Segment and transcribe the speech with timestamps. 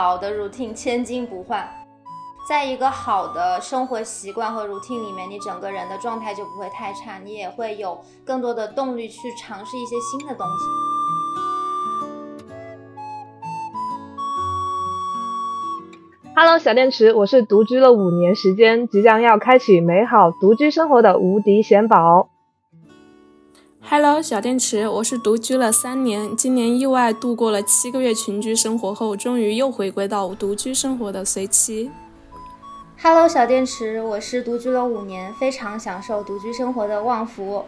[0.00, 1.68] 好的 routine 千金不换。
[2.48, 10.64] 在一个好的生活习惯和 routine 里面，你整个人的状态就不会太差，你也会有更多的动力去尝试一些新的东西。
[16.36, 22.28] Hello，小电池，我是独居了五年时间，即将要开启美好独居生活的无敌贤宝。
[23.90, 31.90] Hello，小电池，我是独居了三年，今年意外度过了七个月群居生活后，终于又回归到独居生活的随妻。
[33.02, 37.64] Hello，小电池，我是独居了五年，非常享受独居生活的旺福。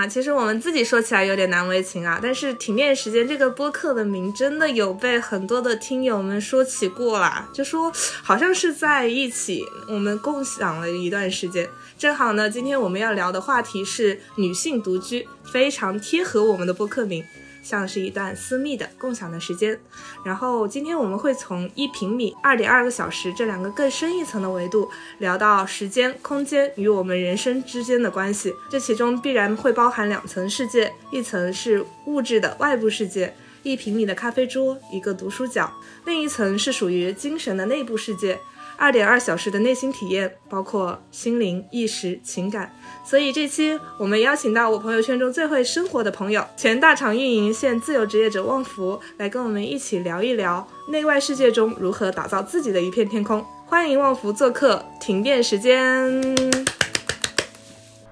[0.00, 11.68] 啊，其实我们自己说起来有点难为情啊，但是停电时间这个播客的名真的有被很多的听友们说起过啦，就说好像是在一起，我们共享了一段时间。
[11.98, 17.22] 正好呢，今天我们要聊的话题是女性独居，非常贴合我们的播客名，
[17.62, 19.78] 像是一段私密的共享的时间。
[20.24, 28.54] 然后今天我们会从一平米、二点二个小时这两个更深一层的维度，聊到时间、空间与我们人生之间的关系。
[28.70, 35.70] 这其中必然会包含两层世界，一层是物质的外部世界，一平米的咖啡桌、一个读书角；
[36.04, 38.38] 另一层是属于精神的内部世界。
[38.76, 42.74] 二点二小时的内心体验，包括心灵、意识、情感。
[43.02, 53.44] 所以这期我们邀请到我朋友圈中最会生活的朋友，前大厂运营线自由职业者旺福，来跟我们一起聊一聊内外世界中如何打造自己的一片天空。
[53.66, 56.22] 欢迎旺福做客，停电时间。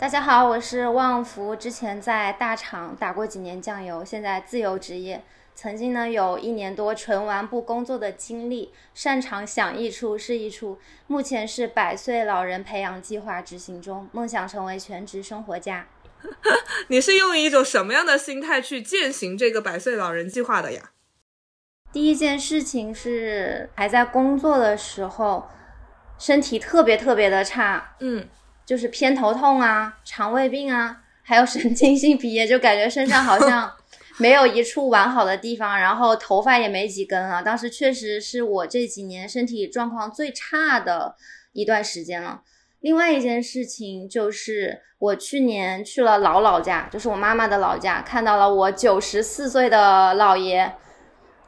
[0.01, 5.23] 大家好，我是旺福，之前在大厂打过几年酱油，现在自由职业。
[5.61, 10.79] 曾经呢，有一年多纯玩不工作的经历，擅长想一出是一出。
[11.09, 15.89] 目前是百岁老人培养计划执行中，梦想成为全职生活家。
[16.87, 20.93] 你是用一种什么样的心态去践行这个百岁老人计划的呀？
[21.93, 25.49] 第一件事情是还在工作的时候，
[26.21, 28.29] 身体特别特别的差，嗯，
[28.65, 33.75] 就是偏头痛啊、肠胃病啊，还有神经性鼻炎，就感觉身上好像。
[34.19, 37.43] 没有一处完好的地方，然后头发也没几根了。
[37.43, 41.15] 当时确实是我这几年身体状况最差的
[41.53, 42.43] 一段时间了。
[42.81, 50.75] 另外一件事情就是，我去年去了姥姥家，就是我妈妈的老家，看到了我九十四岁的姥爷。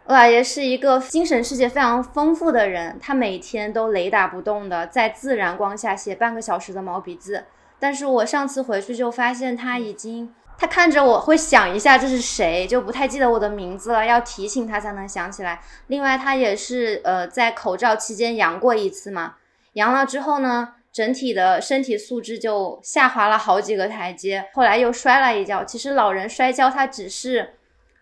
[0.07, 7.45] 姥爷是一个精神世界非常丰富的人，他每天都雷打不动的在自然光下写半个小时的毛笔字。
[7.79, 10.33] 但是我上次回去就发现他已经。
[10.61, 15.59] 他看着我会想一下这是谁，就不太记得我的名字了，要提醒他才能想起来。
[15.87, 19.37] 另外，他也是呃在口罩期间阳过一次嘛，
[19.73, 25.65] 阳了之后呢，整体的身体素质就下滑了好几个台阶，后来又摔了一跤。
[25.65, 27.55] 其实老人摔跤，他只是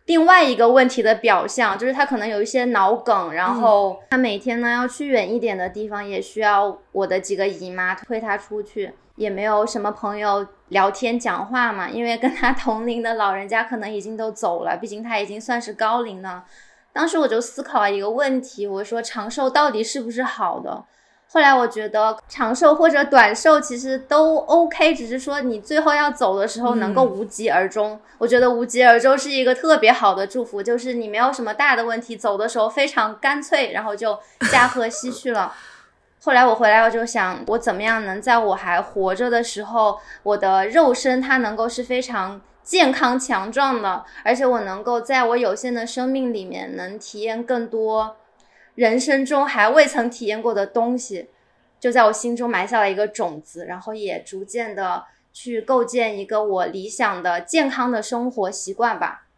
[0.07, 8.95] 另外一个问题的表象，就是他可能有一些脑梗，然后他每天呢要去远一点的地方，也需要我的几个姨妈推他出去。
[9.19, 16.45] 也没有什么朋友聊天讲话嘛，因为跟他同龄的老人家可能已经都走了，毕竟他已经算是高龄了。
[16.93, 20.85] 当时我就思考了一个问题，我说长寿到底是不是好的？
[21.31, 28.01] 后来我觉得长寿或者短寿其实都 OK，只是说你最后要走的时候能够无疾而终。
[28.19, 34.19] 我觉得无疾而终是一个特别好的祝福，就是你没有什么大的问题，走的时候非常干脆，然后就
[34.51, 35.53] 驾鹤西去了。
[36.29, 48.19] 后来我回来，我就想，我怎么样能在我还活着的时候，我的肉身它能够是非常健康强壮的，而且我能够在我有限的生命里面能体验更多
[48.75, 51.31] 人生中还未曾体验过的东西，
[51.81, 59.29] 就在我心中埋下了一个种子，然后也逐渐的去构建一个我理想的健康的生活习惯吧。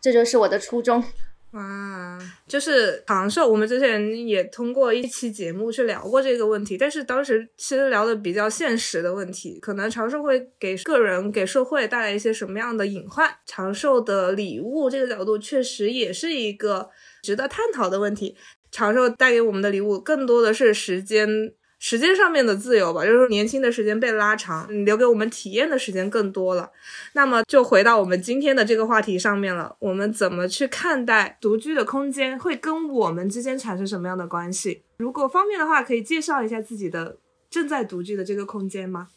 [0.00, 1.04] 这就是我的初衷。
[1.52, 13.34] 哇，就是长寿，我们之前也通过一期节目去聊过这个问题，但是当时其实聊的比较现实的问题，可能长寿会给个人、给社会带来一些什么样的隐患？
[13.46, 16.90] 长寿的礼物这个角度，确实也是一个
[17.22, 18.36] 值得探讨的问题。
[18.70, 21.54] 长寿带给我们的礼物，更多的是时间。
[21.78, 26.70] 时间上面的自由吧，就是年轻的时间被拉长，留给我们体验的时间更多了。
[27.12, 34.84] 那么就回到我们今天的这个话题上面了，我们怎么去看待独居的空间，会跟我们之间产生什么样的关系？
[34.96, 37.18] 如果方便的话，可以介绍一下自己的
[37.50, 39.08] 正在独居的这个空间吗？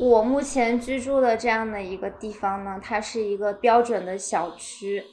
[0.00, 5.04] 我目前居住的这样的一个地方呢，它是一个标准的小区，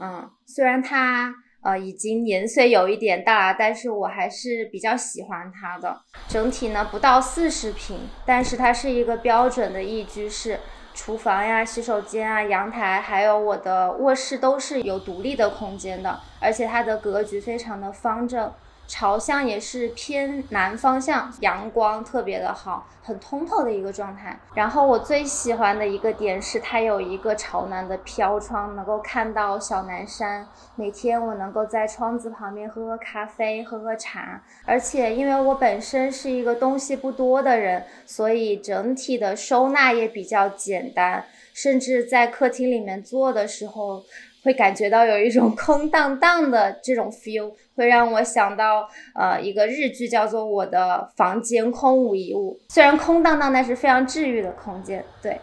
[0.00, 1.34] 嗯，虽然它。
[1.64, 5.98] 呃，已经年岁有一点大了，但是我还是比较喜欢它的。
[6.28, 10.60] 整体呢不到四十平，但是它是一个标准的一居室，
[10.92, 18.52] 厨房呀、洗手间啊、阳台，还有我的卧室都是有独立的空间的，而且它的格局非常的方正。
[18.86, 24.38] 朝向也是偏南方向，阳光特别的好，很通透的一个状态。
[24.54, 30.46] 然后我最喜欢的一个点是，它有一个朝南的飘窗，能够看到小南山。
[30.76, 34.42] 每天我能够在窗子旁边喝喝咖啡，喝喝茶。
[34.66, 44.02] 而且因为我本身是一个东西不多的人，所以整体的收纳也比较简单，甚至在客厅里面坐的时候。
[44.44, 55.40] 会感觉到有一种 空荡荡的这种 feel，会让我想到呃一个日剧叫做《我的房间空无一物》，虽然空荡荡，但是非常治愈的空间，对。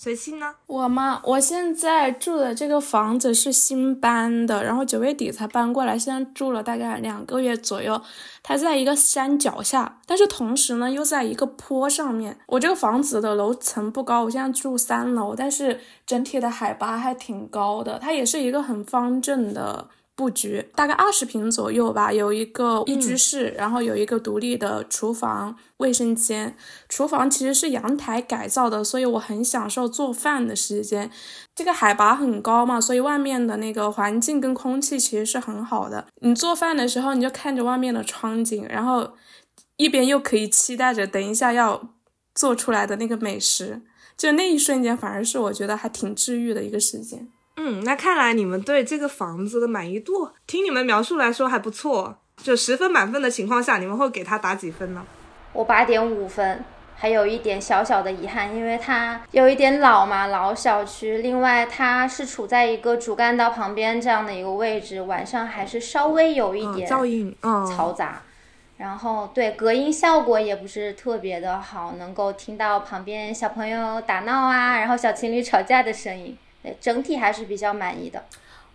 [0.00, 0.54] 随心呢？
[0.68, 1.20] 我吗？
[1.24, 8.00] 我现在住的这个房子是新搬的，然后九月底才搬过来，现在住了大概两个月左右。
[8.44, 12.38] 它在一个山脚下，但是同时呢又在一个坡上面。
[12.46, 17.98] 我这个房子的楼层不高，我现在住三楼，但是整体的海拔还挺高的。
[17.98, 19.88] 它也是一个很方正的。
[20.18, 26.56] 布局大概二十平左右吧，有一个一居室，然后有一个独立的厨房、卫生间。
[26.88, 31.08] 厨房其实是阳台改造的，所以我很享受做饭的时间。
[31.54, 36.08] 这个海拔很高嘛，所以外面的那个环境跟空气其实是很好的。
[36.20, 39.12] 你做饭的时候，你就看着外面的窗景，然后
[39.76, 41.94] 一边又可以期待着等一下要
[42.34, 43.82] 做出来的那个美食，
[44.16, 47.28] 就那一瞬间，反而是我觉得还挺治愈的一个时间。
[47.60, 52.18] 嗯，那看来你们对这个房子的满意度，听你们描述来说还不错。
[52.40, 55.04] 就十分满分的情况下，你们会给他打几分呢？
[55.52, 56.64] 我八点五分，
[56.94, 61.18] 还有一点小小的遗憾，因为它有一点老嘛，老小区。
[61.18, 68.22] 另外，它是处在一个主干道旁边这样的一个位置，晚上还是稍微有一点噪音，嗯，嘈杂。
[68.76, 76.38] 然后，对隔音效果也不是特别的好，能够听到旁边小朋友打闹啊，然后小情侣吵架的声音。
[76.80, 78.24] 整体还是比较满意的。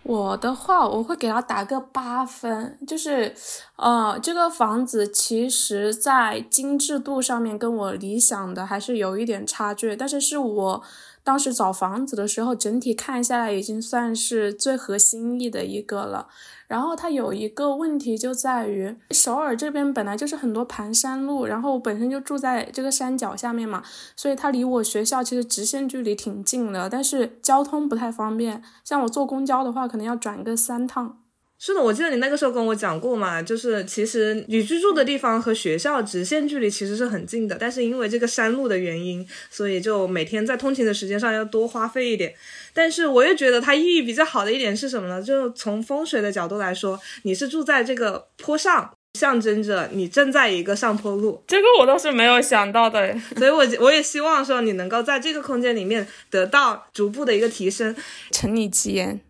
[0.04, 3.34] 我的话，我会给他打个八分，就是，
[3.78, 10.84] 呃，这个房子其实在精致度上面跟我理想的还是有一点差距，但是是我。
[11.24, 16.28] 当时找房子的时候，整体看下来已经算是最合心意的一个了。
[16.68, 23.82] 然后它有一个问题就在于，首尔这边本来就是很多盘山路，然后我本身就住在这个山脚下面嘛，
[24.16, 28.62] 所以它离我学校其实直线距离挺近的，但是交通不太方便。
[28.84, 31.23] 像我坐公交的话，可能要转个三趟。
[31.66, 42.36] 是的，我记得你那个时候跟我讲过嘛，就是其实你居住的地方和学校直线距离其实是很近的，但是因为这个山路的原因，所以就每天在通勤的时间上要多花费一点。
[42.74, 45.24] 但是我又觉得它意义比较好的一点是什么呢？
[45.24, 51.42] 就从风水的角度来说，你是住在这个坡上，象征着你正在一个上坡路。
[51.48, 57.96] 这个我倒是没有想到的，所以我我也希望说你能够在这个空间里面得到逐步的一个提升。
[58.32, 59.22] 承你吉言。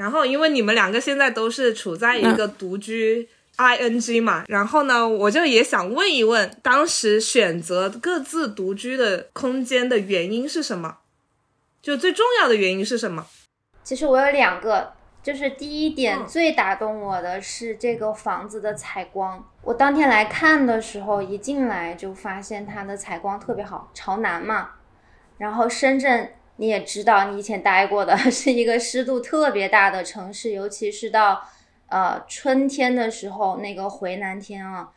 [0.00, 11.00] 然后，因为你们两个现在都是处在一个独居 ing 嘛，然后呢，我就也想问一问，当时选择各自独居的空间的原因是什么？
[11.82, 13.26] 就最重要的原因是什么？
[13.84, 19.46] 其实我有两个，就是第一点最打动我的是这个房子的采光。
[19.60, 24.70] 我当天来看的时候，一进来就发现它的采光特别好，朝南嘛，
[25.36, 26.32] 然后深圳。
[26.60, 31.42] 你也知道，你以前待过的 是一个湿度特别大的城市，尤其是到
[31.88, 34.90] 呃春天的时候，那个回南天啊，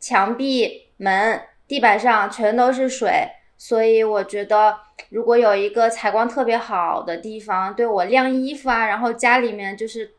[0.00, 3.28] 墙壁、门、地板上全都是水，
[3.58, 4.78] 所以我觉得
[5.10, 10.14] 如果有一个采光特别好的地方，对我晾衣服啊，然后家里面就是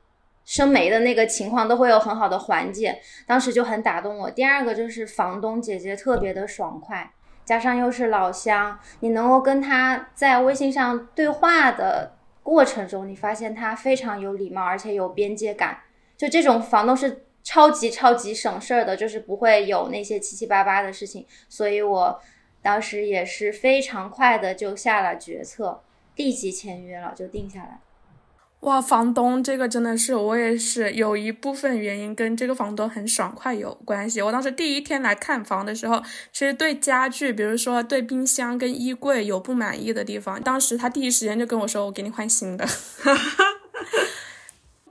[0.46, 4.30] 生霉的那个情况都会有很好的缓解，当时就很打动我。
[4.30, 7.12] 第二个就是房东姐姐特别的爽快。
[7.50, 15.80] 加上又是老乡，你能够跟他在微信上对话的过程中，你发现他非常有礼貌，而且有边界感。
[16.16, 21.26] 就这种房东是超级超级省事儿的，就是不会有那些七七八八的事情。
[21.48, 22.22] 所以我
[22.62, 25.82] 当时也是非常快的就下了决策，
[26.18, 27.80] 立即签约了，就定下来。
[28.62, 34.22] 哇，房东这个真的是我也是有一部分原因跟这个房东很爽快有关系。
[34.22, 42.68] 我当时第一天来看房的时候，其实对家具，比如说对冰箱跟衣柜有不满意的地方，当时他第一时间就跟我说：“我给你换新的。”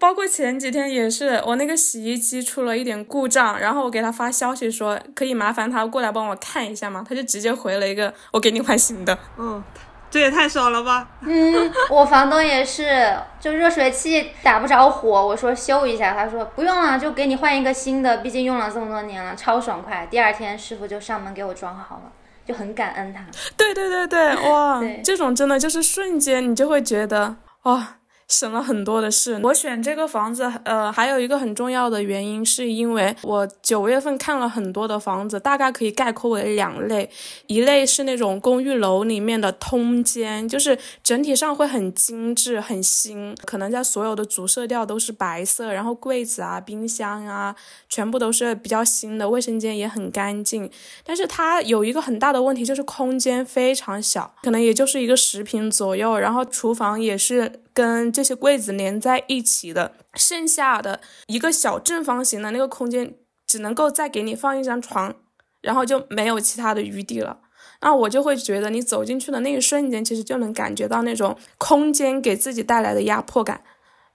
[0.00, 9.62] 包括前几天也是，我那个洗衣机出了一点故障，然后我给他发消息说：“可以麻烦他过来帮我看一下吗？”他就直接回了一个：“我给你换新的。”嗯。
[10.10, 11.06] 这也太爽了吧！
[11.20, 20.06] 嗯，我房东也是，就热水器打不着火，我说修一下，他说不用了，就给你换一个新的，毕竟用了这么多年了，超爽快。
[20.10, 22.12] 第二天师傅就上门给我装好了，
[22.46, 23.24] 就很感恩他。
[23.56, 27.96] 对对对对，哇，这种真的就是瞬间你就会觉得哇。
[28.28, 29.40] 省了很多的事。
[29.42, 37.08] 我选这个房子，呃，还有一个很重要的原因，是因为我九月份看了很多的房子，大概可以概括为两类，
[37.46, 47.56] 一类是那种公寓楼里面的通间，就是整体上会很精致、很新，可能在所有的主色调都是白色，然后柜子啊、冰箱啊，
[47.88, 50.70] 全部都是比较新的，卫生间也很干净。
[51.02, 57.60] 但是它有一个很大的问题，就是空间非常小，可能也就是一个十平左右，然后厨房也是。
[57.78, 63.14] 跟这些柜子连在一起的，剩下的一个小正方形的那个空间，
[63.46, 65.14] 只能够再给你放一张床，
[65.60, 67.38] 然后就没有其他的余地了。
[67.80, 73.62] 那我就会觉得，你走进去的那一瞬间，其实就能感觉到那种空间给自己带来的压迫感。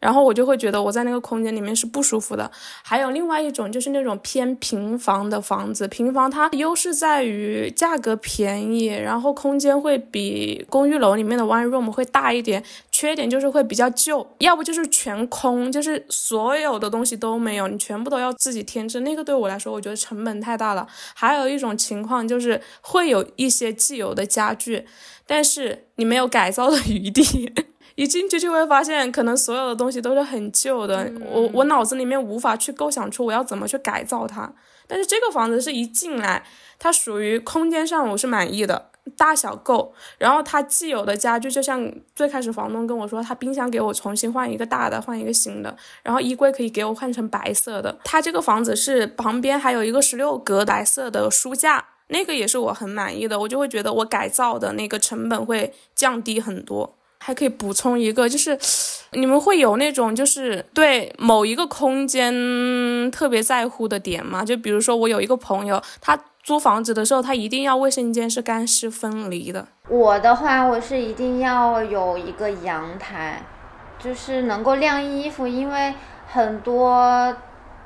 [0.04, 2.52] 然后我就会觉得我在那个空间里面是不舒服的。
[2.84, 20.86] 还有另外一种就是那种偏平房的房子，平房它优势在于价格便宜，然后空间会比公寓楼里面的 one room 会大一点，缺点就是会比较旧，要不就是全空，就是所有的东西都没有，你全部都要自己添置，那个对我来说我觉得成本太大了。
[21.14, 24.86] 还有一种情况就是会有一些既有的家具，
[25.26, 27.54] 但是你没有改造的余地。
[27.96, 34.52] 一进去就会发现，可能所有的东西都是很旧的，我我脑子里面无法去构想出我要怎么去改造它。
[34.88, 36.44] 但是这个房子是一进来，
[36.78, 47.98] 它属于空间上我是满意的，大小够，然后它既有的家具，就像最开始房东跟我说，他冰箱给我重新换一个大的，换一个新的，然后衣柜可以给我换成白色的。
[48.04, 56.96] 它这个房子是旁边还有一个十六格白色的书架，那个也是我很满意的，我就会觉得我改造的那个成本会降低很多。
[57.26, 58.60] 还可以补充一个，就是
[59.14, 64.44] 你们会有那种就是对某一个空间特别在乎的点吗？
[64.44, 69.66] 就比如说我有一个朋友，他租房子的时候，他一定要卫生间是干湿分离的。
[69.88, 73.42] 我的话，我是一定要有一个阳台，
[73.98, 75.94] 就是能够晾衣服，因为
[76.28, 77.34] 很多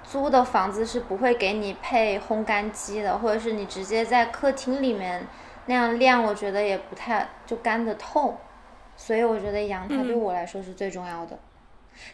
[0.04, 5.28] 租的房子是不会给你配烘干机的，或者是你直接在客厅里面
[5.68, 8.36] 那样晾，我觉得也不太就干得透。
[8.98, 11.40] 所以我觉得阳台对我来说是最重要的，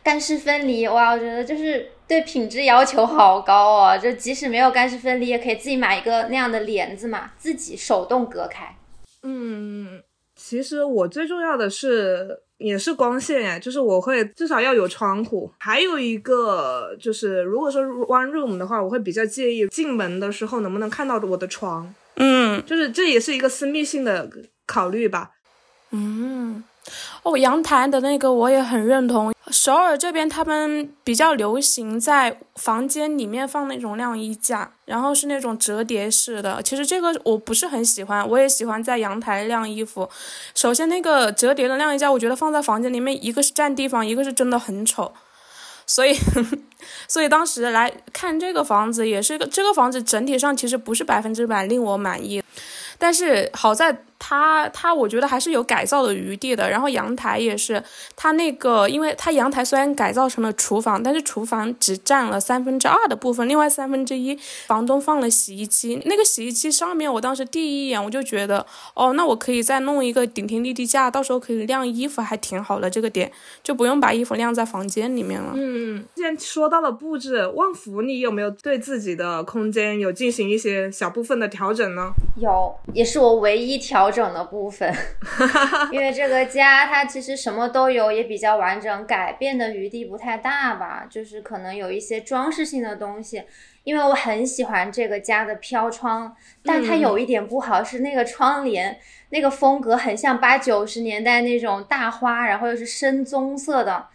[0.04, 3.98] 干湿分离，哇，我觉得就是对品质要求好高哦。
[3.98, 8.76] 就即使没有干湿分离，也可以自己买一个那样的帘子嘛，自己手动隔开。
[9.24, 10.04] 嗯，
[10.36, 15.52] 其实我最重要的是也是光线哎，就是我会至少要有窗户。
[15.60, 21.94] 还有一个就是，如果说 one room 的话，我会比较介意进门的时候能不能看到我的床。
[22.18, 24.30] 嗯，就是这也是一个私密性的
[24.68, 25.32] 考虑吧。
[25.92, 26.64] 嗯。
[27.24, 29.34] 哦，阳台的那个我也很认同。
[29.52, 36.62] 首尔这边他们比较流行在房间里面放那种晾衣架，然后是那种折叠式的。
[36.62, 40.10] 其实这个我不是很喜欢，我也喜欢在阳台晾衣服。
[40.54, 45.14] 首先那个折叠的晾衣架，我觉得放在房间里面，一个是占地方，一个是真的很丑。
[45.86, 46.18] 所以，
[47.08, 52.44] 所以当时来看这个房子，也是这个房子整体上其实不是百分之百令我满意，
[52.98, 54.04] 但是好在。
[54.26, 56.70] 它它，我觉得还是有改造的余地的。
[56.70, 57.84] 然后阳台也是，
[58.16, 64.34] 它那个，因为它阳台虽然改造成了厨房，但是厨房只占了三分之二的部分，另外三分之一，
[64.66, 66.02] 房东放了洗衣机。
[66.06, 72.90] 那个洗衣机上面，我当时第一眼我就觉得，哦，那我可以再弄一个顶天立地架，到时候可以晾衣服，还挺好的。
[72.90, 73.30] 这个点
[73.62, 75.52] 就不用把衣服晾在房间里面了。
[75.58, 82.14] 嗯，既然说到了布置，旺福，你有没有对自己的空间有进行一些小部分的调整呢？
[82.40, 84.13] 有，也是我唯一调。
[84.14, 84.94] 整的部分，
[85.92, 91.06] 因为这个家它其实什么都有，也比较完整，改变的余地不太大吧。
[91.10, 93.44] 就是可能有一些装饰性的东西，
[93.84, 98.98] 因为我很喜欢这个家的飘窗，但它有一点不好是那个窗帘
[99.30, 104.08] 那个风格很像八九十年代那种大花，然后又是深棕色的，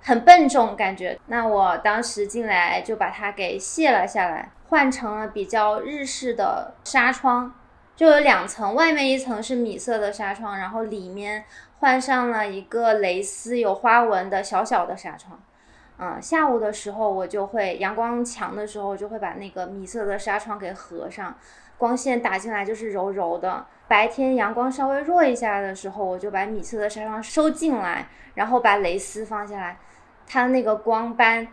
[0.00, 1.18] 很笨重感觉。
[1.28, 7.54] 那我当时进来就把它给卸了下来，换成了比较日式的纱窗。
[8.02, 11.44] 就有两层，外面一层是米色的纱窗，然后里面
[11.78, 15.40] 换上了一个蕾丝有花纹的小小的纱窗。
[15.98, 21.32] 嗯，下午的时候我就会阳光强的时候，就会把那个米色的纱窗给合上，
[21.78, 23.64] 光线打进来就是柔柔的。
[23.86, 29.78] 白天阳光稍微弱一下的时候，我就把米色的纱窗收进来，然后把蕾丝放下来，
[30.26, 31.46] 它那个光斑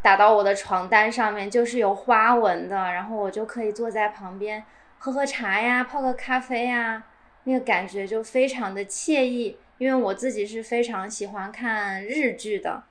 [0.00, 4.62] 打到我的床单上面就是有花纹的，然后我就可以坐在旁边。
[4.98, 7.04] 喝喝茶呀，泡个咖啡呀，
[7.44, 9.56] 那个感觉就非常的惬意。
[9.78, 12.82] 因为我自己是非常喜欢看日剧的，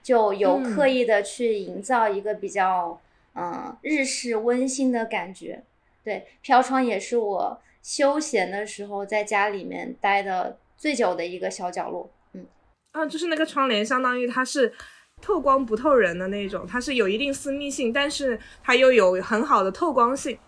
[0.00, 3.00] 就有刻意的去营造一个比较
[3.34, 5.64] 嗯日式温馨的感觉。
[6.04, 12.08] 对，飘窗也是我休闲的时候在家里面待的最久的一个小角落。
[12.34, 12.46] 嗯，
[12.92, 14.72] 啊，就是那个窗帘，相当于它是
[15.20, 20.38] 透光不透人的那种，它是有一定私密性，但是它又有很好的透光性。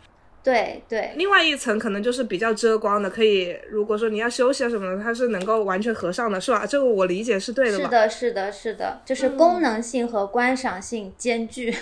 [0.43, 6.65] 对对，另外一层可能就是比较遮光的，可以如果说你要休息啊什么的，它是能够完全合上的，是吧？
[6.65, 7.85] 这个我理解是对的吧？
[7.85, 11.75] 是的，是的，是的，就是功能性和观赏性兼具。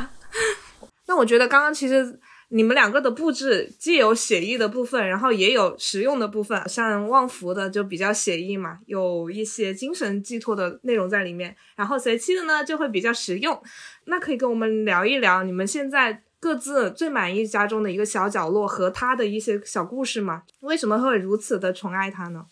[1.06, 13.62] 那我觉得刚刚其实你们两个的布置既有写意的部分，然后也有实用的部分，像旺福的就比较写意嘛，有一些精神寄托的内容在里面，然后随期的呢就会比较实用。
[14.06, 16.22] 那可以跟我们聊一聊你们现在。
[16.40, 20.42] 各自最满意家中的一个小角落和他的一些小故事吗？
[20.60, 22.46] 为什么会如此的宠爱他呢？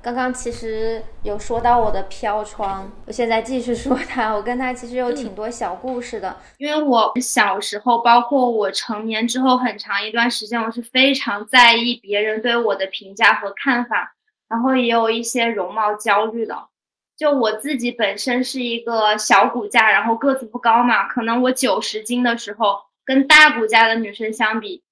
[0.00, 4.32] 刚刚其实有说到我的飘窗，我现在继续说他。
[4.32, 14.14] 我跟他其实有挺多小故事的，因为我小时候，包括我成年之后很长一段时间，我是非常在意别人对我的评价和看法，
[14.48, 16.68] 然后也有一些容貌焦虑的。
[17.16, 22.87] 就我自己本身是一个小骨架，然后个子不高嘛，可能我九十斤的时候。
[23.08, 24.82] 跟大骨架的女生相比，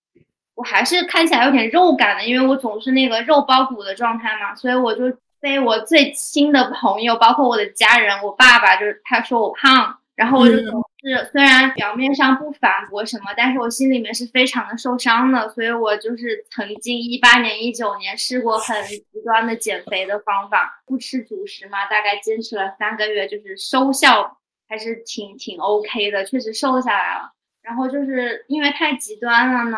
[0.55, 27.36] 我还是看起来有点肉感的，因为我总是那个肉包骨的状态嘛，所以我就被我最亲的朋友，包括我的家人，我爸爸就是他说我胖，然后我就总是虽然表面上不反驳什么，但是我心里面是非常的受伤的，所以我就是曾经一八年、一九年试过很极端的减肥的方法，不吃主食嘛，大概坚持了三个月，就是收效还是挺挺 OK 的，确实瘦下来了。
[27.67, 29.77] 然后就是因为太极端了呢，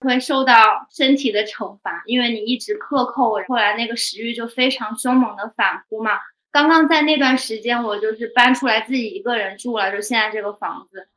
[0.00, 6.12] 会受到身体的惩罚，因为你一直克扣，后来那个食欲就非常凶猛的反扑嘛。
[6.50, 11.08] 刚刚在那段时间，我就是搬出来自己一个人住了，就现在这个房子。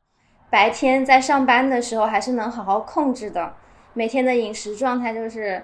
[0.50, 3.54] 白天在上班的时候还是能好好控制的，
[3.92, 5.62] 每天的饮食状态就是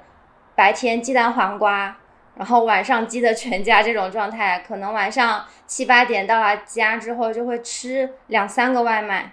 [0.54, 1.96] 白天鸡蛋黄瓜，
[2.36, 9.32] 然后晚上鸡的全家这种状态，可能晚上七八点到了家之后就会吃两三个外卖。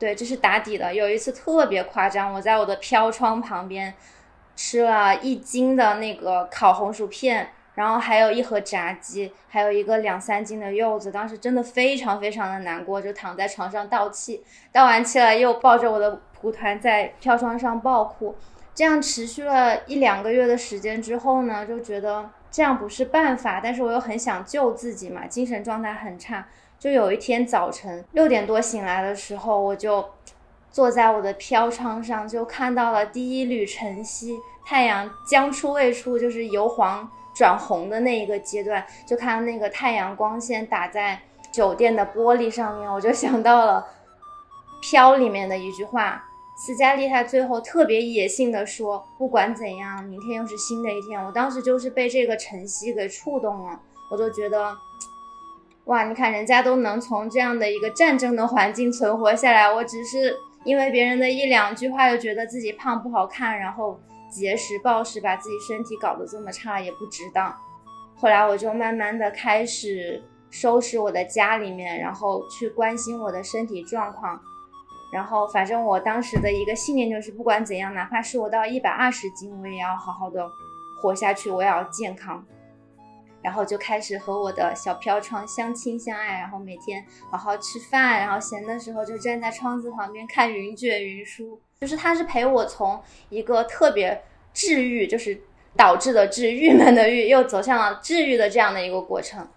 [0.00, 0.94] 对，这是打底的。
[0.94, 3.92] 有一次特别夸张，我在我的飘窗旁边
[4.56, 11.12] 吃了一斤的那个烤红薯片，然后还有一盒炸鸡，还有一个两三斤的柚子。
[11.12, 14.42] 当时真的非常非常的难过，就躺在床上倒气。
[14.72, 18.34] 倒完气了，又抱着我的蒲团在飘窗上暴哭。
[18.74, 26.46] 这样持续了一两个月的时间之后呢，就觉得这样不是办法，但是我又很想救自己嘛，精神状态很差。
[26.80, 30.02] 就有一天早晨六点多醒来的时候，我就
[30.70, 41.20] 坐在我的飘窗上，就看到了第一缕晨曦，太阳将出未出，就是由黄转红的那一个阶段，就看到那个太阳光线打在
[41.52, 43.86] 酒店的玻璃上面，我就想到了
[44.90, 46.24] 《飘》里面的一句话，
[46.56, 53.78] 斯嘉丽他最后特别野性的说：“不管怎样，明天又是新的一天。”我当时就是被这个晨曦给触动了，
[54.10, 54.74] 我就觉得。
[55.84, 63.98] 哇，你看人家都能从这样的一个战争的环境存活下来，我只是因为别人的一两句话，就觉得自己胖不好看，然后
[64.30, 67.52] 节食暴食，把自己身体搞得这么差，也不值当。
[68.16, 74.38] 后来我就慢慢的开始收拾我的家里面，然后去关心我的身体状况，
[75.12, 80.48] 然后反正我当时的一个信念就是，不管怎样，哪怕是我到一百二十斤，我也要好好的
[81.00, 82.44] 活下去，我也要健康。
[83.42, 91.60] 然后就开始和我的小飘窗相亲相爱，然后每天好好吃饭，然后闲的时候就站在窗子旁边看云卷云舒。
[91.80, 94.22] 就是他是陪我从一个特别
[94.52, 95.40] 治愈，就是
[95.76, 99.48] 导致的治郁闷的郁，又走向了治愈的这样的一个过程。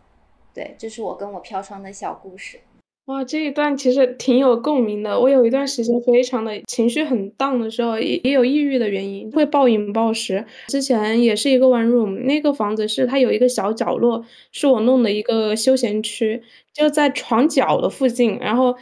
[0.54, 2.62] 对，这是我跟我飘窗的小故事。
[3.08, 5.20] 哇，这一段其实挺有共鸣的。
[5.20, 10.46] 我有一段时间非常的情绪很荡的时候，也也有抑郁的原因，会暴饮暴食。
[10.70, 16.42] 之前也是一个 one room，那个房子是它有一个小角落，是我弄的一个休闲区，
[16.74, 18.74] 就在床角的附近，然后。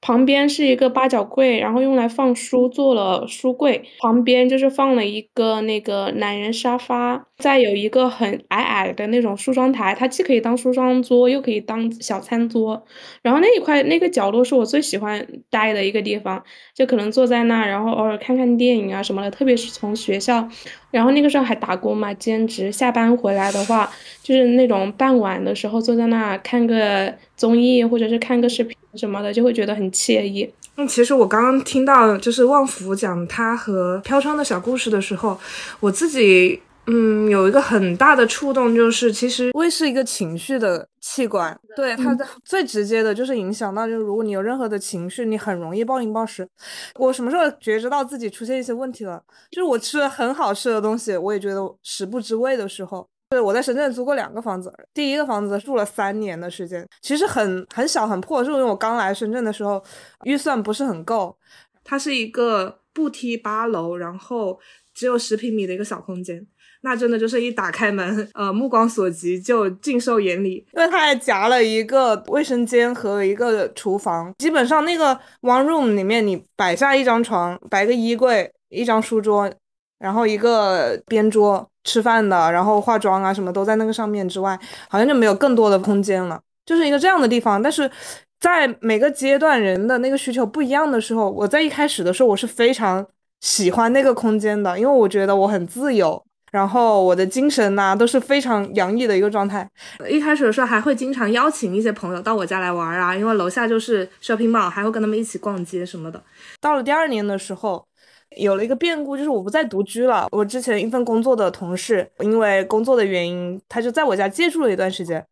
[0.00, 3.82] 旁边是一个八角柜，然后用来放书做了书柜。
[3.98, 12.82] 旁边就是放了一个那个懒人沙发，再有一个很矮矮的那种梳妆台，它既可以当梳妆桌，又可以当小餐桌。
[13.22, 16.42] 然后那一块那个角落是我最喜欢待的一个地方，
[16.74, 19.28] 就可能坐在那，然后偶尔看看电影啊什么的。
[19.30, 20.48] 特别是从学校，
[20.90, 23.90] 然后那个时候还打工嘛，兼职，下班回来的话，
[24.22, 28.76] 就是那种傍晚的时候坐在那看个综艺或者是看个视频。
[28.94, 30.50] 什么的就会觉得很惬意。
[30.76, 35.38] 嗯，其实我刚刚听到就是旺福讲他和飘窗的小故事的时候，
[35.78, 46.48] 我自己嗯有一个很大的触动，就是其实胃是一个情绪的器官，对它的最直接的就是影响到，就是如果你有任何的情绪，你很容易暴饮暴食。
[46.96, 49.22] 我什么时候觉知到自己出现一些问题了？
[49.50, 53.06] 就是我吃了很好吃的东西，我也觉得食不知味的时候。
[53.36, 59.82] 是我在深圳租过两个房子，第一个房子住了三年的时间，其实很很小很破，是因为我刚来深圳的时候
[60.24, 61.36] 预算不是很够。
[61.84, 64.58] 它是一个步梯八楼，然后
[64.94, 66.46] 只有十平米的一个小空间，
[66.80, 79.50] 那真的就是一打开门，呃，目光所及就尽收眼里，因为它还夹了一个卫生间和一个厨房，基本上那个 one room 里面你摆下一张床，摆个衣柜，一张书桌，
[79.98, 81.68] 然后一个边桌。
[81.84, 84.58] 吃饭的，然后化妆啊，什么都在那个上面之外，
[84.90, 87.62] 好像就没有更多的空间了，就是一个这样的地方。
[87.62, 87.90] 但是
[88.38, 93.06] 在每个阶段人的那个需求不一样的时候，我在一开始的时候我是非常
[93.40, 99.66] 喜欢那个空间的，因为我觉得我很自由，然后我的精神呐都是非常洋溢的一个状态。
[100.10, 106.22] 一开始的时候还会经常邀请一些朋友到我家来玩啊，因为楼下就是 shopping mall，还会跟他们一起逛街什么的。
[106.60, 107.88] 到了第二年的时候。
[108.36, 110.28] 有了一个变故，就是我不再独居了。
[110.30, 115.26] 我之前一份工作的同事，因为工作的原因，他就在我家借住了一段时间。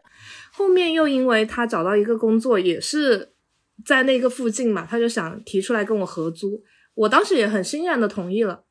[0.52, 3.32] 后面又因为他找到一个工作，也是
[3.84, 6.62] 在那个附近嘛，他就想提出来跟我合租。
[6.94, 8.62] 我当时也很欣然的同意了。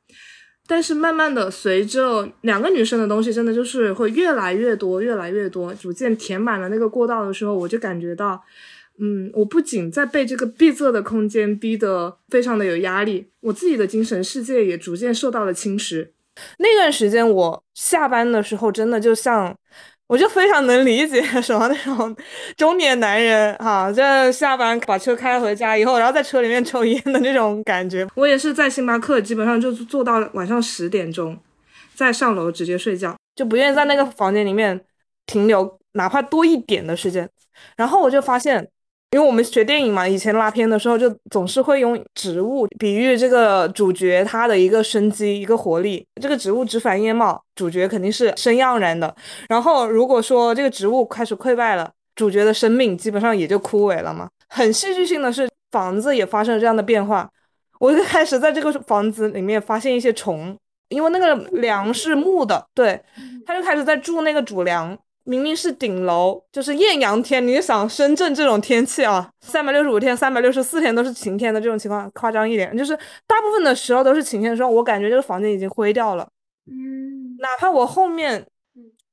[0.68, 8.42] 但是慢慢的，随着两个女生的东西真的就是会越来越多，越来越多，逐渐填满了那个过道的时候，我就感觉到。
[8.98, 16.12] 嗯，我不仅在被这个闭塞的空间逼得非常的有压力，我自己的精神世界也逐渐受到了侵蚀。
[16.60, 19.54] 那段时间我下班的时候，真的就像，
[20.08, 22.16] 我就非常能理解什么那种
[22.56, 28.08] 中年男人哈，就下班把车开回家以后，然后在车里面抽烟的那种感觉。
[28.16, 31.38] 我也是在星巴克，基本上就坐到晚上十点钟，
[31.94, 34.80] 再上楼直接睡觉，就不愿意在那个房间里面
[35.26, 37.30] 停留哪怕多一点的时间。
[37.76, 38.70] 然后我就发现。
[39.16, 46.06] 因为我们学电影嘛，以前拉片的时候就总是会用植物比喻这个主角他的一个生机、一个活力。
[46.22, 49.16] 这个植物枝繁叶茂，主角肯定是生盎然的。
[49.48, 54.28] 然后如果说这个植物开始溃败了，主角的生命基本上也就枯萎了嘛。
[54.50, 57.30] 很戏剧性的是，房子也发生了这样的变化。
[57.80, 60.54] 我就开始在这个房子里面发现一些虫，
[60.90, 63.02] 因为那个梁是木的，对，
[63.46, 64.98] 他就开始在筑那个主梁。
[65.26, 67.46] 明明是顶楼，就是艳阳天。
[67.46, 76.28] 你想深圳这种天气啊，三百六十五天、三百六十四天都是晴天的这种情况，夸张一点，就是大部分的时候都是晴天的时候，我感觉这个房间已经灰掉了。
[76.68, 78.46] 嗯，哪怕我后面，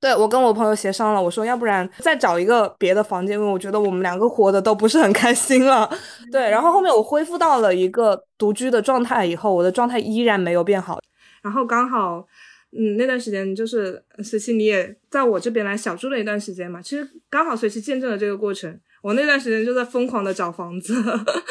[0.00, 5.90] 对我跟我朋友协商了，我说要不然再找一个别的房间，因为我觉得我们两个活的都不是很开心了。
[6.30, 11.00] 对，然后后面我恢复到了一个独居的状态以后，我的状态依然没有变好，
[11.42, 12.26] 然后刚好。
[12.76, 18.80] 嗯，那段时间就是随期你也在我这边来小住了一段时间嘛，其实刚好随期见证了这个过程。
[19.02, 20.94] 我那段时间就在疯狂的找房子，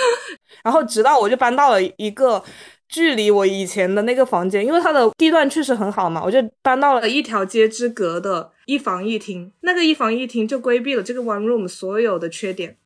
[0.63, 2.41] 然后直到我就搬到了一个
[2.88, 9.51] 距离我以前的那个房间，因为它的地段确实很好嘛，我就搬到了一条街之隔的一房一厅。
[9.62, 12.77] 那个一房一厅就规避了这个 one room 所有的缺点。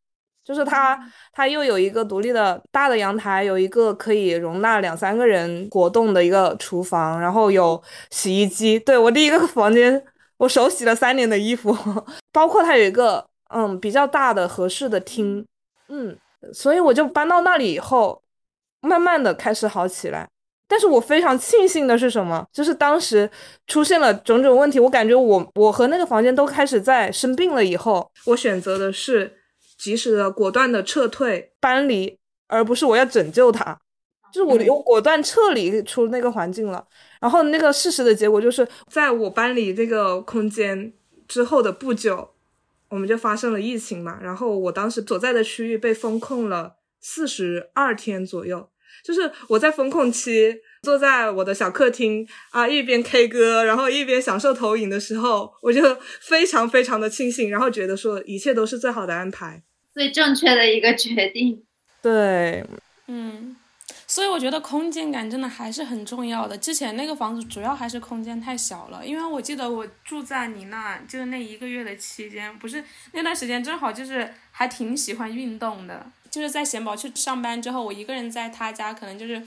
[0.46, 0.96] 就是它，
[1.32, 8.78] 它又有一个独立的大的阳台，有一个可以容纳两三个人活动的一个厨房，然后有洗衣机。
[8.78, 10.00] 对我第一个房间，
[10.36, 11.76] 我手洗了三年的衣服，
[12.32, 15.44] 包括它有一个嗯比较大的合适的厅，
[15.88, 16.16] 嗯，
[16.52, 18.22] 所以我就搬到那里以后，
[18.82, 20.28] 慢慢的开始好起来。
[20.68, 22.46] 但是我非常庆幸的是什么？
[22.52, 23.28] 就是当时
[23.66, 29.38] 出现了种种问题，我感觉我我和那个房间都开始在生病了以后，我选择的是。
[29.76, 33.78] 及时的、果断的撤退、搬离，而不是我要拯救他，
[34.32, 36.86] 就是我我果断撤离出那个环境了。
[37.20, 40.92] 然后那个事实的结果就是，在我搬离这个空间
[41.26, 42.30] 之后的不久，
[42.88, 44.18] 我们就发生了疫情嘛。
[44.22, 48.68] 然后我当时所在的区域被封控了四十二天左右，
[49.04, 55.82] 就是我在封控期坐在我的小客厅啊，一边 K 歌，然后一边享受投影的时候，我就
[56.20, 59.64] 非常非常的庆幸，然后觉得说一切都是最好的安排。
[59.92, 61.64] 最正确的一个决定，
[62.00, 62.64] 对，
[63.08, 63.56] 嗯，
[64.06, 66.56] 所以我觉得空间感真的还是很重要的。
[66.56, 79.42] 之前那个房子主要还是空间太小了，因为我记得我住在你那，就是那一个月的期间，不是那段时间正好就是还挺喜欢运动的，就是在贤宝去上班之后，我一个人在他家，可能就是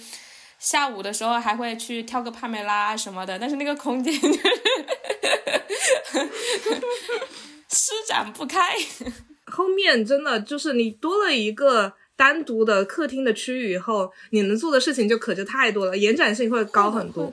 [0.60, 4.40] 下午的时候还会去跳个帕梅拉什么的，但是那个空间 就是
[7.70, 8.62] 施展不开。
[9.46, 17.32] 后面真的就是你多了一个单独的客厅的区域以后，你能做的事情就可就太多了，延展性会高很多。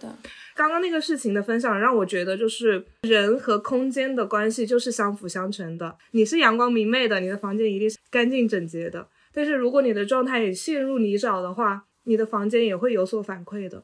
[0.55, 5.99] 刚刚那个事情的分享让我觉得，就是人和空间的关系就是相辅相成的。
[6.12, 9.07] 你是阳光明媚的，你的房间一定是干净整洁的。
[9.35, 13.83] 但是如果你的状态也陷入泥沼的话，你的房间也会有所反馈的。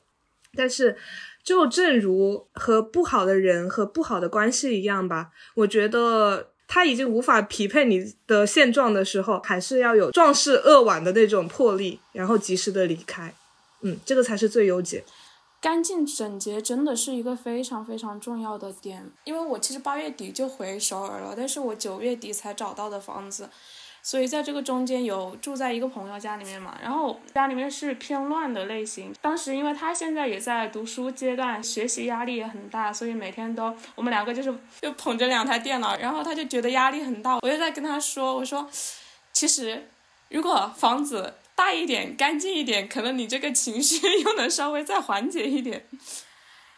[0.55, 0.97] 但是，
[1.43, 13.35] 就正如和不好的人和不好的关系一样吧，我觉得他已经无法匹配你的现状的时候，还是要有壮士扼腕的那种魄力，然后及时的离开。
[13.81, 15.03] 嗯，这个才是最优解。
[15.61, 23.49] 干净整洁真的是一个非常非常重要的点，因为我其实八月底就回首尔了，但是我九月底才找到的房子，
[24.03, 29.15] 所以在这个中间有住在一个朋友家里面嘛，然后家里面是偏乱的类型。
[29.21, 38.69] 当时因为他现在也在读书阶段，学习压力也很大，所以每天都我们两个就是 就捧着两台电脑，然后他就觉得压力很大，我就在跟他说，我说，
[39.33, 39.89] 其实
[40.29, 41.35] 如果房子。
[41.55, 45.85] 大一点，干净一点，可能你这个情绪 又能稍微再缓解一点。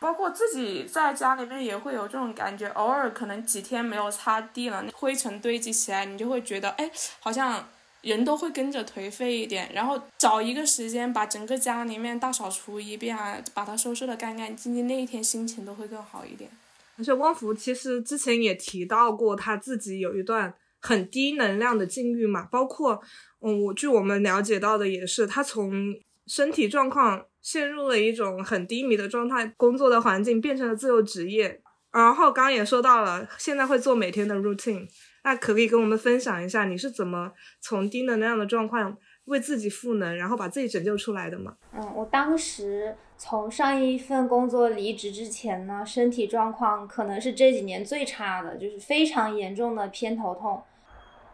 [0.05, 6.91] 包括自己在家里面也会有这种感觉，偶尔可能几天没有擦地了，灰尘堆积起来，你就会觉得，哎，
[7.21, 7.67] 好像
[8.03, 9.73] 人都会跟着颓废一点。
[9.73, 16.51] 然后找一个时间把整个家里面大扫除一遍啊，把它收拾的干干净净，那一天心情都会更好一点。
[16.99, 23.01] 而且汪福其实之前也提到过，他自己有一段很低能量的境遇嘛，包括。
[23.41, 25.95] 嗯，我据我们了解到的也是，他从
[26.27, 31.61] 身体状况陷入了一种很低迷的状态，工作的环境变成了自由职业。
[31.93, 34.89] 然后刚刚也说到了，现在会做每天的 routine，
[35.23, 37.31] 那可不可以跟我们分享一下，你是怎么
[37.61, 41.55] 从低能量的状况为自己赋能，然后把自己拯救出来的吗？
[41.75, 50.63] 嗯，我当时从上一份工作离职之前呢，身体状况可能是这几年最差的，就是非常严重的偏头痛、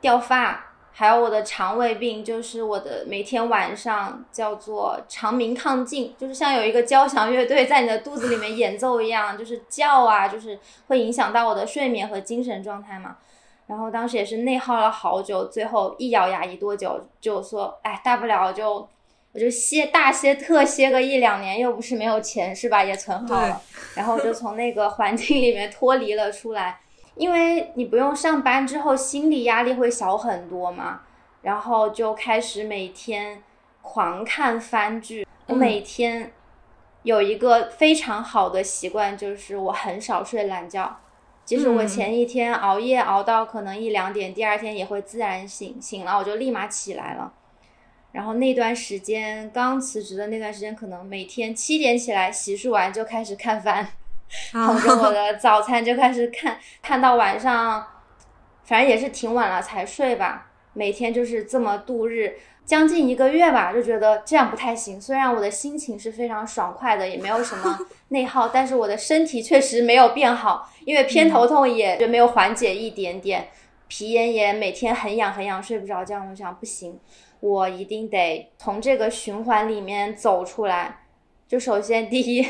[0.00, 0.69] 掉发。
[1.00, 10.58] 还有我的肠胃病，就是我的每天晚上叫做肠鸣亢进，就是像有一个交响乐队在你的肚子里面演奏一样，就是叫啊，就是
[10.88, 13.16] 会影响到我的睡眠和精神状态嘛。
[13.66, 18.86] 然后当时也是内耗了好久，最后一咬牙一跺脚，就说，哎，大不了就
[19.32, 22.84] 我就歇大歇特歇个一两年，又不是没有钱是吧？
[22.84, 23.58] 也存好了，
[23.94, 26.78] 然后就从那个环境里面脱离了出来。
[27.20, 31.02] 因为你不用上班之后，心理压力会小很多嘛，
[31.42, 33.42] 然后就开始每天
[33.82, 35.26] 狂看番剧。
[35.46, 36.32] 我每天
[37.02, 40.98] 有一个非常好的习惯，就是我很少睡懒觉，
[41.44, 47.34] 即使我前一天熬夜熬到可能一两点，第二天也会自然醒，醒了我就立马起来了。
[48.12, 53.86] 然后那段时间刚辞职的那段时间，可能每天七点起来洗漱完就开始看番。
[54.52, 57.84] 捧着我的早餐就开始看，看到晚上，
[58.64, 60.46] 反正也是挺晚了才睡吧。
[60.72, 65.00] 每天就是这么度日，将近一个月吧，就觉得这样不太行。
[65.00, 67.76] 虽然我的心情是非常爽快的，也没有什么
[68.10, 73.48] 内耗，但是我的身体确实没有变好，因为偏头痛也就没有缓解一点点，
[73.88, 76.22] 皮炎也每天很痒很痒，睡不着觉。
[76.30, 77.00] 我想不行，
[77.40, 81.00] 我一定得从这个循环里面走出来。
[81.48, 82.46] 就首先第一。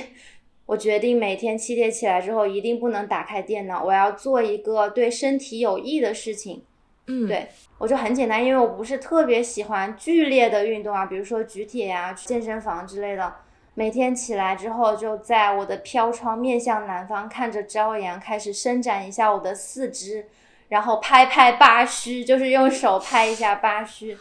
[0.71, 6.63] 我决定每天七点起来之后，一定不能打开电脑，我要做一个对身体有益的事情。
[7.09, 13.35] 嗯，对我就很简单，因为我不是特别喜欢剧烈的运动啊，比如说举铁呀、健身房之类的。
[13.75, 20.27] 每天起来之后，就在我的飘窗面向南方，看着朝阳，开始伸展一下我的四肢，
[20.69, 24.17] 然后拍拍八虚，就是用手拍一下八虚。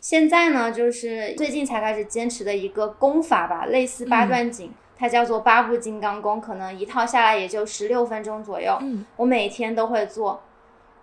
[0.00, 4.72] 现在呢，就是最近才开始坚持的一个功法吧，类似八段锦。
[4.98, 8.76] 它叫做八部金刚功，可能一套下来也就十六分钟左右。
[8.80, 10.42] 嗯，我每天都会做。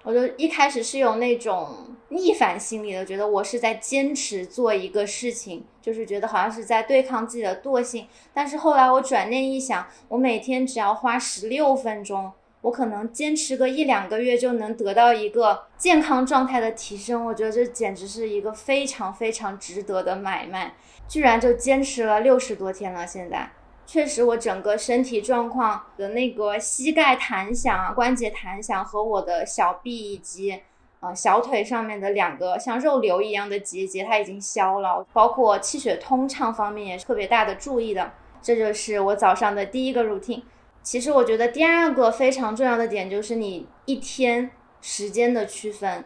[0.04, 1.68] 我就一开始是有那种
[2.10, 8.08] 逆反心理的，觉得我是在坚持做一个事情，就是觉得好像是在对抗自己的惰性。
[8.32, 12.32] 但是后来我转念一想，我每天只要花十六分钟，
[12.62, 17.26] 我可能坚持个一两个月就能得到一个健康状态的提升。
[17.26, 20.76] 我觉得这简直是一个非常非常值得的买卖，
[21.08, 23.50] 居然就坚持了六十多天了，现在。
[23.86, 30.60] 确实，我整个身体状况的那个膝盖弹响啊、关节弹响和我的小臂以及
[31.00, 35.06] 呃小腿上面的两个像肉瘤一样的结节，它已经消了。
[35.14, 38.12] 包括气血通畅方面也是特别大的注意的。
[38.42, 40.42] 这就是我早上的第一个 routine。
[40.82, 46.04] 其实我觉得第二个非常重要的点就是你一天时间的区分。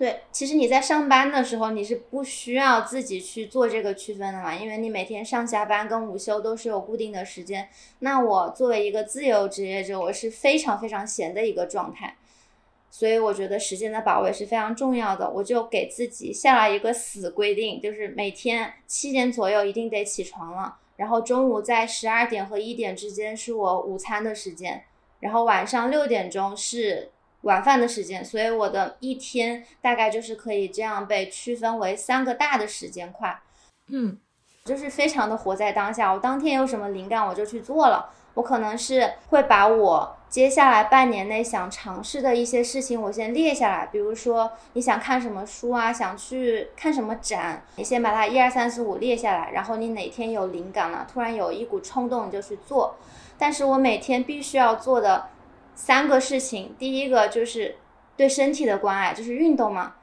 [0.00, 7.68] 对，其实你在上班的时候，你是不需要自己去做这个区分的嘛，因为你每天上下班跟午休都是有固定的时间。
[7.98, 12.16] 那我作为一个自由职业者，我是非常非常闲的一个状态。
[12.90, 15.28] 所以我觉得时间的把握是非常重要的。
[15.28, 24.82] 我就给自己下了一个死规定，就是每天七点左右一定得起床了，然后中午在十二点和一点之间是我午餐的时间，
[25.20, 27.10] 然后晚上六点钟是
[27.42, 28.24] 晚饭的时间。
[28.24, 33.40] 所以我的一天大概就是可以这样被区分为三个大的时间块。
[33.88, 34.18] 嗯，
[34.64, 36.12] 就是非常的活在当下。
[36.12, 38.10] 我当天有什么灵感我就去做了。
[38.34, 43.86] 我可能是会把我接下来半年内想尝试的一些事情，我先列下来。
[43.86, 49.50] 比如说你想看什么书啊，想去看什么展，你先把它一二三四五列下来。
[49.50, 52.94] 然后你哪天有灵感了，突然有一股冲动，你就去做。
[53.36, 55.26] 但是我每天必须要做的
[55.74, 57.76] 三个事情，第一个就是
[58.16, 59.94] 对身体的关爱，就是运动嘛。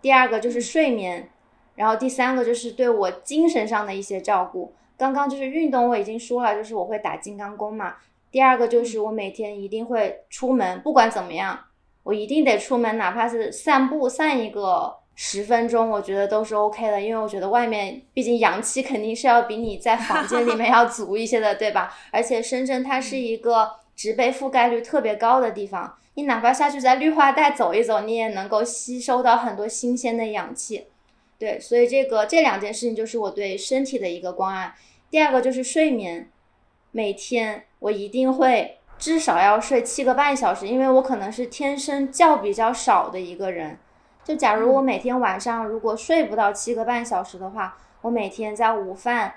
[0.00, 1.30] 第二个就是睡眠，
[1.76, 4.74] 然后第三个就是对我精神上的一些照顾。
[4.96, 7.96] 刚刚就是运动，我已经说了，就是我会打金刚功嘛。
[8.30, 11.58] 第二个就是我每天一定会出门，不管怎么样，
[12.02, 17.00] 我一定得出门，哪怕是散步散一个十分钟，我觉得都是 OK 的。
[17.00, 21.92] 因为我觉得外面毕竟阳气肯定是要比你在房间里面 要足一些的，对吧？
[22.10, 30.86] 而且深圳它是一个植被覆盖率特别高的地方，你哪怕下去在绿化带走一走，你也能够吸收到很多新鲜的氧气。
[31.38, 34.74] 对，所以这个这两件事情就是我对身体的一个关爱。
[35.10, 36.30] 第二个就是睡眠，
[36.90, 43.78] 每天我一定会至少要睡七个半小时，因为我可能是天生觉比较少的一个人。
[44.24, 49.34] 就假如我每天晚上如果睡不到七个半小时的话，我每天在午饭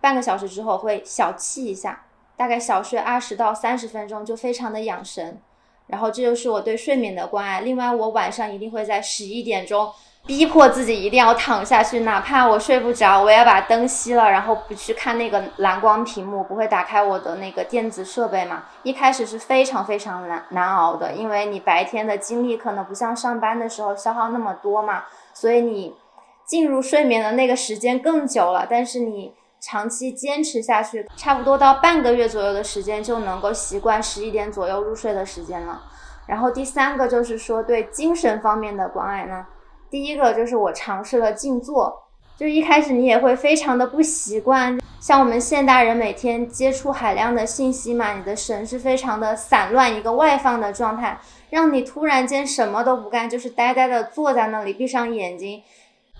[0.00, 2.04] 半个小时之后会小憩一下，
[2.36, 5.40] 大概小睡二十到三十分钟，就非常的养神。
[5.86, 7.60] 然后这就是我对睡眠的关爱。
[7.60, 9.90] 另外，我晚上一定会在十一点钟。
[10.26, 18.64] 逼迫自己一定要躺下去，哪怕我睡不着，我也要把灯熄了，然后不去看那个蓝光屏幕，不会打开我的那个电子设备嘛。
[18.82, 25.94] 一开始是非常非常难难熬的，因为你白天的精力可能不像上班的时候消耗那么多嘛，所以你
[26.44, 28.66] 进入睡眠的那个时间更久了。
[28.68, 35.82] 但是你长期坚持下去，差不多到半个月左右的时间就能够习惯十一点左右入睡的时间了。
[36.26, 39.46] 然后第三个就是说对精神方面的关爱呢。
[39.88, 42.02] 第一个就是我尝试了静坐，
[42.36, 51.18] 就一开始你也会非常的不习惯，像我们现代人每天接触海量的信息嘛，你的神是非常的散乱，一个外放的状态，
[51.50, 55.62] 让你突然间什么都不干，就是呆呆的坐在那里，闭上眼睛，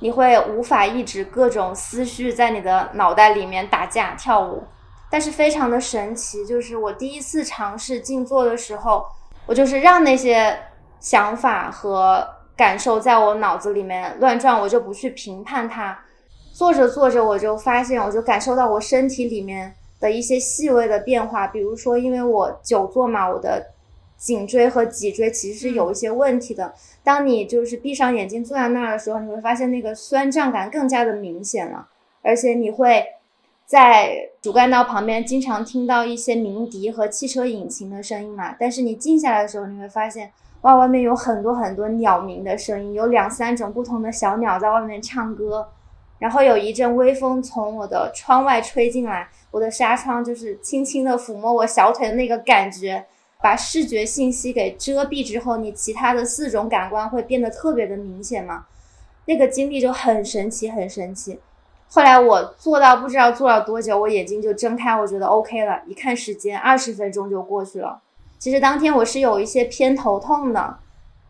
[0.01, 4.63] 你会无法抑制各种思绪在你的脑袋里面打架跳舞。
[5.11, 9.05] 但是非常的神奇，就是我第一次尝试静坐的时候，
[9.47, 10.59] 我就是让那些
[11.01, 12.27] 想法和。
[12.57, 15.99] 感受在我脑子里面乱转，我就不去评判它。
[16.55, 21.47] 做着做着，我就发现，我就感受到我身体里面的一些细微的变化。
[21.47, 23.63] 比如说，因为我久坐嘛，我的
[24.27, 26.75] 颈椎和脊椎其实是有一些问题的。
[27.05, 31.87] 当你就是闭上眼睛坐在那儿的时候，你会发现那个酸胀感更加的明显了，
[32.23, 33.05] 而且你会
[33.65, 38.57] 在主干道旁边经常听到一些鸣笛和汽车引擎的声音嘛。
[38.59, 40.33] 但是你静下来的时候，你会发现。
[40.63, 45.69] 哇，外面有很多很多鸟鸣的声音，有两三种不同的小鸟在外面唱歌，
[46.19, 53.05] 然后有一阵微风从我的窗外吹进来，我的纱窗就是轻轻的抚摸我小腿的那个感觉，
[53.41, 58.67] 把视觉信息给遮蔽之后，你其他的四种感官会变得特别的明显嘛？
[59.27, 61.41] 那个经历就很神奇，很神奇。
[61.89, 68.01] 后来我做到不知道做了多久，我眼睛就睁开，我觉得 OK 了，一看时间，二十分钟就过去了。
[68.39, 70.79] 其实当天我是有一些偏头痛的，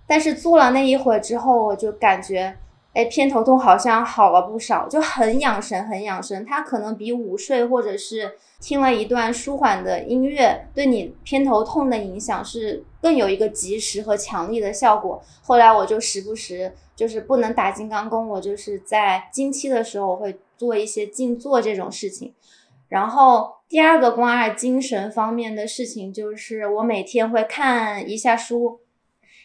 [0.07, 2.57] 但是做了那一会儿之后，我就感觉，
[2.95, 6.45] 哎，偏头痛好像好了不少，就很养神，很养神。
[6.47, 15.23] 它可能比午睡或者是听了一段舒缓的音乐，对你偏头痛的影响是更有一个及时和强力的效果。
[15.42, 22.35] 后来我就时不时就是不能打金刚功，我就是在经期的时候我会做一些静坐这种事情，
[22.88, 23.57] 然后。
[23.69, 28.79] 第二个关爱精神方面的事情，就是我每天会看一下书。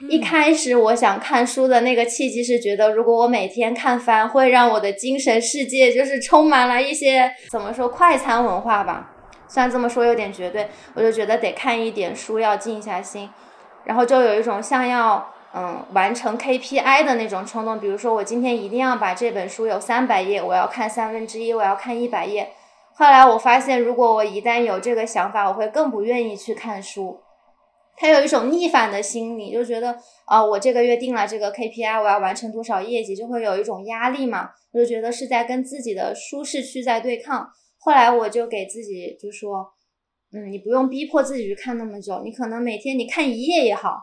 [0.10, 9.12] 一开始我想看书的那个契机是觉得，如果我每天看番，会让我的精神世界就是充满了一些怎么说快餐文化吧。
[9.48, 13.30] 虽然这么说有点绝对，我就觉得得看一点书，要静下心，
[13.84, 17.80] 然后就有一种像要嗯完成 KPI 的那种冲动。
[17.80, 22.50] 比如说，我今天一定要把这本书有三百页，我要看三分之一，我要看一百页。
[22.94, 27.20] 后来我发现，如果我一旦有这个想法，我会更不愿意去看书。
[28.02, 29.96] 他有一种逆反的心理，就觉得
[30.26, 34.50] 啊，我这个月定了这个 KPI，我要完成多少业绩，就会有一种压力嘛。
[34.72, 37.48] 我就觉得是在跟自己的舒适区在对抗。
[37.78, 39.68] 后来我就给自己就说，
[40.34, 43.96] 嗯，你不用逼迫自己去看那么久，你可能每天你看一页也好，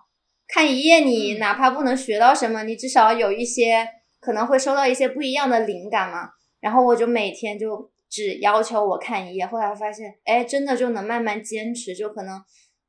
[0.46, 3.84] 看一页，你哪怕不能学到什么，你至少有一些
[4.20, 6.28] 可能会收到一些不一样的灵感嘛。
[6.60, 11.96] 然后我就每天就只要求我看一页，后来发现，哎，真的就能慢慢坚持。
[11.96, 12.40] 就可能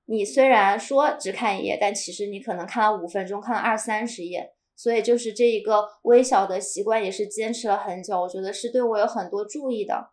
[0.10, 4.51] 你虽然说只看一页，但其实你可能看了五分钟，看了二三十页。
[4.76, 8.22] 所以就是这一个微小的习惯，也是坚持了很久。
[8.22, 10.10] 我觉得是对我有很多注意的。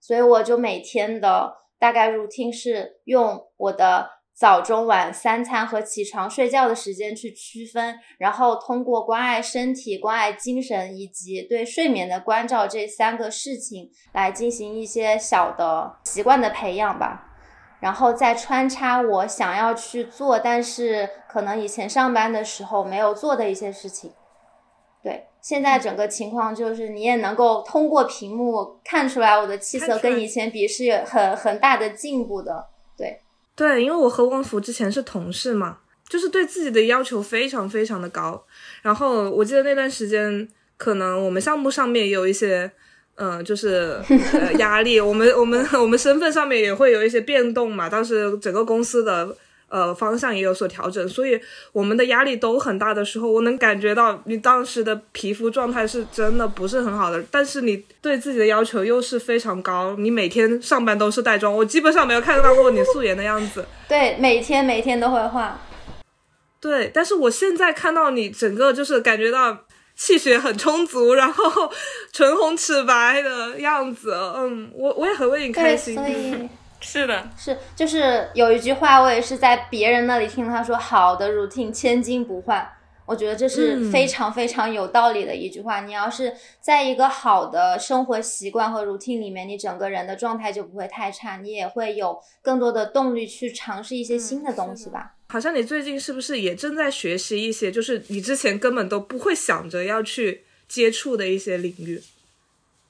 [0.00, 4.20] 所以我就每天的大概 routine 是用我的。
[4.32, 17.29] 早中晚三餐和起床睡觉的时间去区分，然后通过关爱身体、关爱精神以及对睡眠的关照这三个事情来进行一些小的习惯的培养吧，
[17.80, 24.12] 然后再穿插我想要去做，但是可能以前上班的时候没有做的一些事情。
[25.02, 32.68] 对，现在整个情况就是你也能够通过屏幕看出来我的气色跟以前比是有很很大的进步的。
[32.96, 33.20] 对。
[33.56, 35.78] 对，因为我和汪福之前是同事嘛，
[36.08, 38.42] 就是对自己的要求非常非常的高。
[38.80, 42.70] 然后我记得那段时间，可能我们项目上面也有一些，
[43.20, 44.00] 嗯，就是
[44.32, 44.98] 呃压力。
[44.98, 47.88] 我们我们我们身份上面也会有一些变动嘛。
[47.88, 49.36] 当时整个公司的。
[49.72, 51.40] 呃，方向也有所调整，所以
[51.70, 63.64] 我们的压力都很大的时候，我能感觉到你当时的皮肤状态是真的不是很好的，但是你对自己的要求又是非常高，你每天上班都是带妆，我基本上没有看到过你素颜的样子。
[63.88, 65.60] 对，每天每天都会化。
[66.60, 69.56] 对，但是我现在看到你整个就是感觉到
[70.00, 71.70] 气血很充足，然后
[72.10, 75.94] 唇红齿白的样子，嗯，我我也很为你开心。
[75.94, 76.48] 所以。
[76.82, 82.66] 是的，是就是有一句话，我也是在别人那里听他说：“好的 routine 千金不换。”
[83.04, 85.80] 我觉得这是非常非常有道理的一句话。
[85.80, 95.16] 你要是在一个好的生活习惯和 routine 里面，你整个人的状态就不会太差，你也会有更多的动力去尝试一些新的东西吧。
[95.30, 102.02] 好像你最近是不是也正在学习一些，就是你之前根本都不会想着要去接触的一些领域，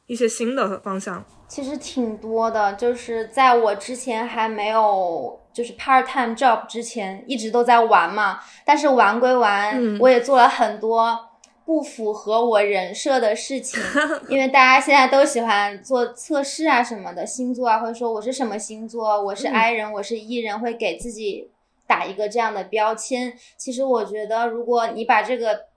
[0.07, 1.23] 一些新的方向？
[1.47, 8.41] 其实挺多的，就是在我之前还没有就是 part time job 之前，一直都在玩嘛。
[8.65, 11.19] 但是玩归玩，我也做了很多
[11.67, 13.79] 不符合我人设的事情。
[14.31, 21.51] 因为大家现在都喜欢做测试啊什么的，星座啊，或者说我是什么星座，我是 I 人，我是 E 人，会给自己
[21.91, 23.37] 打一个这样的标签。
[23.59, 25.69] 其实我觉得，如果你把这个。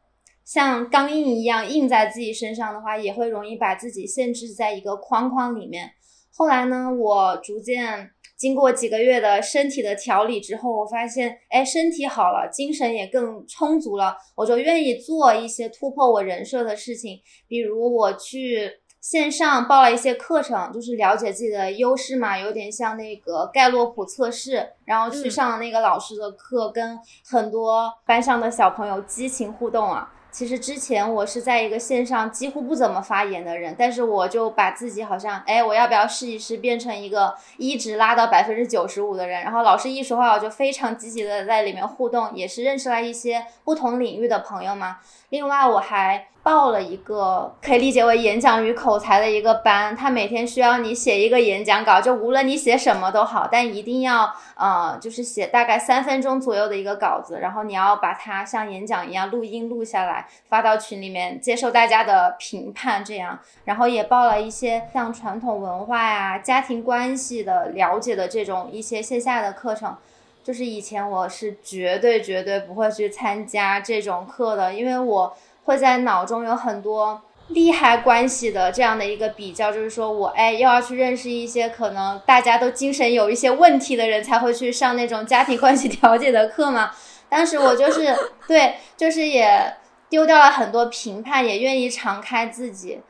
[0.46, 5.92] 像钢印一样印在自己身上的话，也会容易把自己限制在一个框框里面。
[6.36, 17.22] 后来呢，我逐渐经过几个月的身体的调理之后，我发现，哎，身体好了，精神也更充足了，我就愿意做一些突破我人设的事情。
[17.48, 18.70] 比如我去
[19.04, 26.98] 线上报了一些课程，就是了解自己的优势嘛，有点像那个盖洛普测试，然后去上那个老师的课，跟
[27.28, 30.10] 很多班上的小朋友激情互动啊。
[30.32, 39.44] 其实之前我是在一个线上几乎不怎么发言的人，但是我就把自己好像，哎，我要不要试一试变成一个一直拉到百分之九十五的人？
[39.44, 45.00] 然后老师一说话，我就非常积极的在里面互动，也是认识了一些不同领域的朋友嘛。
[45.28, 46.30] 另外我还。
[46.44, 69.96] 报了一个可以理解为演讲与口才的一个班，他每天需要你写一个演讲稿，就无论你写什么都好，但一定要呃，就是写大概三分钟左右的一个稿子，然后你要把它像演讲一样录音录下来，发到群里面接受大家的评判，这样，然后也报了一些像传统文化呀、家庭关系的了解的这种一些线下的课程，
[70.44, 75.34] 就是以前我是绝对绝对不会去参加这种课的，因为我。
[75.66, 86.92] 会在脑中有很多利害关系的这样的一个比较，就是说我哎又要去认识一些可能大家都精神有一些问题的人才会去上那种家庭关系调解的课嘛。
[87.30, 88.16] 当时我就是
[88.48, 89.76] 对，就是也
[90.10, 93.02] 丢掉了很多评判，也愿意敞开自己，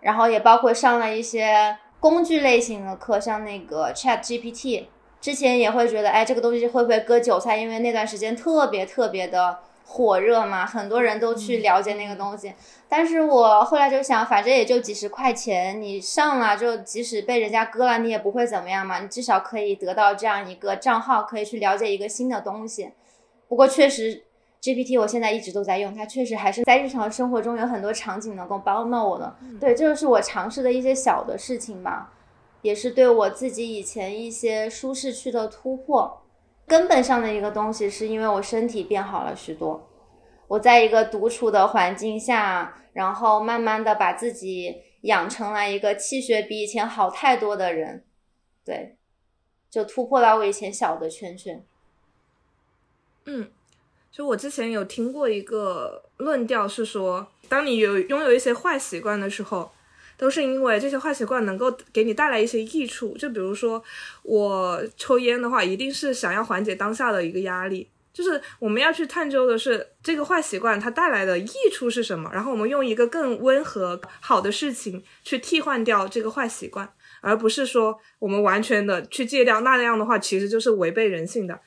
[0.00, 4.84] 然后也包括上了一些工具类型的课，像那个 Chat GPT，
[5.20, 9.58] 之前也会觉得哎这个东西会不会割韭菜，因为那段时间特别特别的。
[9.92, 12.54] 火热嘛，很多人都去了解那个东西，
[12.88, 22.92] 但是我后来就想，反正也就几十块钱，你上了就即使被人家割了，你也不会怎么样嘛，你至少可以得到这样一个账号，可以去了解一个新的东西。
[23.48, 24.24] 不过确实
[24.62, 29.36] ，GPT 我现在一直都在用，它确实还是在日常生活中有很多场景能够帮到我的。
[29.60, 32.14] 对，这就是我尝试的一些小的事情吧，
[32.62, 36.22] 也是对我自己以前一些舒适区的突破。
[36.66, 39.88] 根本上的一个东西，是因为我身体变好了许多。
[40.48, 48.04] 我在一个独处的环境下，然后慢慢的把自己养成了一个气血比以前好太多的人，
[48.64, 48.96] 对，
[49.70, 51.64] 就突破了我以前小的圈圈。
[53.24, 53.50] 嗯，
[54.10, 59.70] 就我之前有听过一个论调是说，当你有拥有一些坏习惯的时候，
[60.22, 63.18] 都是因为这些坏习惯能够给你带来一些益处。
[63.18, 63.82] 就比如说
[64.22, 67.88] 我抽烟的话，一定是想要缓解当下的一个压力。
[68.12, 76.88] 就是我们要去探究的是这个坏习惯它带来的益处是什么，然后我们用一个更温和好的事情去替换掉这个坏习惯，
[77.20, 79.62] 而不是说我们完全的去戒掉。
[79.62, 81.58] 那样的话其实就是违背人性的。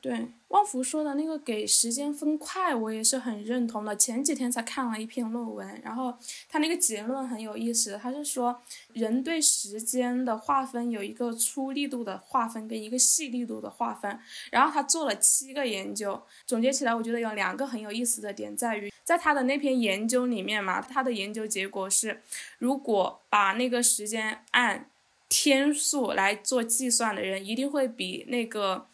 [0.00, 0.28] 对。
[0.52, 3.96] 旺福说的那个给时间分块，我也是很认同的。
[3.96, 6.14] 前几天才看了一篇论文，然后
[6.46, 8.60] 他那个结论很有意思，他是说
[8.92, 22.20] 人对时间的划分有一个粗力度的划分跟一个细力度的划分，然后他做了七个研究，总结起来我觉得有两个很有意思的点在于，在他的那篇研究里面嘛，他的研究结果是，
[22.58, 24.90] 如果把那个时间按
[25.30, 28.86] 天数来做计算的人，一定会比那个。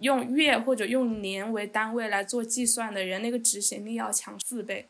[0.00, 4.88] 用月或者用年为单位来做计算的人，那个执行力要强四倍。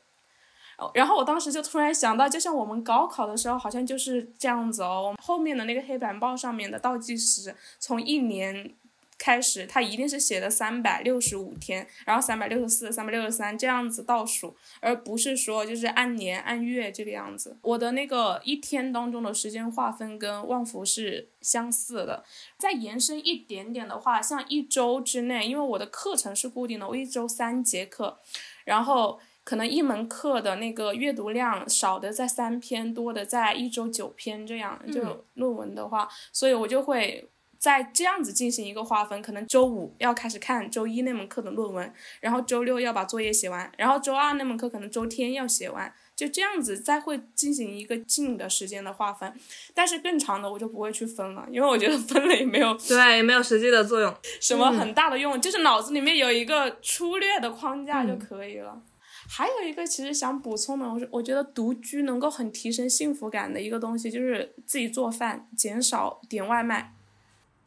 [0.94, 5.02] 然后我当时就突然想到，就像我们高考的时候，好像就是这样子哦。
[5.06, 8.74] 我们后面的那个黑板报上面的倒计时，从一年。
[9.18, 17.56] 开始，它一定是写的三百六十五天，然后三百六十四、三百六十三这样子倒数，而不是说就是按年按月这个样子。
[17.62, 22.24] 我的那个一天当中的时间划分跟旺福是相似的。
[22.56, 28.16] 再延伸一点点的话，像一周之内，因为我的课程是固定的，我一周三节课，
[28.64, 37.28] 然后可能一门课的那个阅读量少的在三篇，多的在一周九篇这样，就论文的话，所以我就会。
[37.58, 49.32] 在这样子进行一个划分，可能周五要开始看周一那门课的论文，然后周六要把作业写完，然后周二那门课可能周天要写完，就这样子再会进行一个近的时间的划分。
[49.74, 58.80] 但是更长的我就不会去分了，因为我觉得分了也没有对，也没有实际的作用， 什么很大的用，就是脑子里面有一个粗略的框架就可以了。
[59.28, 66.94] 还有一个其实想补充的，我我觉得独居能够很提升幸福感的一个东西，就是自己做饭，减少点外卖。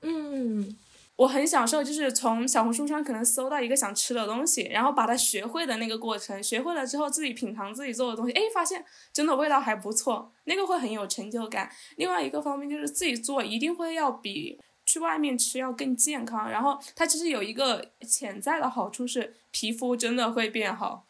[0.02, 0.76] 嗯，
[1.16, 6.42] 我很享受，就是从小红书上可能搜到一个想吃的东西，然后把它学会的那个过程。
[6.42, 8.84] 学会了之后，自己品尝自己做的东西，哎，发现
[9.14, 11.72] 真的味道还不错，那个会很有成就感。
[11.98, 21.06] 另外一个方面就是自己做一定会要比去外面吃要更健康，然后它其实有一个潜在的好处是皮肤真的会变好。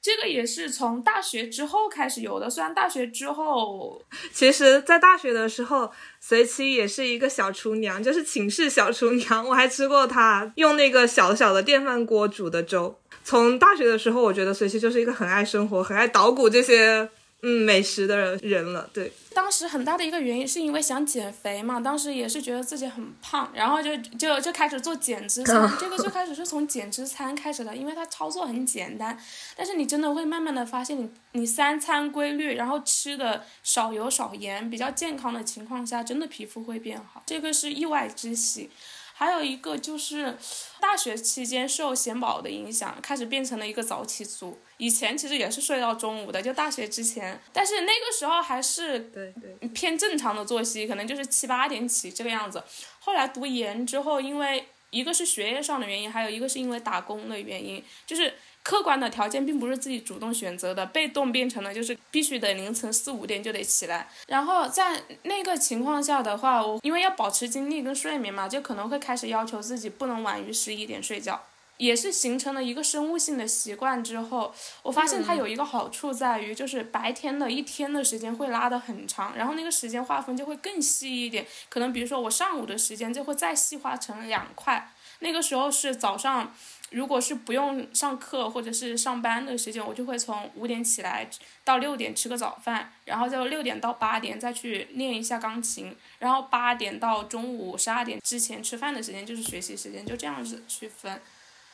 [0.00, 4.00] 这个也是从大学之后开始有的，虽然大学之后，
[4.32, 5.90] 其实，在大学的时候，
[6.20, 9.46] 随七也是一个小厨娘，就是寝室小厨娘。
[9.46, 12.98] 我还吃过她用那个小小的电饭锅煮的粥。
[13.24, 17.10] 从大学的时候，我觉得随七就是一个很爱生活、很爱捣鼓这些。
[17.42, 19.12] 嗯，美食的人了，对。
[19.32, 25.70] 当时很大的一个原因是因为想减肥嘛，当时也是觉得自己很胖，然后就就就开始做减脂餐。
[25.78, 29.16] 这个最开始是从减脂餐开始的，因为它操作很简单，
[29.56, 38.70] 但是你真的会慢慢的发现，你你三餐规律，然后吃的少油少盐，比较健康的情况下，真的皮肤会变好，这个是意外之喜。
[39.14, 40.36] 还有一个就是，
[40.80, 44.58] 大学期间受显宝的影响，开始变成了一个早起族。
[44.78, 52.62] 以前其实也是睡到中午的，就大学之前，但是那个时候还是对对偏正常的作息，可能就是七八点起这个样子。
[52.98, 58.32] 后来读研之后，因为一个是学业上的原因，还有一个是因为打工的原因，就是。
[58.64, 64.06] 客观的条件并不是自己主动选择的，被动变成了就是必须得凌晨四五点就得起来。
[64.26, 71.42] 然后在那个情况下的话，我因为要保持精力跟睡眠嘛，就可能会开始要求自己不能晚于十一点睡觉，
[71.78, 74.04] 也是形成了一个生物性的习惯。
[74.04, 81.46] 之后我发现它有一个好处在于，就是白天的一天的时间会拉得很长，然后那个时间划分就会更细一点。
[81.70, 86.54] 可能比如说我上午的时间就会再细化成两块，那个时候是早上。
[86.90, 91.28] 如果是不用上课或者是上班的时间，我就会从五点起来
[91.62, 101.20] 到六点吃个早饭，然后就六点到八点再去练一下钢琴，然后八点到中午十二点之前吃饭的时间就是学习时间，就这样子去分，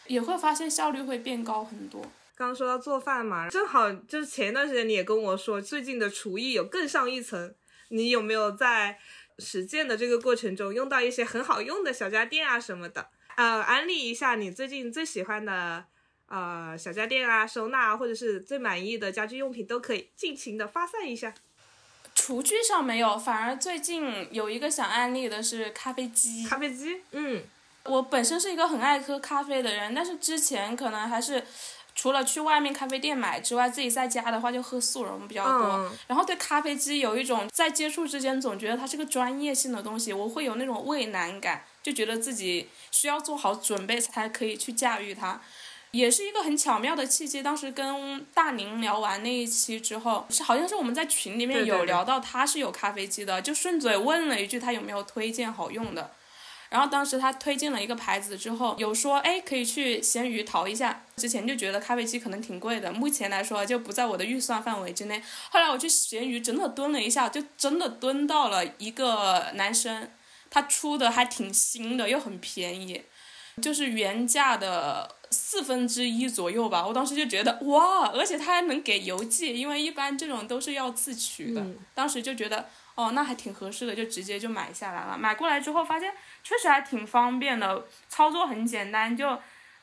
[0.07, 2.03] 也会发现效率会变高很多。
[2.37, 7.55] 刚刚说到做饭嘛，正好就是前一段时间你也跟我说，最近的厨艺有更上一层，
[7.89, 8.99] 你有没有在
[9.39, 13.09] 实践的这个过程中用到一些很好用的小家电啊什么的？
[13.37, 15.85] 呃，安利一下你最近最喜欢的
[16.29, 21.35] 呃小家电啊、收纳或者是最满意的家居用品都可以尽情的发散一下。
[22.15, 26.45] 厨具上没有，反而最近有一个想安利的是咖啡机。
[26.47, 27.43] 咖啡机，嗯，
[27.85, 31.45] 我本身是一个很爱喝咖啡的人，但是之前可能还是
[31.95, 35.91] 除了去外面咖啡店买之外，自己在家的话就喝速溶比较多。
[36.07, 41.65] 然后对咖啡机有一种在接触之间总觉得它是个专业性的东西，我会有那种畏难感。
[41.83, 45.39] 就觉得自己需要做好准备才可以去驾驭它，
[45.91, 47.43] 也是一个很巧妙的契机。
[47.43, 56.11] 当时跟大宁聊完那一期之后，是好像是我们在群里面有聊到他是有咖啡机的，就顺嘴问了一句他有没有推荐好用的。
[56.71, 61.05] 然后当时他推荐了一个牌子之后，有说哎可以去闲鱼淘一下。
[61.17, 65.23] 之前就觉得咖啡机可能挺贵的，目前来说就不在我的预算范围之内。
[65.51, 70.11] 后来我去闲鱼真的蹲了一下，就真的蹲到了一个男生，
[70.51, 73.03] 他出的还挺新的，又很便宜，
[73.63, 76.85] 就是原价的四分之一左右吧。
[76.85, 81.61] 我当时就觉得哇，而且他还能给邮寄，因为一般这种都是要自取的。
[81.61, 85.19] 嗯当时就觉得哦，那还挺合适的，就直接就买下来了。
[85.19, 89.37] 买过来之后发现确实还挺方便的，操作很简单，就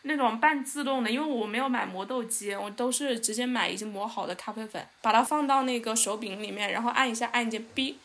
[0.03, 1.11] 那种半自动的。
[1.11, 7.95] 因为我没有买磨豆机，我都是直接买已经磨好的咖啡粉，把它放到那个手柄里面，然后按一下按键，哔，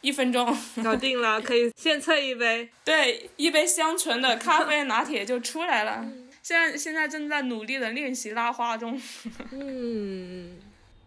[0.00, 2.70] 一分钟，搞定了，可以现萃一杯。
[2.84, 6.02] 对，一杯香醇的 咖啡拿铁就出来了。
[6.42, 8.98] 现在现在正在努力的练习拉花中。
[9.52, 10.56] 嗯，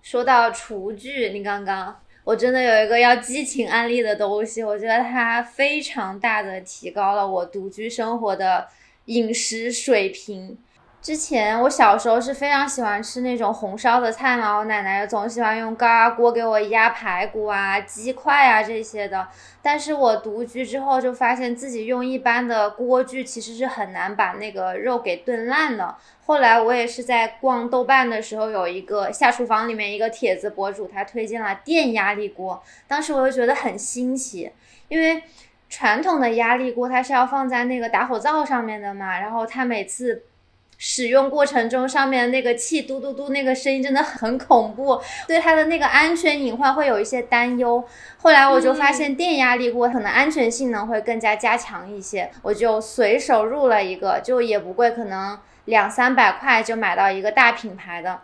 [0.04, 2.00] 说到厨具，你刚刚
[2.32, 8.66] 我真的有一个要激情安利的东西，我觉得它非常大的提高了我独居生活的
[9.08, 10.58] 饮食水平。
[11.02, 19.28] 之前我小时候是非常喜欢吃那种红烧的菜嘛，我奶奶总喜欢用高压锅给我压排骨啊、鸡块啊这些的。
[19.64, 25.96] 但是我独居之后就发现自己用一般的锅具其实是很难把那个肉给炖烂的。
[26.24, 32.62] 后来我也是在逛豆瓣的时候，有一个下厨房里面一个帖子博主，他推荐了电压力锅。
[32.88, 34.52] 当时我就觉得很新奇，
[34.88, 35.24] 因为
[35.68, 40.26] 传统的压力锅它是要放在那个打火灶上面的嘛，然后它每次
[40.84, 47.88] 使用过程中上面那个气嘟嘟嘟那个声音真的很恐怖， 对它的那个安全隐患会有一些担忧。
[48.18, 58.22] 后来我就发现电压力锅可能安全性能会更加加强一些，我就随手入了一个，就也不贵，可能两三百块就买到一个大品牌的。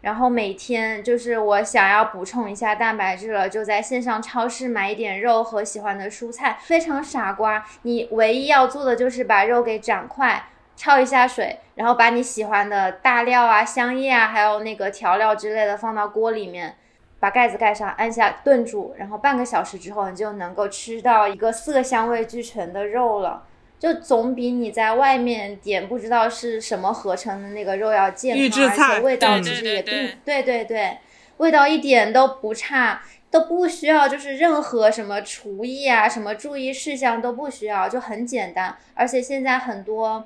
[0.00, 7.64] 然后每天就是我想要补充一下蛋白质了，就在线上超市买一点肉和喜欢的蔬菜，非常傻瓜。
[7.82, 10.48] 你唯一要做的就是把肉给斩块，
[10.78, 16.76] 焯一下水，然后把你喜欢的大料啊、香叶啊，还有那个调料之类的放到锅里面，
[17.20, 23.44] 把盖子盖上，按下炖煮，然后半个小时之后，你就能够吃到一个色香味俱全的肉了。
[23.76, 30.98] 就总比你在外面点不知道是什么合成的那个肉要健康，而且味道对其实也对对并对对对，
[31.36, 38.74] 味道一点都不差，都不需要就是任何什么厨艺啊、什么注意事项都不需要，就很简单。
[38.94, 40.24] 而且现在很多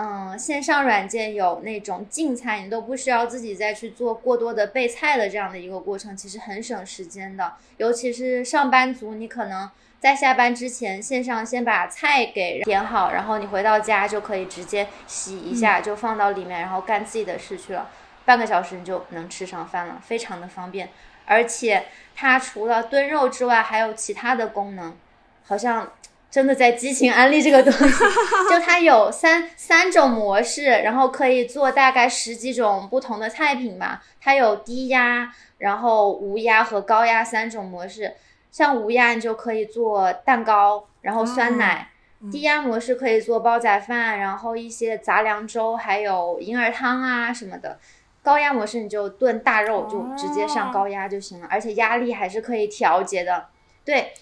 [0.00, 7.54] 嗯线上软件有那种竞菜，你都不需要自己再去做过多的备菜的这样的一个过程，其实很省时间的。
[7.78, 9.68] 尤其是上班族，你可能
[9.98, 17.90] 在下班之前线上先把菜给点好，然后你回到家就可以直接洗一下，就放到里面，然后干自己的事去了。
[18.24, 20.90] 半个小时你就能吃上饭了，非常的方便。
[21.26, 24.96] 而且它除了炖肉之外，还有其他的功能，
[25.44, 25.90] 好像
[26.30, 28.04] 真的在激情安利这个东西。
[28.50, 34.02] 就它有三三种模式，然后可以做大概十几种不同的菜品吧。
[34.20, 38.14] 它有低压，然后无压和高压三种模式。
[38.50, 41.90] 像无压你就可以做蛋糕，然后酸奶。
[42.32, 47.78] 低压模式可以做煲仔饭，然后一些杂粮粥，还有银耳汤啊什么的。
[48.24, 53.46] 高压模式你就炖大肉，就直接上高压就行了，而且压力还是可以调节的。
[53.84, 54.12] 对，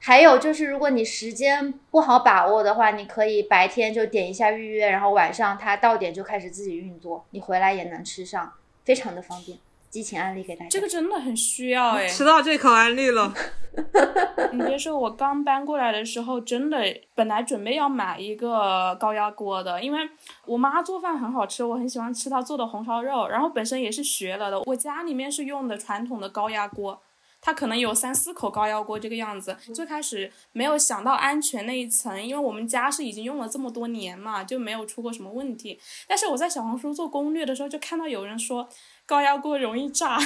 [0.00, 8.52] 还有就是如果你时间不好把握的话，你可以白天就点一下预约，然后晚上它到点就开始自己运作，你回来也能吃上，
[8.84, 9.58] 非常的方便。
[9.88, 10.68] 激情安利给大家。
[10.68, 12.06] 这个真的很需要哎。
[12.06, 13.32] 吃到这口安利了。
[14.52, 16.78] 你别说，我刚搬过来的时候，真的
[17.14, 20.00] 本来准备要买一个高压锅的，因为
[20.44, 24.60] 我妈做饭很好吃，我很喜欢吃她做的红烧肉，然后本身也是学了的。
[24.66, 27.00] 我家里面是用的传统的高压锅，
[27.46, 29.56] 它可能有三四口高压锅这个样子。
[29.72, 35.78] 最开始没有想到安全那一层，因为我们家是已经用了这么多年嘛，就没有出过什么问题。
[36.08, 38.68] 但是我在小红书做攻略的时候，就看到有人说
[39.06, 40.18] 高压锅容易炸。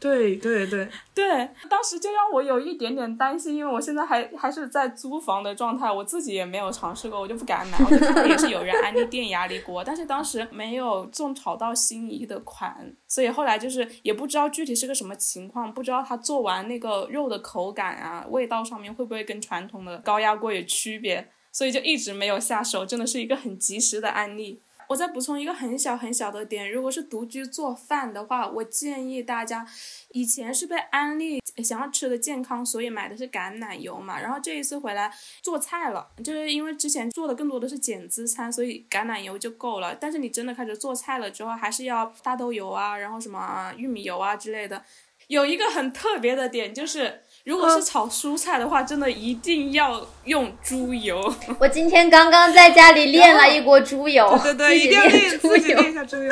[0.00, 7.78] 对对对， 对，当时就让我有一点点担心，因为我现在还还是在租房的状态，我自己也没有尝试过，我就不敢买。
[7.78, 24.60] 我就看到也是有人安利电压力锅，但是当时没有种草到心仪的款，所以后来就是也不知道具体是个什么情况，不知道它做完那个肉的口感啊、味道上面会不会跟传统的高压锅有区别，所以就一直没有下手，真的是一个很及时的案例。
[24.88, 29.66] 我再补充一个很小很小的点，如果是独居做饭的话，我建议大家，
[30.10, 34.20] 以前是被安利想要吃的健康，所以买的是橄榄油嘛。
[34.20, 35.12] 然后这一次回来
[35.42, 39.94] 做菜了，就是因为之前做的更多的是减脂餐，所以橄榄油就够了。
[39.94, 44.84] 但是你真的开始做菜了之后，还是要大豆油啊，然后什么玉米油啊之类的。
[45.28, 47.22] 有一个很特别的点就是。
[47.44, 51.20] 如果是炒蔬菜的话，真的一定要用猪油。
[51.60, 56.30] 我今天刚刚在家里炼了一锅猪油，对对，一定要炼猪油，炼一下猪油。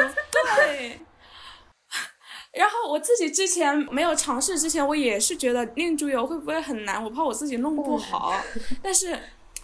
[0.56, 0.98] 对。
[2.52, 8.34] 然后我自己之前没有尝试之前，我也是觉得炼猪油会不会很难，我怕我自己弄不好。
[8.82, 9.18] 但是。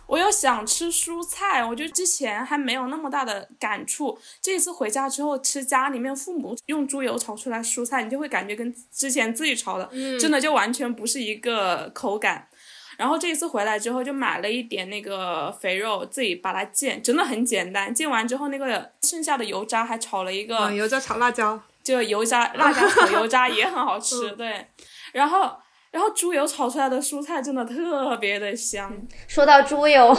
[0.09, 4.19] 我又想吃蔬菜，我觉得之前还没有那么大的感触。
[4.41, 9.89] 这一次回家之后吃家里面父母用猪油炒出来蔬菜，你就会感觉跟之前自己炒的，
[10.19, 12.49] 真的就完全不是一个口感。
[12.97, 17.95] 然后这一次回来之后就买了一点那个肥肉，自己把它煎，真的很简单。
[17.95, 24.69] 煎完之后那个剩下的油渣还炒了一个油渣炒辣椒，就油渣辣椒炒油渣也很好吃，对。
[25.13, 25.55] 然后。
[25.91, 28.93] 然后猪油炒出来的蔬菜真的特别的香。
[29.27, 30.15] 说到猪油，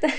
[0.00, 0.10] 对，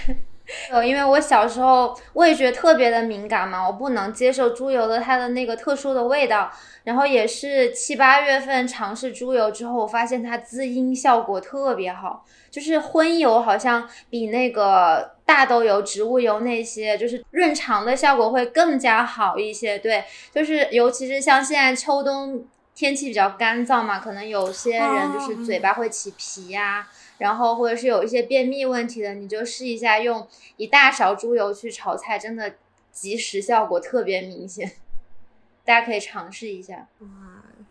[0.70, 6.52] 呃，因为我小时候味觉特别的敏感嘛，我不能接受猪油的它的那个特殊的味道。
[6.84, 19.80] 然后也是七八月份尝试猪油之后，我发现它滋阴效果特别好，就是荤油好像比那个大豆油、植物油那些就是润肠的效果会更加好一些。
[19.80, 22.46] 对，就是尤其是像现在秋冬。
[22.76, 26.86] 天气比较干燥嘛，可能有些人就是嘴巴会起皮呀，
[27.18, 32.56] 然后或者是有一些便秘问题的，你就试一下用一大勺猪油去炒菜，真的
[32.92, 34.74] 即时效果特别明显，
[35.64, 36.88] 大家可以尝试一下。
[37.00, 37.08] 哇，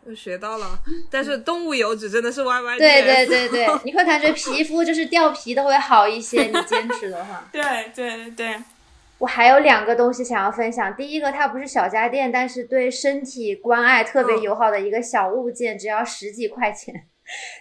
[0.07, 0.79] 又学到了，
[1.11, 2.79] 但是动物油脂真的是 Y Y。
[2.79, 7.47] 对对对对， 你会感觉皮肤就是掉皮都会好一些，你坚持的话。
[7.53, 7.63] 对
[7.95, 8.59] 对对。
[9.19, 10.95] 我还有两个东西想要分享。
[10.97, 16.95] 第一个，它不是小家电，但是对身体关爱特别友好的一个小物件，只要十几块钱，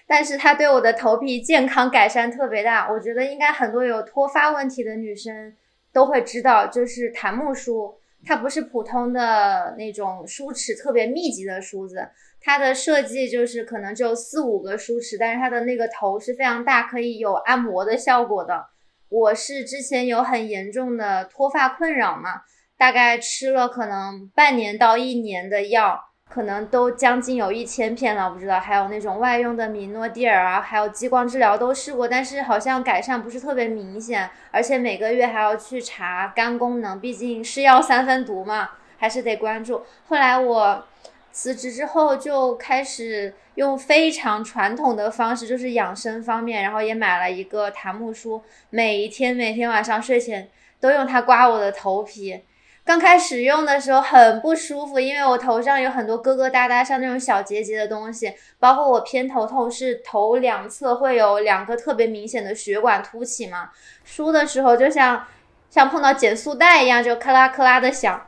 [0.08, 2.92] 但是它对我的头皮健康改善特别大。
[2.92, 5.56] 我觉得应该很多有脱发问题的女生
[5.94, 7.96] 都会知道，就是檀木梳。
[8.26, 12.08] 它不是普通的那种梳齿特别密集的梳子，
[12.40, 18.66] 它的设计就是可能只有四五个梳齿，但是它的那个头是非常大，可以有按摩的效果的。
[19.14, 22.42] 我是之前有很严重的脱发困扰嘛，
[22.76, 39.84] 大概吃了可能半年到一年的药，可能都将近有一千片了，不知道还有那种外用的米诺地尔啊，还有激光治疗都试过，但是好像改善不是特别明显，而且每个月还要去查肝功能，毕竟是药三分毒嘛，还是得关注。
[40.08, 40.88] 后来我。
[41.34, 50.48] 辞职之后就开始用非常传统的方式，就是养生方面，然后也买了一个檀木梳，每一天每天晚上睡前
[50.80, 52.44] 都用它刮我的头皮。
[52.86, 63.72] 刚开始用的时候很不舒服，因为我头上有很多疙疙瘩瘩，像那种小结节的东西，包括我偏头痛是头两侧会有两个特别明显的血管凸起嘛，
[64.04, 65.26] 梳的时候就像
[65.70, 68.28] 像碰到减速带一样，就咔啦咔啦的响，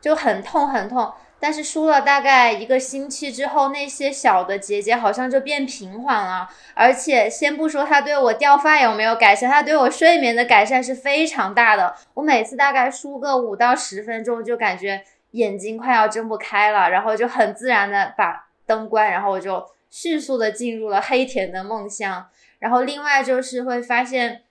[0.00, 1.10] 就很痛很痛。
[1.40, 6.48] 但是梳了大概一个星期之后，那些小的结节好像就变平缓了。
[6.74, 11.94] 而且先不说它对我掉发有没有改善，它对我睡眠的改善是非常大的。
[12.14, 22.26] 我每次大概梳个五到十分钟，就感觉眼睛快要睁不开了，然后就很自然的把灯关，然后我就迅速的进入了黑甜的梦乡。
[22.58, 24.42] 然后另外就是会发现。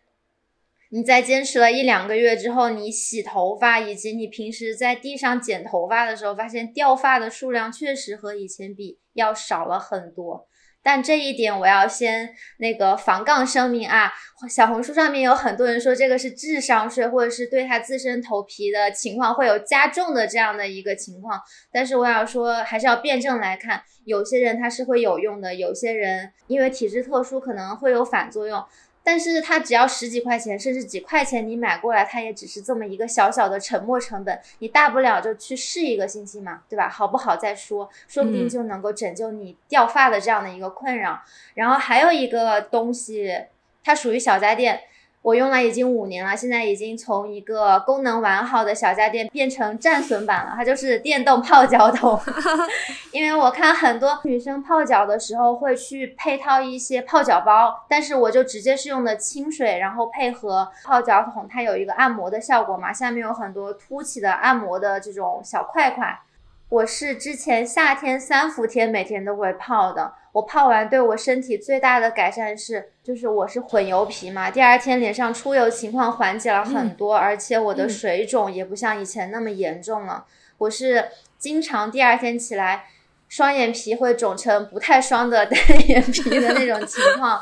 [0.89, 10.47] 你在坚持了一两个月之后，你洗头发以及你平时在地上剪头发的时候，发现掉发的数量确实和以前比要少了很多。
[10.83, 14.13] 但这一点我要先那个防杠声明啊，
[14.49, 21.41] 小红书上面有很多人说这个是智商税，或者是对他自身头皮的情况会有加重的这样的一个情况。
[21.73, 28.63] 但是我要说，还是要辩证来看，有些人他是会有用的，有些人因为体质特殊可能会有反作用。
[29.07, 34.37] 但是它只要十几块钱，甚至几块钱，你买过来，它也只是这么一个小小的沉没成本。
[34.59, 36.89] 你大不了就去试一个星期嘛，对吧？
[36.89, 41.21] 好不好再说，说不定就能够拯救你掉发的这样的一个困扰。
[41.53, 43.33] 然后还有一个东西，
[43.81, 44.81] 它属于小家电。
[45.21, 50.53] 我用了已经五年了，现在已经从一个功能完好的小家电变成战损版了。
[50.55, 52.17] 它就是电动泡脚桶，
[53.11, 66.21] 因为我看很多女生泡脚的时候会去配套一些泡脚包，但是我就直接是用的清水，然后配合泡脚桶，它有一个按摩的效果嘛，下面有很多凸起的按摩的这种小块块。
[66.69, 80.25] 我是之前夏天三伏天每天都会泡的，我泡完对我身体最大的改善是，就是我是混油皮嘛，第二天脸上出油情况缓解了很多，而且我的水肿也不像以前那么严重了。
[80.59, 81.09] 我是
[81.39, 82.85] 经常第二天起来，
[83.27, 85.57] 双眼皮会肿成不太双的 单
[85.87, 87.41] 眼皮的那种情况。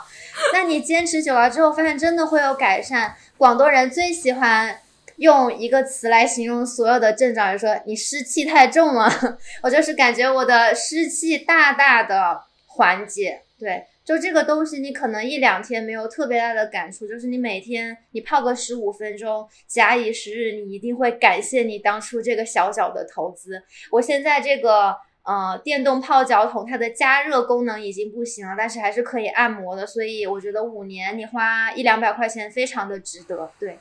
[0.53, 3.13] 那你坚持久了之后，发现真的会有改善。
[3.35, 4.79] 广东人最喜欢。
[5.17, 9.09] 用一个词来形容所有的症状，就说你湿气太重了。
[9.63, 12.41] 我就是感觉我的湿气大大的
[12.75, 13.41] 缓解。
[13.57, 23.63] 对，就这个东西，你可能一两天没有特别大的感触，就是你每天你泡个十五分钟，假以时日，你一定会感谢你当初这个小小的投资。
[23.91, 33.49] 我现在这个呃电动泡脚桶，它的加热功能已经不行了，但是还是可以按摩的，所以我觉得五年你花一两百块钱非常的值得。
[33.57, 33.79] 对。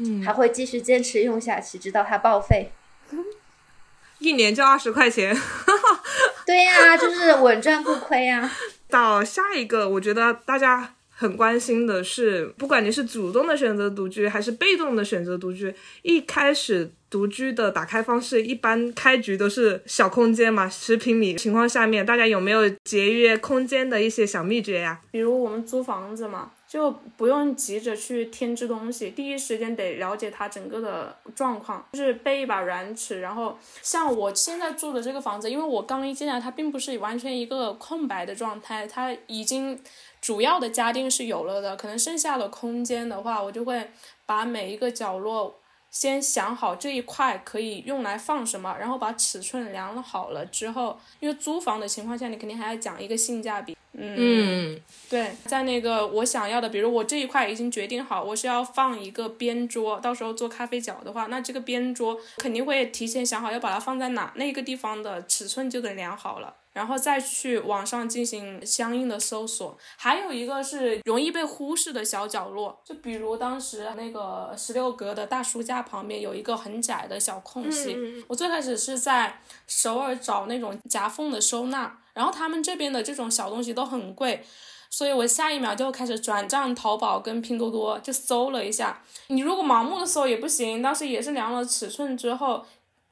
[0.00, 2.70] 嗯，还会继续坚持用下去，直到它报废。
[4.20, 5.32] 一年就二十块钱，
[6.48, 8.50] 对呀， 就是稳赚不亏呀。
[8.88, 24.98] 到下一个，我觉得大家很关心的是，不管你是主动的选择独居，还是被动的选择独居，一开始独居的打开方式，一般开局都是小空间嘛，十平米情况下面，大家有没有节约空间的一些小秘诀呀？
[25.10, 26.52] 比如我们租房子嘛。
[26.68, 39.80] 就不用急着去添置东西，第一时间得了解它整个的状况，就是备一把软尺，然后像我现在住的这个房子，因为我刚一进来，它并不是完全一个空白的状态，它已经
[40.20, 43.90] 主要的家电是有了的，可能剩下的空间的话，我就会
[44.26, 45.58] 把每一个角落
[45.90, 53.76] 先想好这一块可以用来放什么，然后把尺寸量好了之后，因为租房的情况下，你肯定还要讲一个性价比。
[54.00, 54.78] 嗯，
[55.10, 69.76] 对，在那个我想要的，比如我这一块已经决定好，我是要放一个边桌，到时候做咖啡角的话，那这个边桌肯定会提前想好要把它放在哪，那个地方的尺寸就得量好了，然后再去网上进行相应的搜索。
[69.96, 77.96] 还有一个是容易被忽视的小角落，就比如当时那个十六格的大书架旁边有一个很窄的小空隙，
[78.28, 81.98] 我最开始是在首尔找那种夹缝的收纳。
[82.14, 84.44] 然后他们这边的这种小东西都很贵，
[84.90, 89.02] 所以我下一秒就开始转账淘宝跟拼多多，就搜了一下。
[89.28, 92.64] 你如果盲目的搜也不行，当时也是量了尺寸之后，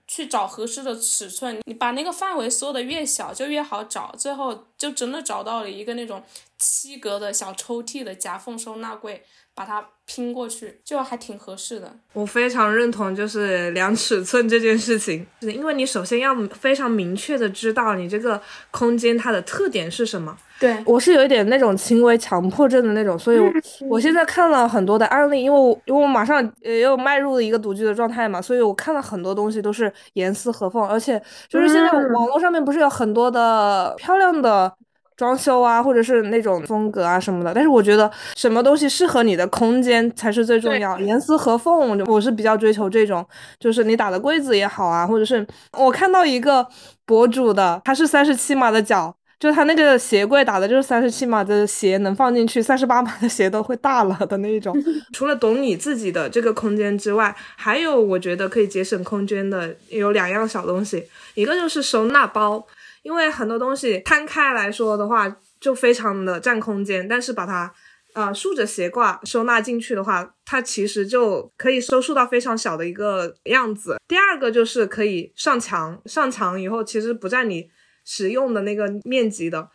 [0.06, 1.60] 去找合适的尺寸。
[1.64, 6.22] 你把那个范围缩的越小就越好找，最后就真的找到了一个那种
[6.58, 9.24] 七格的小抽屉的夹缝收纳柜。
[9.56, 11.92] 把它拼过去，就还挺合适的。
[12.12, 18.40] 我非常认同，就是量尺寸这件事情，因为你首先要非常明确的知道你这个
[18.70, 20.36] 空间它的特点是什么。
[20.58, 23.52] 对我是有一点那种轻微强迫症的那种，所以我
[23.90, 34.72] 我现在看了很多的案例，因为我因为我马上呃又迈入了一个独居的状态嘛，所以我看了很多东西都是严丝合缝，而且就是现在网络上面不是有很多的漂亮的。
[35.16, 43.26] 装修啊，或者是那种风格啊什么的，但是我觉得什么东西适合你的空间才是最重要，严丝合缝，我是比较追求这种，
[43.58, 45.46] 就是你打的柜子也好啊，或者是
[45.78, 46.66] 我看到一个
[47.06, 54.76] 博主的，他是三十七码的脚，就他那个鞋柜打的就是三十七码的鞋能放进去，三十八码的鞋都会大了的那种。
[55.14, 61.04] 除了懂你自己的这个空间之外，还有我觉得可以节省空间的有两样小东西，
[61.34, 62.66] 一个就是收纳包。
[63.06, 67.72] 因为很多东西摊开来说的话，就非常的占空间，但是把它，
[68.14, 73.96] 呃，竖着斜挂收纳进去的话，它其实就可以收束到非常小的一个样子。
[74.08, 77.70] 第二个就是可以上墙，上墙以后其实不占你
[78.04, 79.70] 使用的那个面积的。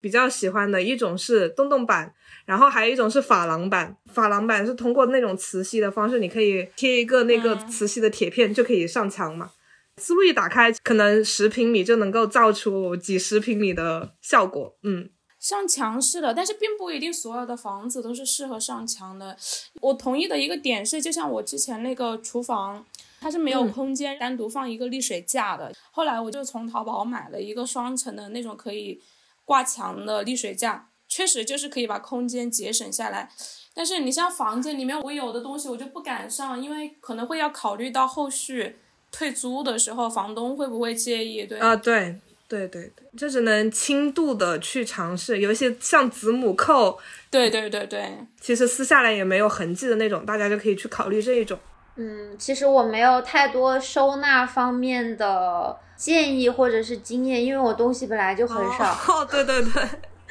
[0.00, 2.14] 比较喜欢的一种是洞洞板，
[2.46, 3.96] 然后还有一种是珐琅板。
[4.14, 9.50] 珐琅板是通过那种磁吸的方式，你可以贴一个那个磁吸的铁片就可以上墙嘛。
[10.00, 14.74] 思路一打开，可能十平米就能够造出几十平米的效果。
[14.82, 19.36] 嗯，上墙式的，但是并不一定所有的房子都是适合上墙的。
[19.80, 22.84] 我同意的一个点是，就像我之前那个厨房，
[23.20, 25.72] 它是没有空间单独放一个沥水架的。
[25.90, 29.00] 后来我就从淘宝买了一个双层的那种可以
[29.44, 33.30] 挂墙的沥水架，确实就是可以把空间节省下来。
[33.72, 38.76] 但是你像房间里面我有的东西，我就不敢上，因为可能会要考虑到后续。
[39.12, 41.44] 退租的时候，房东会不会介意？
[41.44, 42.16] 对啊，对
[42.48, 45.38] 对对对，就只能轻度的去尝试。
[45.38, 46.98] 有一些像子母扣，
[47.30, 51.58] 对对对对，其实撕下来也没有痕迹的那种，大家就可以去考虑这一种。
[51.96, 58.92] 嗯，其实我没有太多收纳方面的建议或者是经验，因为我东西本来就很少。
[59.08, 59.82] 哦，对 对对，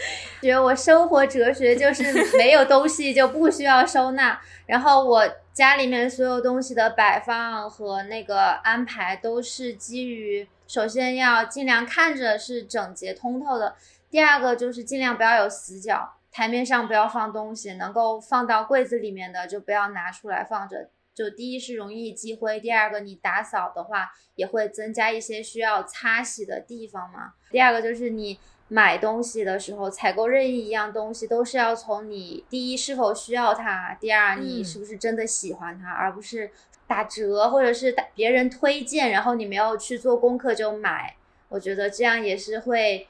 [0.42, 5.30] 觉得我生活哲学就是没有东西就不需要收纳，然后我。
[5.52, 13.76] 家里面所有东西的摆放和那个安排都是基于首先要尽量看着是整洁通透的，
[14.10, 20.90] 第二个就是尽量不要有死角，台面上不要放东西，能够放到柜子里面的就不要拿出来放着。
[21.14, 27.34] 就第一是容易积灰，第二个你打扫的话也会增加一些需要擦洗的地方嘛。
[27.52, 28.40] 第二个就是你
[28.72, 36.52] 买东西的时候，采购任意一样东西都是要从你第一是否需要它，第二你是不是真的喜欢它，而不是
[36.88, 41.16] 打折或者是别人推荐，然后你没有去做功课就买。
[41.50, 43.08] 我觉得这样也是会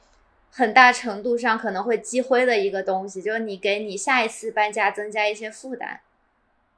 [0.49, 5.99] 很大程度上可能会积灰的一个东西，就是你给你下一次搬家增加一些负担。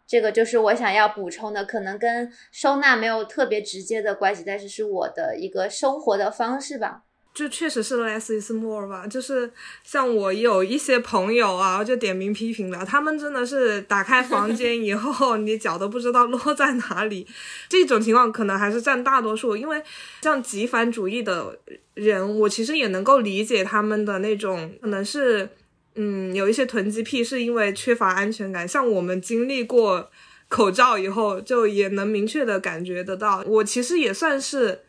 [0.08, 7.04] 这个就是我想要补充的，可能跟收纳没有特别直接的关系，但是是我的一个生活的方式吧。
[7.34, 9.08] 就确实是 less is more 吧。
[9.08, 9.52] 就是
[9.84, 17.26] 像我有一些朋友啊，就点名批评的，他们真的是打开房 间以后，你脚都不知道落在哪里。
[17.70, 19.82] 这种情况可能还是占大多数，因为
[20.22, 21.58] 像极繁主义的
[21.94, 25.50] 人，我其实也能够理解他们的那种，可能是。
[25.96, 28.66] 嗯，有一些囤积癖是因为缺乏安全感。
[28.66, 30.10] 像我们经历过
[30.48, 33.44] 口罩以后，就也能明确的感觉得到。
[33.46, 34.84] 我其实也算是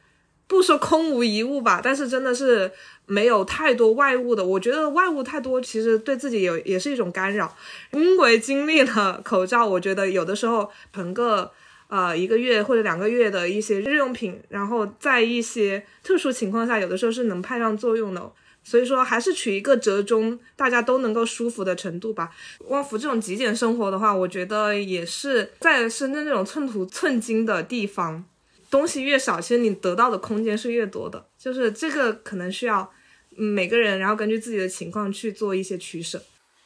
[0.53, 2.71] 不说空无一物吧，但是真的是
[3.07, 4.45] 没有太多外物的。
[4.45, 7.57] 我觉得外物太多，其实对自己有也是一种干扰。
[7.93, 11.51] 因为经历了口罩，我觉得有的时候囤个
[11.89, 18.31] 呃一个月或者两个月的一些日用品，然后在一些特殊情况下，有的时候是能派上作用的。
[18.65, 22.31] 所以说，还是取一个折中，大家都能够舒服的程度吧。
[22.69, 28.25] 旺福这种极简生活的话，我觉得也是在深圳这种寸土寸金的地方，
[28.73, 31.27] 东西越少，其实你得到的空间是越多的。
[31.39, 32.91] 就是这个可能需要
[33.29, 36.21] 每个人，然后根据自己的情况去做一些取舍。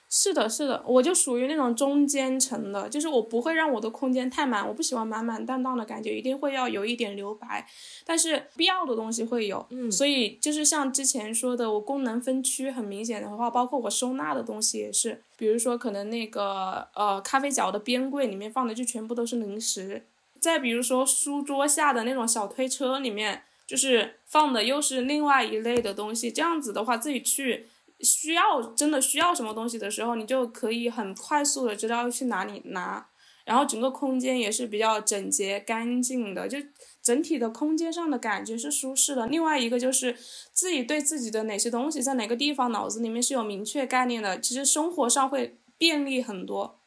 [0.08, 7.66] 是的，是的，我就属于那种中间层的，就是我不会让我的空间太满，我不喜欢满满当当的感觉，一定会要有一点留白，
[8.04, 20.06] 但是必要的东西会有，嗯，所以就是像之前说的，我功能分区很明显的话，包括我收纳的东西也是，比如说可能那个呃咖啡角的边柜里面放的就全部都是零食，
[20.46, 27.68] 再比如说书桌下的那种小推车里面就是放的又是另外一类的东西，这样子的话自己去。
[28.02, 33.06] 需要真的需要什么东西的时候，你就可以很快速的知道去哪里拿，
[33.46, 36.58] 然后整个空间也是比较整洁干净的，就
[37.02, 39.26] 整体的空间上的感觉是舒适的。
[39.28, 40.14] 另外一个就是
[40.52, 46.78] 自己对自己的哪些东西在哪个地方脑子里面是有明确概念的，其实生活上会便利很多。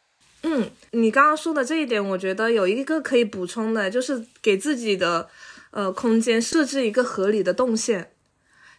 [0.43, 5.27] 嗯，你刚刚说的这一点，我觉得有一个可以补充的，就是给自己的
[5.71, 8.11] 呃空间设置一个合理的动线。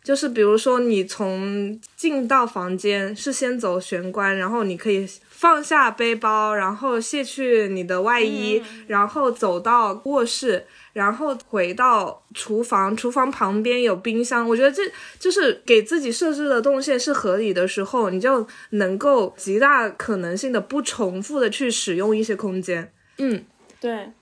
[0.02, 14.48] 就是比如说，你从进到房间是先走玄关，然后你可以放下背包，然后卸去你的外衣，然后走到卧室，然后回到厨房，厨房旁边有冰箱。
[14.48, 14.82] 我觉得这
[15.18, 22.92] 就是给自己设置的动线是合理的时候，你就能够极大可能性的不重复的去使用一些空间。
[23.18, 23.44] 嗯，
[23.80, 24.12] 对，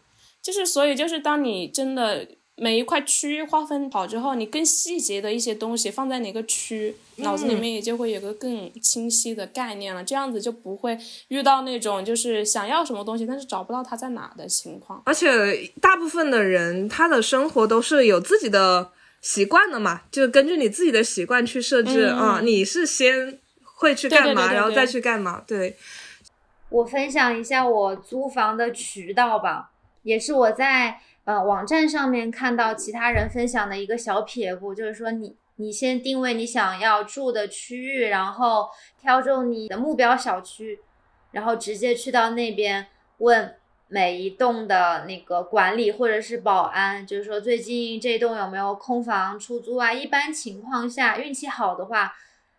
[0.43, 2.27] 就是所以就是当你真的。
[2.61, 10.03] 每一块区域划分好之后，你更细节的一些东西放在哪个区，脑子里面也就会有个更清晰的概念了。
[10.03, 10.99] 这样子就不会
[11.29, 15.01] 遇到那种就是想要什么东西，但是找不到它在哪的情况。
[15.07, 18.91] 而且大部分的人他的生活都是有自己的
[19.21, 22.41] 习惯的嘛，就根据你自己的习惯去设置啊。
[22.43, 25.45] 你是先会去干嘛，然后再去干嘛？
[25.47, 25.77] 对。
[26.71, 29.71] 我分享一下我租房的渠道吧，
[30.03, 31.01] 也是我在。
[31.29, 38.67] 呃，网站上面看到其他人分享的一个小撇步，就是说你你先定位你想要住的区域，然后
[38.99, 40.81] 挑中你的目标小区，
[41.33, 42.87] 然后直接去到那边
[43.19, 43.55] 问
[43.89, 49.93] 每一栋的那个管理或者是保安，就是说最近这栋有没有空房出租啊？
[49.93, 52.15] 一般情况下，运气好的话，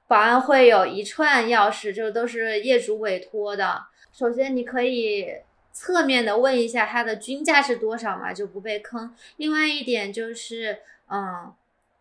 [0.07, 3.81] 保安会有一串钥匙，就都是业主委托的。
[4.13, 5.25] 首先你可以。
[5.71, 9.15] 侧面的问一下它的均价是多少嘛，就不被坑。
[9.37, 11.53] 另外一点就是，嗯，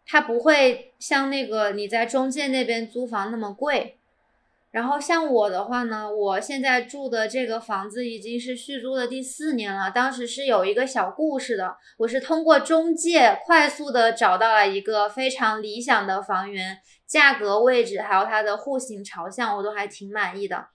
[0.04, 3.96] 它不会像那个你在中介那边租房那么贵。
[4.70, 9.90] 然后像我的话呢，我现在住的这个房子已经是续租的第四年了。
[9.90, 20.66] 当时是有一个小故事的，我是通过中介快速的找到了一个非常理想的房源，价格、位置还有它的户型朝向我都还挺满意的。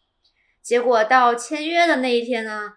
[0.61, 2.75] 结果到签约的那一天呢。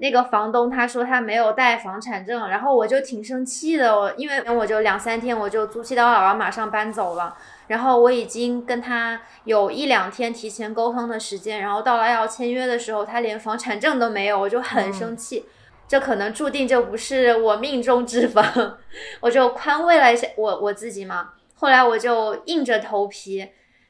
[0.00, 7.36] 那个房东他说他没有带房产证，然后我就挺生气的，我因为我就两三天我就租期到了，我马上搬走了。
[7.66, 15.44] 然后我已经跟他有一两天提前沟通的时间，然后到了要签约的时候，他连房产证都没有，我就很生气。
[15.86, 18.44] 这可能注定就不是我命中之房，
[19.20, 21.30] 我就宽慰了一下我我自己嘛。
[21.54, 23.48] 后来我就硬着头皮，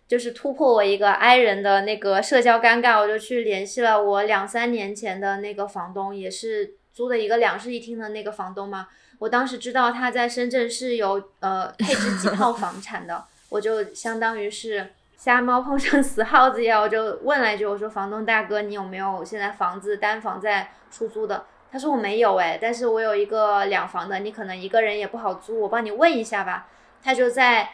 [0.08, 8.88] 就是突破我一个 i 人的那个社交尴尬，我就去联系了我两三年前的那个房东，也是租的一个两室一厅的那个房东嘛。
[9.18, 21.44] 我当时知道他在深圳是有呃配置几 套房产的，我就相当于是瞎猫碰上死耗子一样，我就问了一句，我说房东大哥，你有没有现在房子单房在出租的？
[21.70, 26.66] 他说我没有哎，但是我有一个两房的，你可能一个人也不好租，我帮你问一下吧。
[27.04, 27.68] 他就在。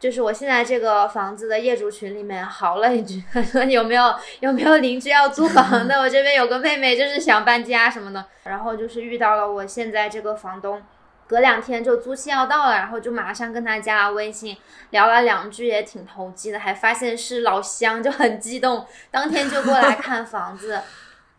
[0.00, 6.00] 就是我现在这个房子的业主群里面嚎了一句，说有没有有没有邻居要租房的？
[6.00, 10.82] 我这边有个妹妹就是想搬家什么的，然后就是遇到了我现在这个房东，
[11.26, 14.56] 隔两天就租期要到了，然后就马上跟他加了微信，
[14.88, 20.80] 聊了两句也挺投机的，还发现是老乡，就很激动，当天就过来看房子，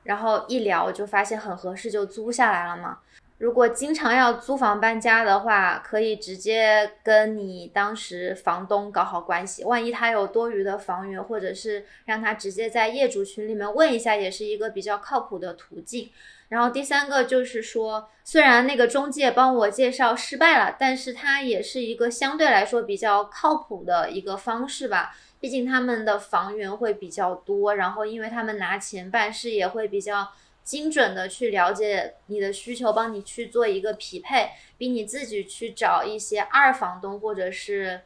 [0.04, 3.00] 然后一聊就发现很合适，就租下来了嘛。
[3.42, 9.64] 如果经常要租房搬家的话，可以直接跟你当时房东搞好关系。
[9.64, 16.12] 万一他有多余的房源，或者是让他直接在业主群里面问一下，也是一个比较靠谱的途径。
[16.50, 25.16] 然后第三个就是说，虽然那个中介帮我介绍失败了，但是他也是一个相对来说比较靠谱的一个方式吧。
[25.40, 30.28] 毕竟他们的房源会比较多，然后因为他们拿钱办事也会比较。
[30.64, 38.02] 精准的去了解你的需求，帮你去做一个匹配，比你自己去找一些二房东或者是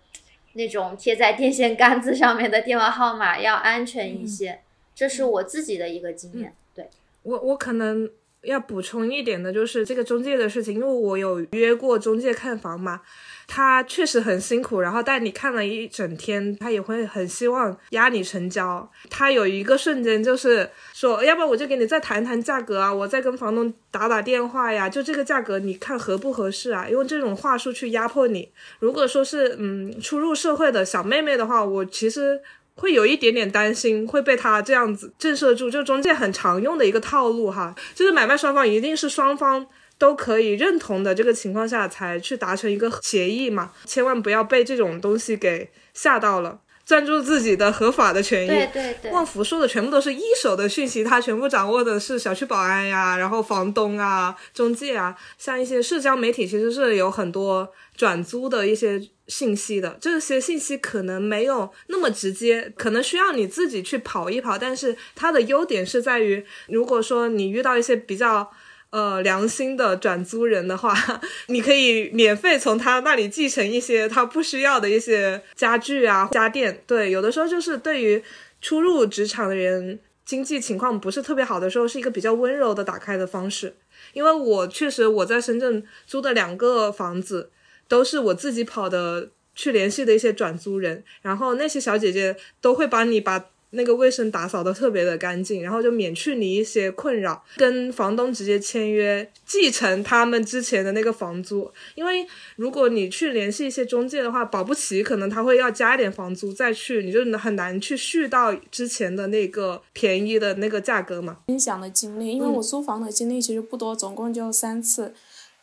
[0.53, 4.61] 那种贴在电线杆子上面的电话号码要安全一些。
[4.95, 6.55] 这是我自己的一个经验。
[6.73, 6.89] 对
[7.23, 8.09] 我，我可能
[8.45, 13.01] 要补充一点的就是这个中介的事情，因为我有约过中介看房嘛。
[13.47, 18.89] 他确实很辛苦，然后带你看了一整天，他也会很希望压你成交。
[19.07, 26.89] 他有一个瞬间就是说，要不然我就给你再谈谈价格啊，我再跟房东打打电话呀，就这个价格你看合不合适啊？
[26.89, 28.49] 用这种话术去压迫你。
[28.79, 32.41] 如果说是嗯初入社会的小妹妹的话，我其实
[32.75, 35.69] 会有一点点担心会被他这样子震慑住。
[35.69, 39.65] 就中介很常用的一个套路哈，就是买卖双方一定是双方。
[39.97, 48.47] 都可以认同的这个情况下才去达成一个协议嘛，千万不要被这种东西给吓到了，攥住自己的合法的权益。
[48.49, 68.51] 对对对，旺福说的全部都是一手的讯息，他全部掌握的是小区保安呀，然后房东啊、中介啊，像一些社交媒体其实是有很多转租的一些信息的，这些信息可能没有那么直接，可能需要你自己去跑一跑，但是它的优点是在于，如果说你遇到一些比较。
[68.91, 70.95] 呃，良心的转租人的话，
[71.47, 76.81] 你可以免费从他那里继承一些他不需要的一些家具啊、家电。
[76.87, 78.23] 对，有的时候就是对于
[78.61, 83.75] 初入职场的人，经济情况不是特别好的时候，是一个比较温柔的打开的方式。
[84.13, 87.49] 因为我确实我在深圳租的两个房子，
[87.87, 93.45] 都是我自己跑的去联系的一些转租人，然后那些小姐姐都会帮你把。
[93.71, 101.69] 那个卫生打扫的特别的干净，然后就免去你一些困扰，跟房东直接签约继承他们之前的那个房租。
[101.95, 102.25] 因为
[102.55, 111.39] 如果你去联系一些中介的话，保不齐可能他会要加一点房租再去，你就很难去续到之前的那个便宜的那个价格嘛。
[111.47, 115.13] 分享的经历，因为我租房的经历其实不多，总共就三次，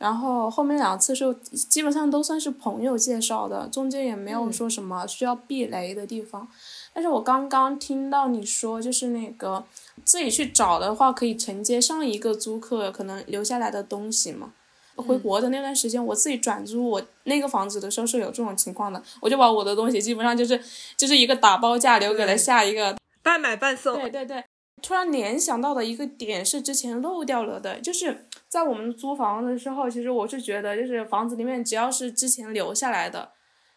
[0.03, 6.48] 然后后面两次是基本上都算是朋友介绍的，中间也没有说什么需要避雷的地方。
[6.92, 9.64] 但是我刚刚听到你说，就是那个
[10.05, 14.53] 自己去找的话，可以承接上一个租客可能留下来的东西嘛。
[14.96, 20.61] 回国的那段时间，我自己转租我那个房子的时候是有这种情况的，我就把我的东西基本上就是
[20.96, 24.00] 就是一个打包价留给了下一个， 半买半送。
[24.00, 24.44] 对对对，
[24.82, 33.32] 突然联想到的一个点是之前漏掉了的，就是在我们租房的时候，其实我是觉得就是房子里面只要是之前留下来的。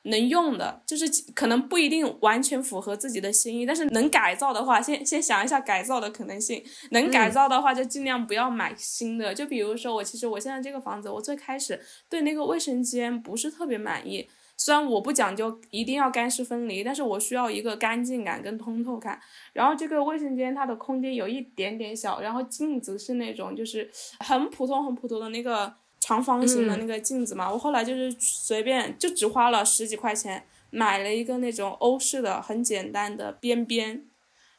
[0.08, 6.64] 能用的，就是可能不一定完全符合自己的心意，但是能改造的话，先先想一下改造的可能性。
[6.92, 9.34] 能改造的话，就尽量不要买新的。
[9.34, 14.30] 就比如说我，其实我现在这个房子，我最开始对那个卫生间不是特别满意。
[14.66, 19.22] 虽然我不讲究一定要干湿分离，但是我需要一个干净感跟通透感。
[19.54, 23.88] 然后这个卫生间它的空间有一点点小，然后镜子是那种就是
[24.22, 25.72] 很普通很普通的那个。
[25.98, 34.06] 长方形的那个镜子嘛，我后来就是随便就只花了十几块钱买了一个那种欧式的很简单的边边，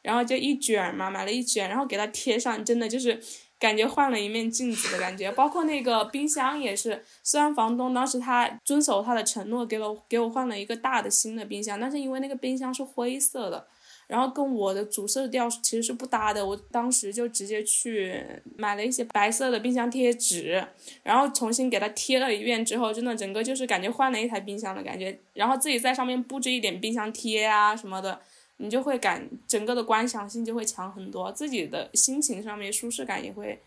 [0.01, 3.21] 然后就一卷嘛，买了一卷，然后给它贴上，真的就是
[3.59, 5.31] 感觉换了一面镜子的感觉。
[5.31, 13.67] 包括那个冰箱也是，虽然房东当时他遵守他的承诺，给了给我换了一个大的新的冰箱，但是因为那个冰箱是灰色的。
[14.07, 16.45] 然后跟我的主色调其实是不搭的。
[16.45, 18.25] 我当时就直接去
[18.55, 20.65] 买了一些白色的冰箱贴纸，
[21.03, 25.19] 然后重新给它贴了一遍之后，真的整个就是感觉换了一台冰箱的感觉。
[25.33, 28.17] 然后自己在上面布置一点冰箱贴啊什么的，
[28.57, 33.59] 你就会感整个的观赏性就会强很多，自己的心情上面舒适感也会。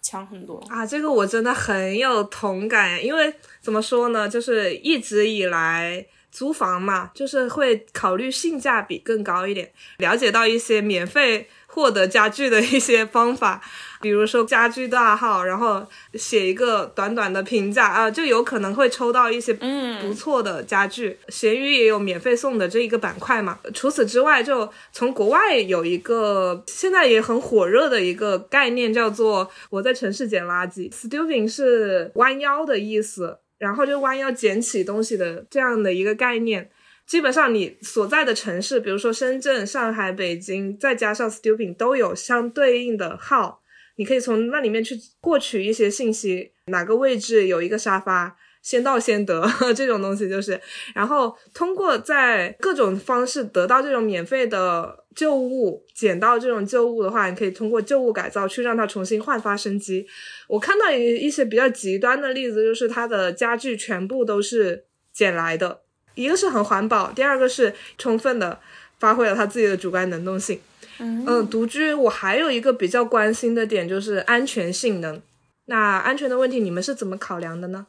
[0.00, 0.86] 强很多啊！
[0.86, 13.60] 这个我真的很有同感，因为怎么说呢，就是一直以来租房嘛，就是会考虑性价比更高一点，了解到一些免费获得家具的一些方法。
[14.00, 21.18] 比如说家居大号，然后写一个短短的评价啊，就有可能会抽到一些嗯不错的家具。
[21.28, 23.58] 闲鱼也有免费送的这一个板块嘛。
[23.74, 30.90] 除此之外，就从国外有一个现在也很火热的一个概念，叫做我在城市捡垃圾。
[30.90, 36.70] Stooping 是弯腰的意思，然后就弯腰捡起东西的这样的一个概念。
[37.06, 43.62] 基本上你所在的城市，比如说深圳、上海、北京，再加上 Stooping 都有相对应的号。
[43.98, 49.44] 你可以从那里面去获取一些信息，哪个位置有一个沙发，先到先得
[49.74, 50.60] 这种东西就是，
[50.94, 60.06] 然后通过在各种方式得到这种免费的旧物，捡到这种旧物的话，你可以通过旧物改造去让它重新焕发生机。
[60.46, 65.80] 我看到一一些比较极端的例子，就是它的家具全部都是捡来的，
[66.14, 68.60] 一个是很环保，第二个是充分的
[68.98, 70.60] 发挥了他自己的主观能动性。
[70.98, 75.20] 嗯，独居我还有一个比较关心的点就是安全性能。
[75.66, 77.86] 那安全的问题你们是怎么考量的呢？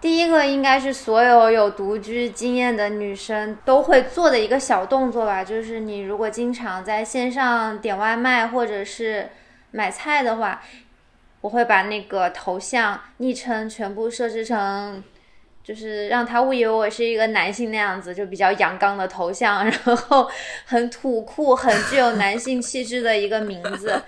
[0.00, 9.28] 第一个应该是所有有独居经验的女生都会做的一个小动作吧，就是你如果经常在线上点外卖或者是
[9.72, 10.62] 买菜的话，
[11.42, 15.02] 我会把那个头像、昵称全部设置成。
[15.62, 20.28] 就是让他误以为我是一个男性那样子，就比较阳刚的头像， 然后
[20.64, 24.02] 很土酷、很具有男性气质的一个名字，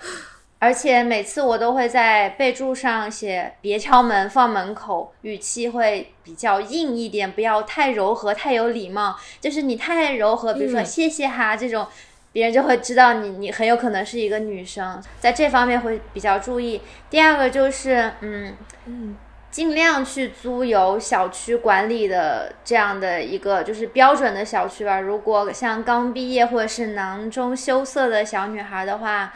[0.59, 9.17] 而且每次我都会在备注上写“别敲门，放门口”，语气会比较硬一点，不要太柔和、太有礼貌。
[9.39, 11.85] 就是你太柔和，比如说“谢谢哈”这种，
[12.31, 16.81] 别人就会知道你你很有可能是一个女生，在这方面会比较注意。
[17.09, 18.55] 第二个就是，嗯
[18.85, 19.15] 嗯。
[19.53, 24.99] 尽量去租有小区管理的这样的一个就是标准的小区吧。
[24.99, 29.31] 如果像刚毕业或者是囊中羞涩的小女孩的话，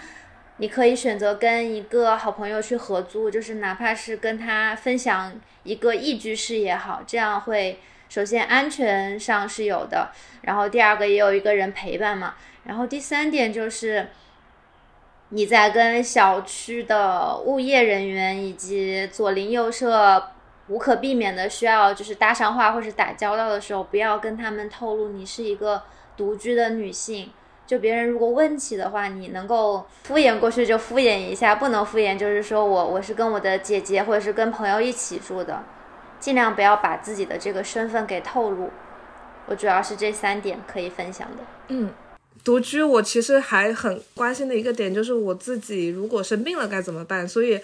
[0.57, 7.80] 你可以选择跟一个好朋友去合租，就是哪怕是跟他分享一个一居室也好，这样会
[8.10, 10.10] 首先安全上是有的，
[10.41, 12.34] 然后第二个也有一个人陪伴嘛，
[12.64, 14.07] 然后第三点就是。
[15.30, 20.32] 你在跟小区的物业人员以及左邻右舍
[20.68, 25.84] 无可避免的需要就是搭上话或是打交道的时候，不要跟他们透露你是一个
[26.16, 27.32] 独居的女性。
[27.66, 35.62] 就别人如果问起的话，你能够敷衍过去就敷衍一下，不能敷衍就是说我我是跟我的姐姐或者是跟朋友一起住的，
[36.18, 38.70] 尽量不要把自己的这个身份给透露。
[39.48, 41.44] 我主要是这三点可以分享的。
[41.68, 41.91] 嗯。
[42.48, 47.28] 独居，我其实还很关心的一个点就是我自己如果生病了该怎么办。
[47.28, 47.60] 所以，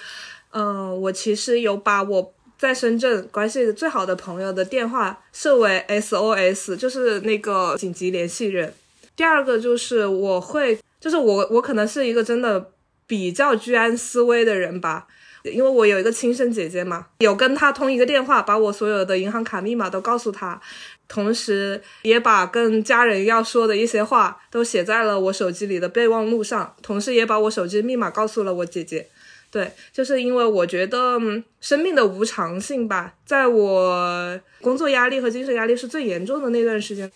[0.51, 8.73] 嗯，我其实有把我在深圳关系最好的朋友的电话设为 SOS，就是那个紧急联系人。
[9.15, 12.71] 第二个就是我会，就是我我可能是一个真的
[13.07, 15.07] 比较居安思危的人吧，
[15.43, 20.59] 因为我有一个亲生姐姐嘛，有跟她通一个电话，把我所有的银行卡密码都告诉她。
[21.07, 26.75] 同时，也把跟家人要说的一些话都写在了我手机里的备忘录上。
[26.81, 29.07] 同时，也把我手机密码告诉了我姐姐。
[29.51, 31.19] 对，就是因为我觉得
[31.61, 37.11] 生命的无常性吧，在我工作压力和精神压力是最严重的那段时间，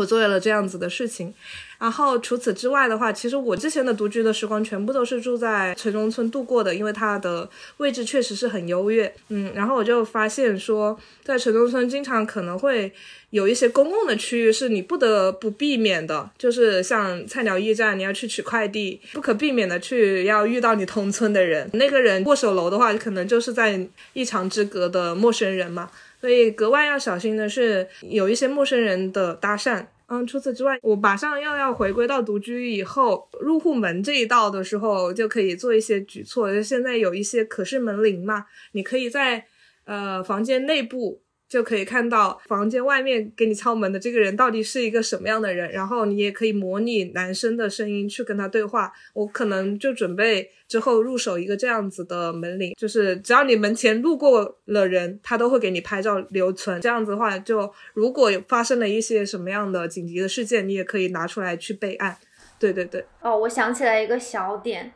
[0.00, 1.32] 我做了这样子的事情。
[1.78, 7.48] 然后除此之外的话，其实我之前的独居的时光全部都是住在城中村度过的，因为它的
[7.78, 9.10] 位置确实是很优越。
[9.28, 12.92] 嗯，然后我就发现说，在城中村经常可能会
[13.30, 25.90] 有一些公共的区域是你不得不避免的，就是像菜鸟驿站，你要去取快递，不可避免的去要遇到你同村的人，那个人握手楼的话，可能就是在一墙之隔的陌生人嘛，
[26.20, 29.86] 所以格外要小心的是有一些陌生人的搭讪。
[30.06, 36.52] 嗯，除此之外，我马上又要回归到独居以后入户门这一道的时候，就可以做一些举措。
[36.52, 39.46] 就现在有一些可视门铃嘛，你可以在
[39.84, 41.22] 呃房间内部。
[41.50, 48.92] 就可以看到房间外面给你敲门的这个人到底是一个什么样的人，然后你也可以模拟男生的声音去跟他对话。
[49.12, 56.80] 我可能就准备之后入手一个这样子的门铃，就是只要你门前路过了人，他都会给你拍照留存。
[56.80, 62.16] 这样子的话，就如果发生了一些什么样的紧急的事件，你也可以拿出来去备案。
[62.60, 63.04] 对对对。
[63.20, 64.92] 哦，我想起来一个小点，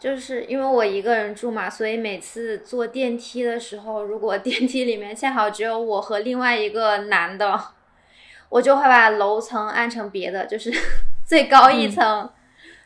[0.00, 7.60] 就是因为我一个人住嘛，所以每次坐电梯的时候，如果电梯里面恰好只有我和另外一个男的，
[8.48, 10.72] 我就会把楼层按成别的，就是
[11.26, 12.30] 最高一层。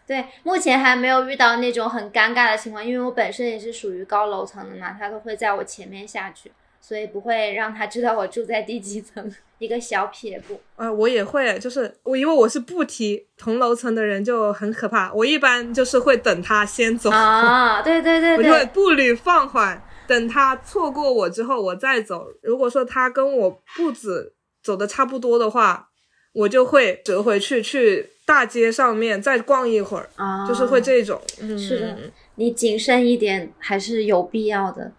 [0.07, 6.51] 对，目前还没有遇到那种很尴尬的情况，因为我本身也是属于高楼层的嘛，他都会在我前面下去，
[6.87, 9.33] 所以不会让他知道我住在第几层。
[9.59, 22.27] 一个小撇步，啊，我也会，就是我因为我是不提同楼层的人就很可怕，我一般就是会等他先走啊，对对对， 我就会步履放缓，等他错过我之后我再走。
[22.43, 25.89] 如果说他跟我步子走的差不多的话，
[26.35, 28.11] 我就会折回去去。
[28.27, 31.21] 大街上面再逛一会儿啊，就是会这种。
[31.41, 31.99] 嗯是的，
[32.37, 34.91] 你谨慎一点还是有必要的。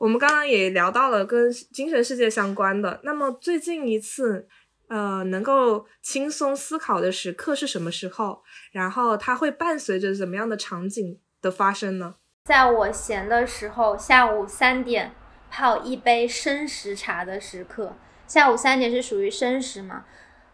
[0.00, 2.98] 我们刚刚也聊到了跟精神世界相关的。
[3.02, 4.48] 那么最近一次，
[4.88, 8.42] 呃，能够轻松思考的时刻是什么时候？
[8.72, 12.14] 然后它会伴随着怎么样的场景的发生呢？
[12.46, 15.12] 在我闲的时候，下午三点
[15.50, 17.94] 泡一杯生时茶的时刻。
[18.26, 20.06] 下午三点是属于生时嘛？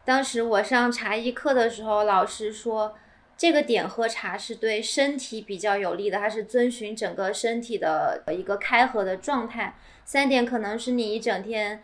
[0.04, 2.96] 当时我上茶艺课的时候，老师说
[3.36, 9.74] 这个点喝茶是对身体比较有利的，它是遵循整个身体的一个开合的状态。
[10.04, 11.82] 三点可能是你一整天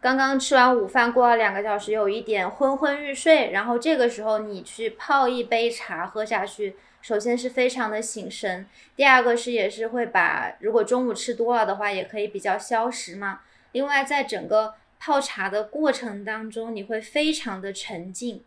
[0.00, 13.40] 刚刚吃完午饭，过了两个小时，有一点昏昏欲睡，然后这个时候你去泡一杯茶喝下去，首先是非常的醒神，第二个是也是会把如果中午吃多了的话，也可以比较消食嘛。
[13.72, 18.44] 另外在整个泡茶的过程当中，你会非常的沉静。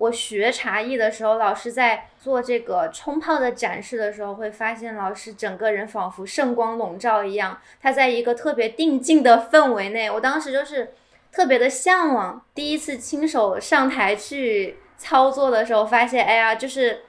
[0.00, 10.10] 我学茶艺的时候，老师在做这个冲泡的展示的时候，会发现老师整个人仿佛圣光笼罩一样，他在一个特别定静的氛围内。
[10.10, 10.94] 我当时就是
[11.30, 12.42] 特别的向往。
[12.54, 17.02] 第一次亲手上台去操作的时候，发现，哎呀，就是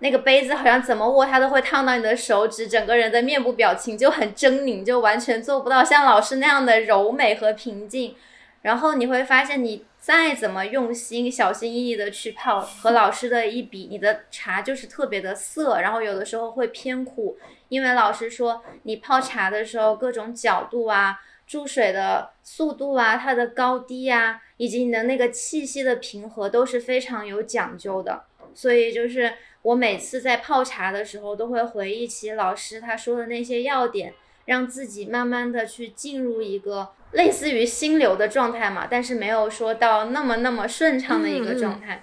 [0.00, 8.16] 那个杯子好像怎么握它都会烫到你的手指，整个人的面部表情就很狰狞，就完全做不到像老师那样的柔美和平静。
[8.62, 17.38] 然后你会发现，你再怎么用心、小心翼翼的去泡，和老师的一比，你的茶就是特别的涩，然后有的时候会偏苦。
[17.70, 28.24] 因为老师说，你泡茶的时候，各种角度啊、注水的速度啊、它的高低啊，以及你的那个气息的平和都是非常有讲究的。
[28.52, 29.32] 所以就是
[29.62, 34.12] 我每次在泡茶的时候，都会回忆起老师他说的那些要点，
[34.46, 36.92] 让自己慢慢的去进入一个。
[37.12, 42.02] 类似于心流的状态嘛，但是没有说到那么那么顺畅的一个状态。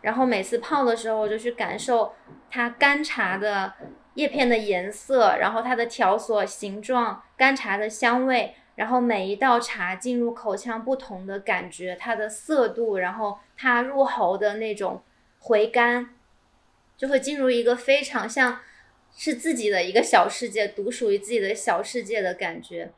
[0.00, 2.14] 然后每次泡的时候，我就去感受
[2.50, 3.74] 它干茶的
[4.14, 15.02] 叶片的颜色，然后它的条索形状、干茶的香味，然后每一道茶进入口腔不同的感觉，它的色度，然后它入喉的那种
[15.38, 16.14] 回甘，
[16.96, 18.60] 就会进入一个非常像
[19.22, 22.90] 是自己的一个小世界，独属于自己的小世界的感觉。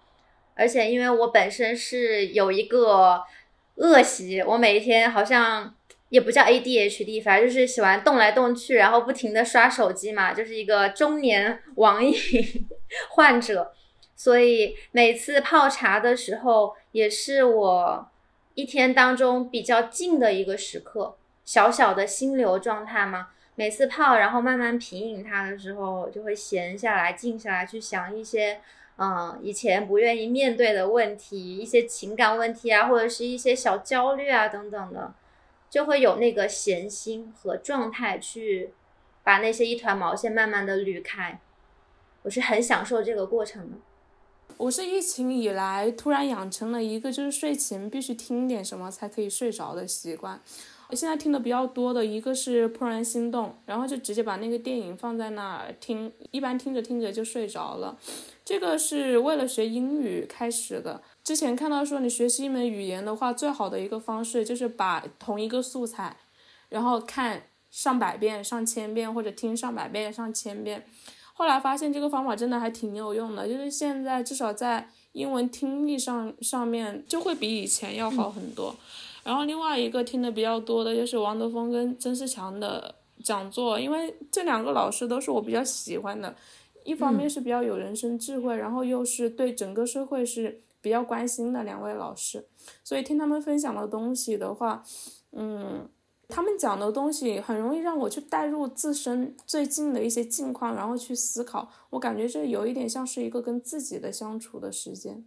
[0.55, 3.24] 而且因为我本身是有一个
[3.74, 5.74] 恶习，我每一天好像
[6.11, 12.15] 也不叫 ADHD，反正就是喜欢动来动去，然后不停的刷手机嘛，就是一个中年 网瘾
[13.11, 13.73] 患者。
[14.15, 18.09] 所以每次泡茶的时候，也是我
[18.55, 23.31] 一天当中比较静的一个时刻，小小的心流状态嘛。
[23.54, 28.60] 每次泡，然后慢慢品饮它的时候，就会闲下来、静下来，去想一些。
[28.98, 35.14] 嗯，以前不愿意面对的问题，一些情感问题啊，或者是一些小焦虑啊等等的，
[35.70, 38.70] 就会有那个闲心和状态去
[39.24, 41.40] 把那些一团毛线慢慢的捋开。
[42.22, 43.78] 我是很享受这个过程的。
[44.58, 50.40] 我是疫情以来突然养成了一个就是睡前必须听点什么才可以睡着的习惯。
[50.94, 57.98] 现在听的比较多的一个是《怦然心动》，然后就直接把那个电影放在那儿听，一般听着听着就睡着了。
[58.44, 61.01] 这个是为了学英语开始的。
[61.24, 66.16] 之前看到说你学习一门语言的话，最好的一个方式就是把同一个素材，
[66.69, 70.85] 然后看上百遍、上千遍，或者听上百遍、上千遍。
[71.35, 78.77] 后来发现这个方法真的还挺有用的，就是现在至少在英文听力上上面就会比以前要好很多。
[79.24, 86.35] 然后另外一个听的比较多的就是王德峰跟曾仕强的讲座，因为这两个老师都是我比较喜欢的，
[86.85, 92.44] 一方面是比较有人生智慧，然后又是对整个社会是比较关心的两位老师，
[92.82, 94.82] 所以听他们分享的东西的话，
[95.31, 95.89] 嗯，
[96.28, 105.24] 他们讲的东西很容易让我去带入自身最近的一些境况，然后去思考，我感觉这有一点像是一个跟自己的相处的时间。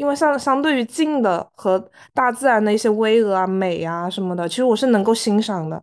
[0.00, 1.78] 因为相相对于近的和
[2.14, 5.78] 大自然的一些巍峨啊、美啊什么的，其实我是能够欣赏的。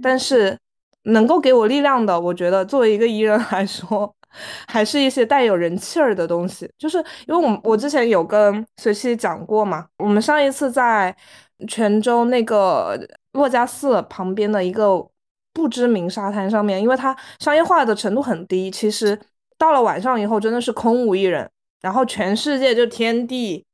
[0.00, 0.56] 但是
[1.02, 4.14] 能够给我力量的，我觉得作为一个艺人来说，
[4.68, 6.70] 还是一些带有人气儿的东西。
[6.78, 11.12] 就是因为我我之前有跟随七讲过嘛，我们上一次在
[11.66, 12.96] 泉州那个
[13.32, 15.04] 珞珈寺旁边的一个
[15.52, 19.18] 不知名沙滩上面，因为它商业化的程度很低，其实
[19.58, 21.50] 到了晚上以后真的是空无一人，
[21.86, 23.64] 然后全世界就天地。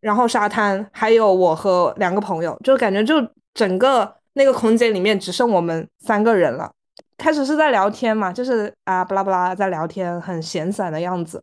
[0.00, 3.24] 然后沙滩还有我和两个朋友，就感觉就
[3.54, 6.68] 整个那个空间里面只剩我们三个人了。
[7.16, 11.40] 开始是在聊天嘛，就是啊巴拉巴拉在聊天，很闲散的样子。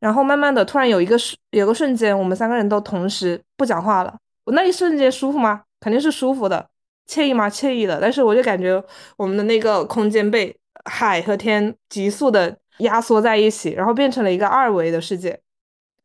[0.00, 4.12] 然后慢慢的，突然有一个瞬有个瞬间，我们三个人都同时不讲话了。
[4.44, 5.62] 我那一瞬间舒服吗？
[5.78, 6.68] 肯定是舒服的，
[7.08, 7.48] 惬意吗？
[7.48, 8.00] 惬意的。
[8.00, 8.82] 但是我就感觉
[9.16, 10.52] 我们的那个空间被
[10.86, 15.38] 海和天急速的压缩在一起，然后变成了一个二维的世界。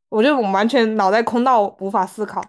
[0.10, 2.44] 我就完全脑袋空到无法思考，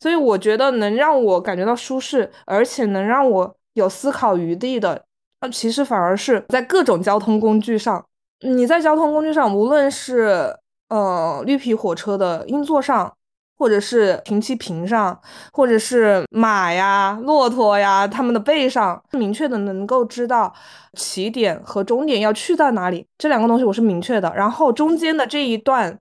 [0.00, 5.04] 所以我觉得能让我感觉到舒适，而且能让我有思考余地的，
[5.42, 8.04] 那，其实反而是在各种交通工具上。
[8.40, 10.56] 你在交通工具上，无论是
[10.88, 13.14] 呃绿皮火车的硬座上，
[13.58, 15.20] 或者是停机坪上，
[15.52, 20.52] 或者是马呀、骆驼呀他们的背上，明确的能够知道
[20.94, 24.32] 起点和终点要去到哪里，这两个东西我是明确的。
[24.34, 25.98] 然后中间的这一段。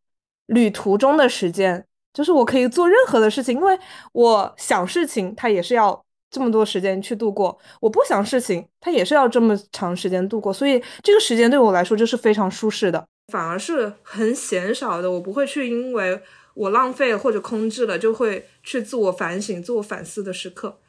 [0.52, 3.80] 旅途中的时间，就是我可以做任何的事情，因为
[4.12, 10.52] 我想事情，它也是要这么多时间去度过；我不想事情，它也是要这么长时间度过。
[10.52, 15.10] 所以这个时间对我来说就是非常舒适的，反而是很鲜少的。
[15.10, 16.22] 我不会去因为
[16.54, 20.80] 我浪费或者空置了，就会去自我反省、自我反思的时刻。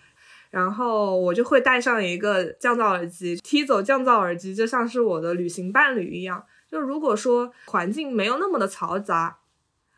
[0.50, 6.44] 然后我就会带上一个降噪耳机，踢走降噪耳机，就像是我的旅行伴侣一样。
[6.68, 9.38] 就如果说环境没有那么的嘈杂。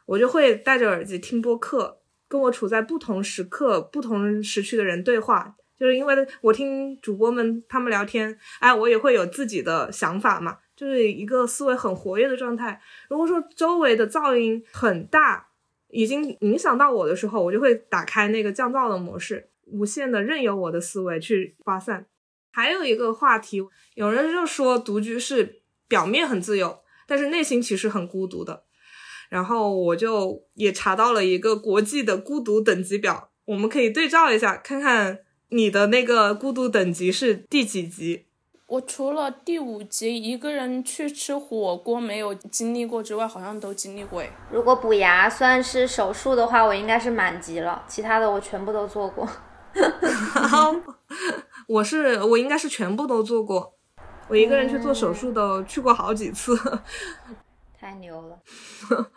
[0.06, 1.98] 我就会戴着耳机听播客，
[2.28, 12.80] 跟我处在不同时刻、不同时区的人对话，就是因为我听主播们他们聊天，哎，我也会有自己的想法嘛，就是一个思维很活跃的状态。
[13.08, 15.48] 如果说周围的噪音很大，
[15.88, 22.06] 已经影响到我的时候，我就会打开那个降噪的模式，无限的任由我的思维去发散。
[22.50, 23.62] 还有一个话题，
[23.94, 28.63] 有人就说独居是表面很自由，但是内心其实很孤独的。
[29.34, 38.26] 然后我就也查到了一个国际的孤独等级表，我们可以对照一下，看看你的那个孤独等级是第几级。
[38.68, 44.22] 我除了第五级一个人去吃火锅没有经历过之外，好像都经历过。
[44.52, 49.28] 如果补牙算是手术的话，我应该是满级了，其他的我全部都做过。
[51.66, 53.74] 我是我应该是全部都做过，
[54.28, 56.56] 我一个人去做手术都去过好几次。
[57.76, 58.38] 太牛了。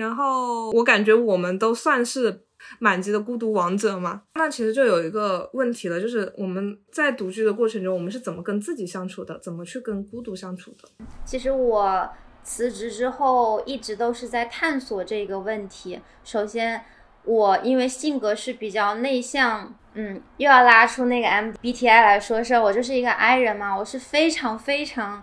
[0.00, 2.42] 然后我感觉我们都算是
[2.78, 10.88] 满级的孤独王者嘛，那其实就有一个问题了，就是我们在独居的过程中，我们是怎么跟自己相处的，怎么去跟孤独相处的？
[11.24, 12.08] 其实我
[12.42, 16.00] 辞职之后一直都是在探索这个问题。
[16.24, 16.82] 首先，
[17.24, 25.22] 我因为性格是比较内向，嗯，又要拉出那个 MBTI 来说事儿，我就是一个 I 人嘛，我是非常非常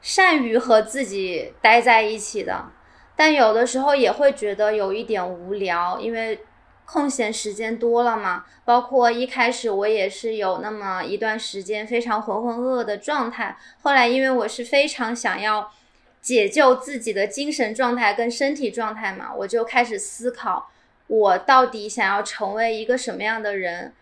[0.00, 2.72] 善于和自己待在一起的。
[3.16, 6.40] 但有的时候也会觉得有一点无聊，因为
[6.84, 8.44] 空闲时间多了嘛。
[8.64, 15.72] 包括一开始我也是有那么一段时间非常浑浑噩噩的状态，后来因为我是非常想要
[16.20, 20.68] 解救自己的精神状态跟身体状态嘛，我就开始思考
[21.06, 23.92] 我到底想要成为一个什么样的人。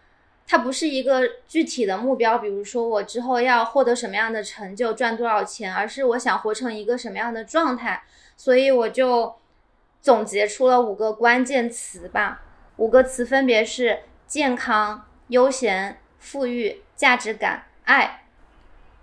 [0.47, 8.03] 它不是一个具体的目标，比如说我之后要获得什么样的成就、赚多少钱，而是我想活成一个什么样的状态。
[8.37, 9.37] 所以我就
[10.01, 12.43] 总结出了五个关键词吧，
[12.77, 18.23] 五个词分别是健康、悠闲、富裕、价值感、爱。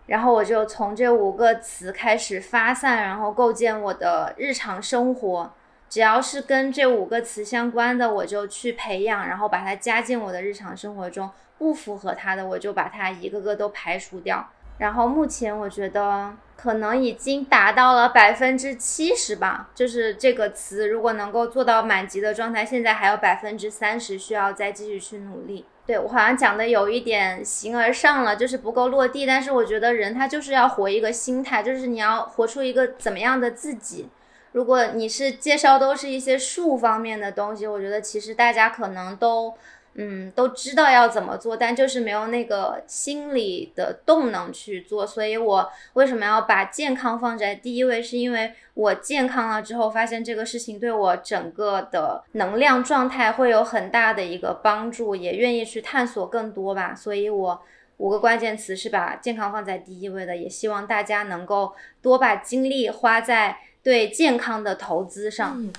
[0.08, 5.53] 然后我就从这五个词开始发散，然后构建我的日常生活。
[5.90, 11.30] 只要是跟这五个词相关的，我就去培养，然后把它加进我的日常生活中。
[11.58, 14.49] 不符合它的，我就把它一个个都排除掉。
[14.82, 16.34] 然后目前我觉得。
[16.62, 25.66] 可能已经达到了百分之七十吧，就是这个词如果能够做到满级的状态，现在还有百分之三十需要再继续去努力。
[25.88, 29.26] 对我好像讲的有一点形而上了，就是不够落地。
[29.26, 34.08] 但是我觉得人他就是要活一个心态，就是你要活出一个怎么样的自己。
[34.52, 39.52] 如果你是介绍都是一些术方面的东西，我觉得其实大家可能都。
[39.95, 45.05] 嗯，都知道要怎么做，但就是没有那个心理的动能去做。
[45.05, 48.01] 所以我为什么要把健康放在第一位？
[48.01, 56.95] 是因为我健康了之后，发现这个事情对我整个的能量状态会有很大的一个帮助，也愿意去探索更多吧。
[56.95, 57.61] 所以我
[57.97, 65.69] 五个关键词是把健康放在第一位的，也希望大家能够多把精力花在对健康的投资上。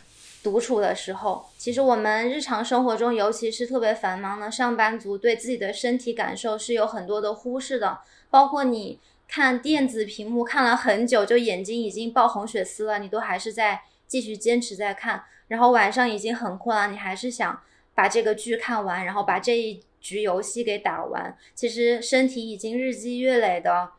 [0.43, 8.01] 独处的时候，其实我们日常生活中，尤其是特别繁忙的上班族，对自己的身体感受是有很多的忽视的。
[8.29, 8.99] 包括你
[9.29, 15.25] 看电子屏幕看了很久，就眼睛已经爆红血丝了，你都还是在继续坚持在看。
[15.49, 17.61] 然后晚上已经很困了，你还是想
[17.95, 21.37] 把这个剧看完，然后把这一局游戏给打完。
[21.55, 23.91] 其实身体已经日积月累的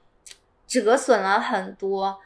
[0.67, 2.19] 折损了很多。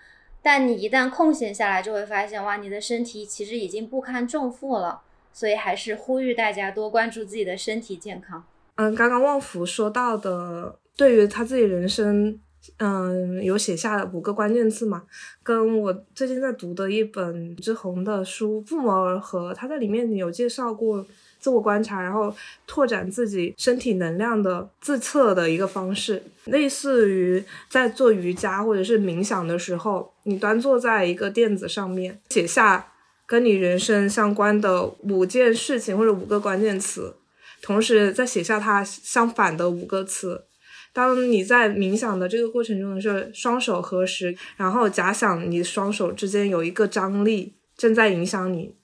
[0.50, 5.02] 但你一旦空闲下来，就会发现哇，你的身体其实已经不堪重负了。
[5.34, 8.42] 所以还是呼吁大家多关注自己的身体健康。
[8.76, 12.40] 嗯，刚刚旺福说到的，对于他自己人生，
[12.78, 15.04] 嗯，有写下五个关键词嘛，
[15.44, 19.54] 跟我最近在读的一本之红的书不谋而合。
[19.54, 21.06] 他在里面有介绍过。
[21.48, 32.88] 自我观察，然后拓展自己身体能量的自测的一个方式，类似于在做瑜伽或者是冥想的时候，你端坐在一个垫子上面，写下
[33.26, 37.16] 跟你人生相关的五件事情或者五个关键词，
[37.62, 40.44] 同时再写下它相反的五个词。
[40.92, 48.76] 当你在冥想的这个过程中的时候，双手合十，然后假想你双手之间有一个张力正在影响你。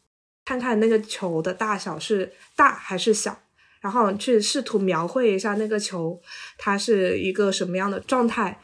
[0.45, 3.37] 看看那个球的大小是大还是小，
[3.81, 6.19] 然后去试图描绘一下那个球，
[6.57, 8.59] 它是一个什么样的状态。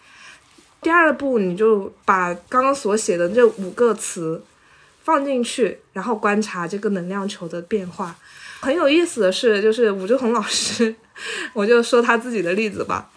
[0.82, 4.44] 第二步，你就把刚刚所写的这五个词
[5.04, 8.16] 放进去，然后观察这个能量球的变化。
[8.62, 10.94] 很有意思的是，就是武志红老师，
[11.54, 13.10] 我就说他自己的例子吧，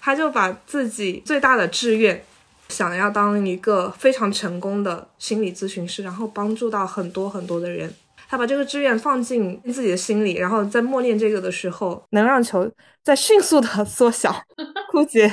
[0.00, 2.24] 他就把自己最大的志愿。
[2.68, 7.90] 想要当一个非常成功的心理咨询师，然后帮助到很多很多的人。
[8.30, 12.70] 他把这个志愿放进自己的心里，然后在默念这个的时候，能量球
[13.02, 14.44] 在迅速的 缩小、
[14.90, 15.26] 枯竭。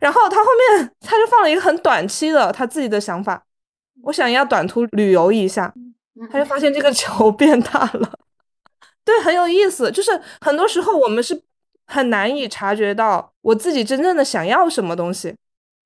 [0.00, 3.44] 然后他后面他就放了一个很短期的他自己的想法，
[4.02, 5.72] 我想要短途旅游一下，
[6.32, 8.18] 他就发现这个球变大了。
[9.04, 9.88] 对，很有意思。
[9.92, 11.40] 就是很多时候我们是
[11.86, 15.32] 很难以察觉到我自己真正的想要什么东西。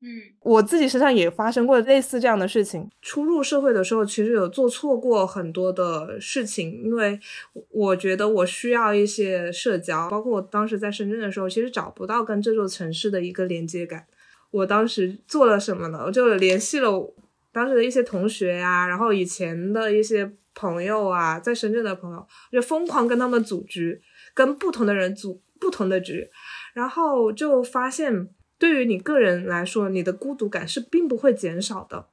[0.03, 0.09] 嗯，
[0.41, 2.91] 我自己身上也发生过类似这样的事情。
[3.03, 7.21] 初入社会的时候，其实有做错过很多的事情，因为
[7.69, 14.07] 我觉得我需要一些社交，包括我当时在深圳的时候，其实找不到跟这座城市的一个连接感。
[14.51, 16.03] 我当时做了什么呢？
[16.07, 17.15] 我就联系了
[17.53, 24.01] 当时的一些同学呀，然后以前的一些朋友啊，在深圳的朋友，就疯狂跟他们组局，
[24.33, 26.31] 跟不同的人组不同的局，
[26.73, 28.31] 然后就发现。
[28.61, 32.09] 对于你个人来说，你的孤独感是并不会减少的，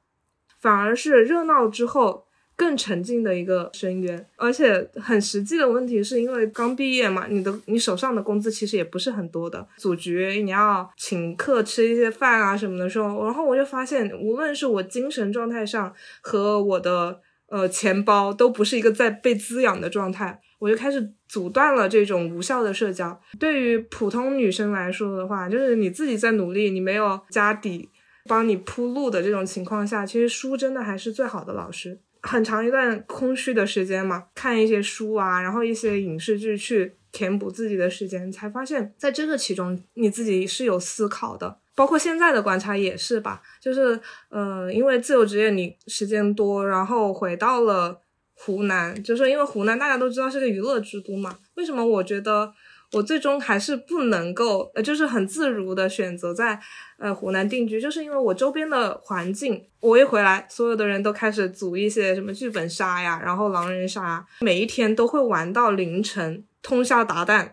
[0.58, 2.24] 反而是热闹之后
[2.56, 4.26] 更沉静的一个深渊。
[4.36, 20.40] 而且很实际的问题，是因为刚毕业嘛，你的你手上的工资其实也不是很多的，组局你要请客吃一些饭啊什么的时候，然后我就发现，无论是我精神状态上和我的呃钱包都不是一个在被滋养的状态。
[20.58, 23.20] 我就开始阻断了这种无效的社交。
[23.38, 27.88] 对于普通女生来说的话，就是你自己在努力，你没有家底
[28.26, 32.00] 帮你铺路的这种情况下，其实书真的还是最好的老师。
[32.22, 41.60] 很长一段空虚的时间嘛，看一些书啊，然后一些影视剧去填补自己的时间，才发现在这个其中你自己是有思考的。
[41.76, 48.00] 包括现在的观察也是吧，就是呃，因为自由职业你时间多，然后回到了。
[48.38, 52.52] 湖南就是因为湖南大家都知道是个娱乐之都嘛，为什么我觉得
[52.92, 56.58] 我最终还是不能够呃，就是很自如的选择在
[56.98, 67.50] 呃湖南定居，就是因为我周边的环境，我一回来，所有的人都开始组一些什么剧本杀呀，然后狼人杀，每一天都会玩到凌晨，通宵达旦，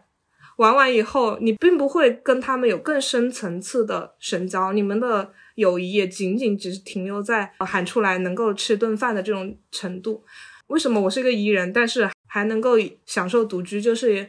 [0.58, 10.24] 玩完以后，你并不会跟他们有更深层次的深交，你们的友谊也仅仅只是停留在喊出来能够吃顿饭的这种程度。
[10.68, 12.72] 为什么我是个宜人，但是还能够
[13.06, 13.80] 享受独居？
[13.80, 14.28] 就是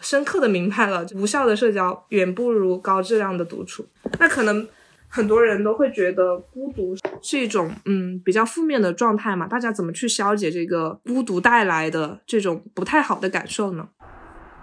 [0.00, 3.86] 深刻的明白了，无效的社交远不如高质量的独处。
[4.18, 4.66] 那可能
[5.08, 9.46] 很多人都会觉得孤独是一种嗯比较负面的状态嘛？
[9.46, 13.88] 大家怎么去消解这个孤独带来的这种不太好的感受呢？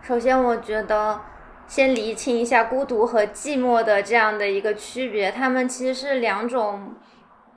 [0.02, 1.22] 首先，我觉得
[1.68, 6.96] 先厘清一下孤独和寂寞的这样的一个区别，它们其实是两种。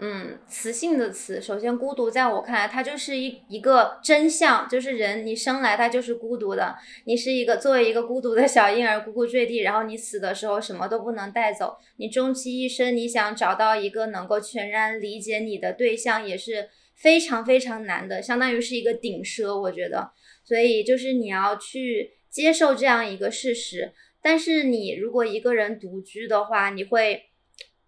[0.00, 1.40] 嗯，雌性的词。
[1.40, 6.76] 首先，孤独在我看来，它就是一一个真相，就是人你生来他就是孤独的。
[7.04, 11.76] 你是一个作为一个孤独的小婴儿，呱呱坠地，然后你死的时候什么都不能带走。
[11.96, 20.10] 你终其一生，你想找到一个能够全然理解你的对象，也是非常非常难的，相当于是一个顶奢，我觉得。
[20.44, 23.92] 所以就是你要去接受这样一个事实。
[24.20, 27.22] 但是你如果一个人独居的话，你会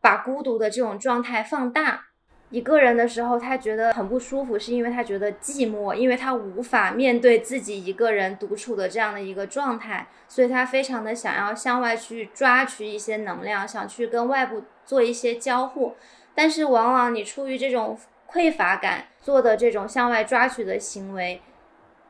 [0.00, 2.04] 把孤独的这种状态放大。
[2.50, 15.96] 一个人的时候，他觉得很不舒服，是因为他觉得寂寞，因为他无法面对自己一个人独处的这样的一个状态，所以他非常的想要向外去抓取一些能量，想去跟外部做一些交互。
[16.36, 17.98] 但是往往你出于这种
[18.30, 21.42] 匮乏感做的这种向外抓取的行为，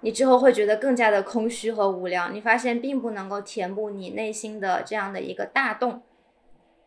[0.00, 2.28] 你之后会觉得更加的空虚和无聊。
[2.28, 6.02] 你发现并不能够填补你内心的这样的一个大洞。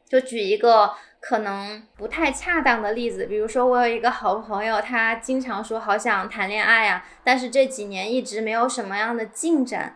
[0.10, 0.91] 就举一个
[1.22, 9.95] 可能不太恰当的例子，比如说我有一个好朋友，他经常说好想谈恋爱呀，但是这几年一直没有什么样的进展。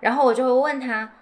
[0.00, 1.12] 然后我就会问他，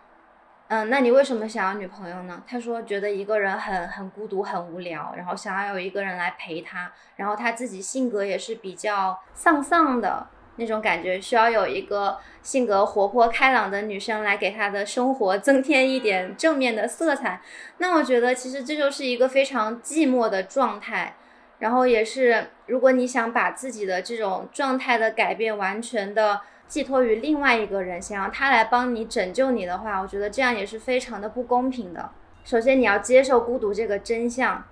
[0.68, 2.42] 嗯，那你为什么想要女朋友呢？
[2.46, 6.92] 他说觉得一个人很很孤独，很无聊，然后想要有一个人来陪他。
[7.16, 10.28] 然后他自己性格也是比较丧丧的。
[10.56, 17.40] 那种感觉需要有一个性格活泼开朗的女生来给他的生活增添一点正面的色彩。
[17.78, 21.14] 那我觉得其实这就是一个非常寂寞的状态。
[21.58, 32.10] 然后也是，如果你想把自己的这种状态的改变完全的寄托于另外一个人，想让他来帮你拯救你的话，我觉得这样也是非常的不公平的。
[32.44, 34.64] 首先你要接受孤独这个真相。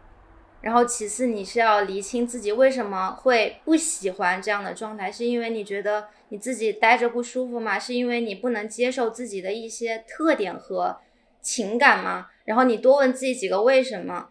[0.61, 7.79] 然后，其次你是要厘清自己为什么会不喜欢这样的状态，是因为你觉得你自己待着不舒服吗？
[7.79, 10.99] 是因为你不能接受自己的一些特点和
[11.41, 12.27] 情感吗？
[12.45, 14.31] 然后你多问自己几个为什么，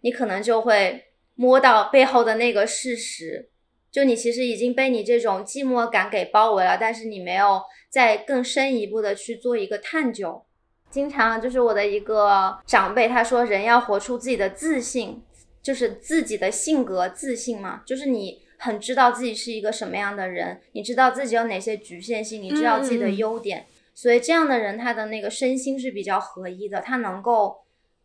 [0.00, 1.04] 你可能就会
[1.36, 3.48] 摸到背后的那个事实，
[3.92, 10.44] 就你其实已经被你这种寂寞感给包围了，但是你没有再更深一步的去做一个探究。
[10.90, 15.22] 经常就是我的一个长辈他说，人要活出自己的自信。
[15.68, 27.54] 就是自己的性格自信嘛，就是你很知道自己是一个什么样的人，你知道自己有哪些局限性，你知道自己的优点，所以这样的人他的那个身心是比较合一的，他能够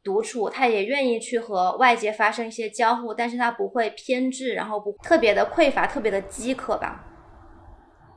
[0.04, 7.06] 独处，他也愿意去和外界发生一些交互，但是他不会偏执，然后不特别的匮乏，特别的饥渴吧。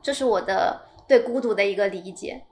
[0.01, 2.43] 这是我的对孤独的一个理解，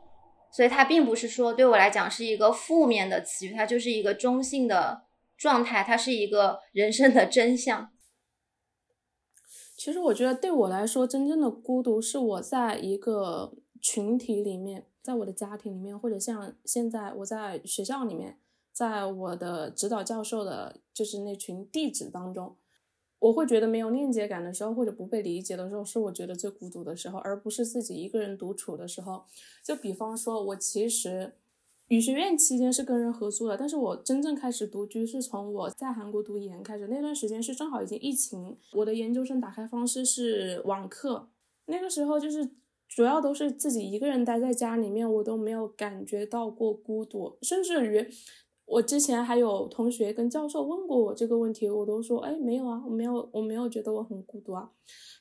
[0.49, 5.01] 所以它并不是说对我来讲是一个负面的词语，它就是一个中性的。
[5.37, 7.91] 状态，它是一个人生的真相。
[9.77, 18.39] 其实我觉得，对我来说，真正的孤独是我在一个群体里面，在我的家庭里面，或者像现在我在学校里面，
[18.71, 22.55] 在我的指导教授的，就是那群弟子当中，
[23.19, 29.25] 我会觉得没有链接感的时候，或者不被理解的时候，是我觉得最孤独的时候，而不是自己一个人独处的时候。
[29.63, 31.35] 就比方说，我其实。
[31.89, 36.87] 语学院期间是跟人合租的，但是我真正开始独居是从我在韩国读研开始。
[36.87, 41.29] 那段时间是正好已经疫情，我的研究生打开方式是网课。
[41.67, 42.49] 那个时候就是
[42.87, 47.37] 主要都是自己一个人待在家里面，我都没有感觉到过孤独。
[47.43, 48.03] 甚至于
[48.65, 54.71] 我之前还有同学跟教授问过我这个问题，我都说：“哎，没有啊，我没有，我没有觉得我很孤独啊。”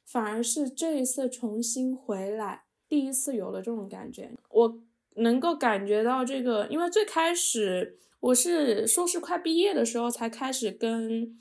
[0.07, 4.81] 反而是这一次重新回来，第一次有了这种感觉，我。
[5.15, 11.39] 能够感觉到这个，因为最开始我是硕士快毕业的时候才开始跟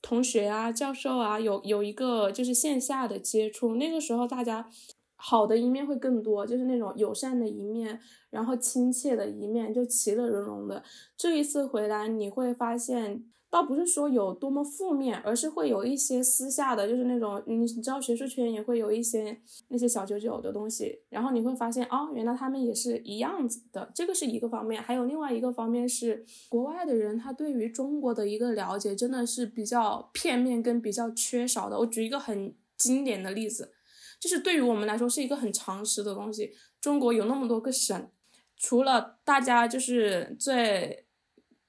[0.00, 4.68] 同学啊、教授啊有有一个就是线下的接触，那个时候大家
[5.16, 8.00] 好的一面会更多，就是那种友善的一面，
[8.30, 10.82] 然后亲切的一面，就其乐融融的。
[11.16, 13.24] 这一次回来，你会发现。
[13.50, 19.36] 倒不是说有多么负面，而是会有一些私下的，就是那种你你知道学术圈也会有一些
[19.68, 24.80] 那些小九九的东西，然后你会发现哦，原来他们也是一样子的，这个是一个方面。
[24.80, 31.76] 还有另外一个方面是，国外的人他对于中国的一个了解真的是比较片面跟比较缺少的。
[31.76, 33.72] 我举一个很经典的例子，
[34.20, 38.08] 就是对于我们来说是一个很常识的东西，中国有那么多个省，
[38.56, 41.06] 除了大家就是最。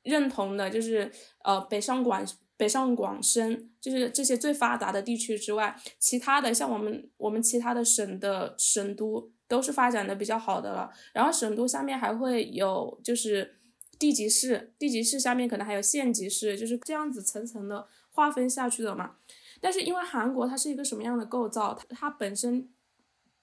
[0.04, 1.12] 认同的就是
[1.44, 2.26] 呃北上广
[2.58, 10.92] 北上广深就是这些最发达的地区之外，其他的像我们我们其他的省的省都都是发展的比较好的了。
[11.14, 13.60] 然后省都下面还会有就是
[13.98, 19.16] 地级市，地级市下面可能还有县级市，就是这样子层层的划分下去的嘛。
[19.60, 22.70] 但是因为韩国它是一个什么样的构造，它它本身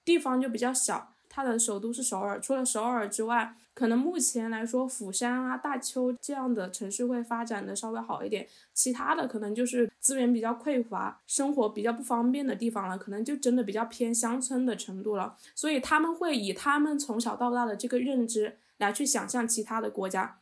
[0.03, 3.55] 地方就比较小，它的首都是首尔，除了首尔之外。
[3.75, 15.37] 可能目前来说，釜山啊、大邱这样的城市会发展的稍微好一点，其他的可能就是资源比较匮乏、生活比较不方便的地方了，可能就真的比较偏乡村的程度了。
[15.55, 20.39] 所以他们会以他们从小到大的这个认知来去想象其他的国家。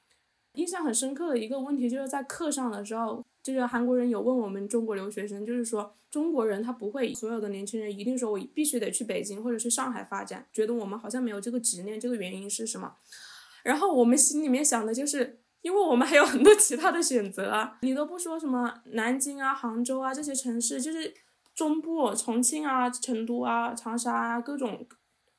[0.53, 3.23] 印象很深刻的一个问题就是在课上的时候，
[3.53, 12.95] 就是韩国人有问我们中国留学生，就是说中国人他不会所有的年轻人一定说我必须得去北京或者去上海发展，觉得我们好像没有这个执念，这个原因是什么？
[13.63, 21.13] 然后我们心里面想的就是，因为我们还有很多其他的选择啊，你都不说什么南京啊、杭州啊这些城市，就是
[21.55, 24.85] 中部重庆啊、成都啊、长沙啊各种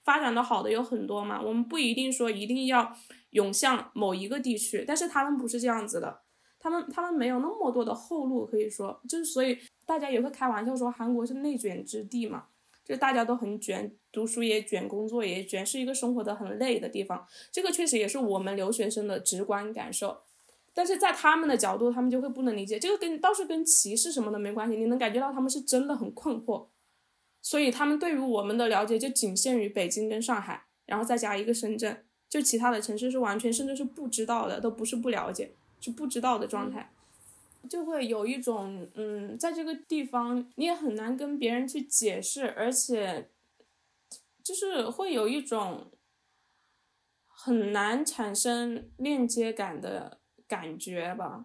[0.02, 2.96] 发展的好的有很多嘛，我们不一定说一定要
[3.30, 6.20] 涌向某一个地区，但是他们不是这样子的。
[6.60, 12.46] 他们他们没有那么多的后路可以说，就是所以大家也会开玩笑说韩国是内卷之地嘛，
[12.84, 17.26] 就是大家都很卷，读书也卷，工作也卷，是一个生活的很累的地方。
[17.52, 20.22] 这个确实也是我们留学生的直观感受，
[20.74, 22.78] 但是在他们的角度，他们就会不能理解。
[22.78, 26.66] 这个跟倒是跟歧视什么的没关系，你能感觉到他们是真的很困惑，
[27.40, 35.52] 所以他们对于我们的了解就仅限于北京跟上海，然后再加一个深圳，就其他的城市是完全甚至是不知道的，都不是不了解。
[35.80, 36.92] 是不知道的状态，
[37.68, 43.30] 就会有一种嗯，在这个地方你也很难跟别人去解释，而且
[44.42, 45.92] 就是会有一种
[47.26, 51.44] 很难产生链接感的感觉吧。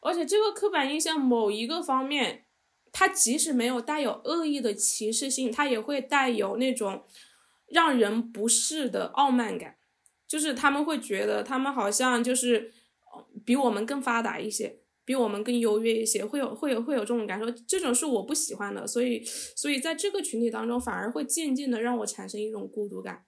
[0.00, 2.46] 而且这个刻板印象某一个方面，
[2.92, 7.04] 它即使没有带有恶意的歧视性，它也会带有那种
[7.66, 9.76] 让人不适的傲慢感，
[10.26, 12.72] 就是他们会觉得他们好像就是。
[13.46, 23.24] 比我们更发达一些，比我们更优越一些，会有会有会有这种感受，这种是我不喜欢的，所以所以在这个群体当中，反而会渐渐的让我产生一种孤独感。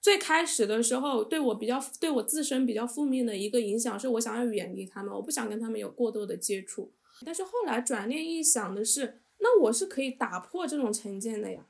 [0.00, 6.94] 最开始的时候，对我比较对我自身比较负面的一个影响，是我想要远离他们，我不想跟他们有过多的接触。
[7.26, 11.66] 但是后来转念一想的是，那我是可以打破这种成见的呀，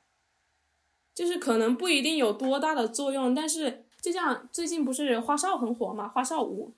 [1.15, 6.74] 就是可能不一定有多大的作用，但是就像最近不是花少很火嘛，花少五。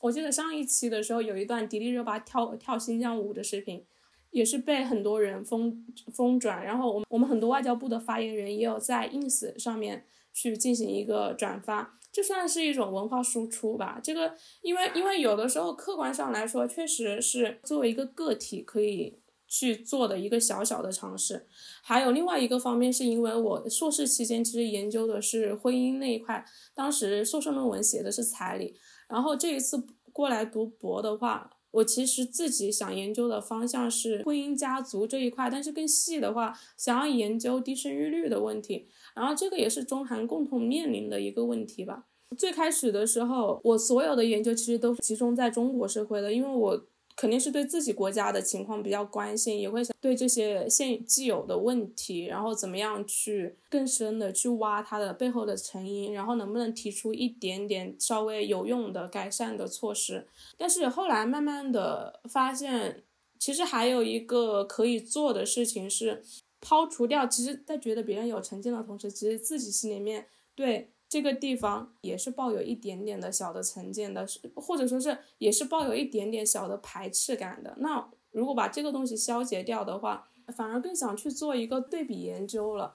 [0.00, 3.84] 我记得上一期的时候有一段迪丽热巴跳跳新疆舞的视频，
[4.30, 6.64] 也是被很多人疯疯转。
[6.64, 14.00] 然后我们我们很多外交部的发言人也有在 ins 上面去进行一个转发，这算是一种文化输出吧。
[14.02, 19.18] 这个因为因为有的时候客观上来说，确实是作为一个个体可以
[19.48, 21.46] 去做的一个小小的尝试。
[21.82, 26.44] 还有另外一个方面，是因为我硕士期间其实研究的是婚姻那一块，
[26.74, 28.76] 当时硕士论文写的是彩礼。
[29.10, 38.88] 然后这一次过来读博的话，我其实自己想研究的方向是婚姻家族这一块，但是更细的话，想要研究低生育率的问题。
[39.14, 42.04] 然后这个也是中韩共同面临的一个问题吧。
[42.38, 46.86] 最开始的时候，我所有的研究其实都是集中在中国社会的，因为我。
[47.20, 60.26] 肯定是对自己国家的情况比较关心，也会想对这些现既有的问题，然后怎么样去更深的去挖它的背后的成因，然后能不能提出一点点稍微有用的改善的措施。
[60.56, 63.02] 但是后来慢慢的发现，
[63.38, 66.22] 其实还有一个可以做的事情是
[66.58, 70.24] 抛除掉，其实在觉得别人有成见的同时，其实自己心里面
[70.54, 70.90] 对。
[71.10, 74.24] 这个地方也是抱有一点点的小的成见的，
[74.54, 77.74] 或者说是也是抱有一点点小的排斥感的。
[77.78, 82.94] 那如果把这个东西消解掉的话，反而更想去做一个对比研究了，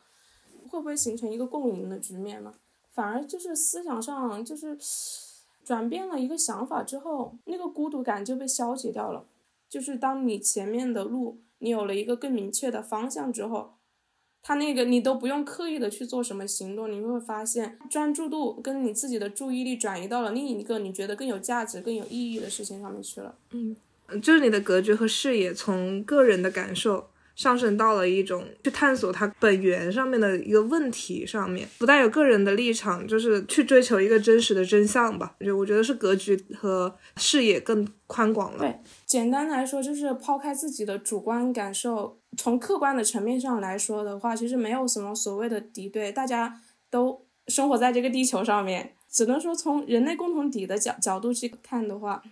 [0.70, 2.54] 会不会形成一个共赢的局面呢？
[2.94, 4.78] 反而就是思想上就是
[5.66, 9.26] 转变了一个想法之后，那个孤独感就被消解掉了。
[9.68, 13.74] 就是当你前面的路你有了一个更明确的方向之后。
[14.48, 23.34] 他那个你都不用刻意的去做什么行动，你会发现专注度跟你自己的注意力转移到了另一个你觉得更有价值、更有意义的事情上面去了。
[23.50, 23.76] 嗯，
[24.22, 27.08] 就是你的格局和视野从个人的感受。
[27.36, 35.36] 上升到了一种去探索它本源上面的一个问题上面，不带有个人的立场，就是去追求一个真实的真相吧。
[35.42, 38.60] 就我觉得是格局和视野更宽广了。
[38.60, 52.24] 对，简单来说就是抛开自己的主观感受，从客观的层面上来说的话，其实没有什么所谓的敌对，大家都生活在这个地球上面，只能说从人类共同体的角角度去看的话，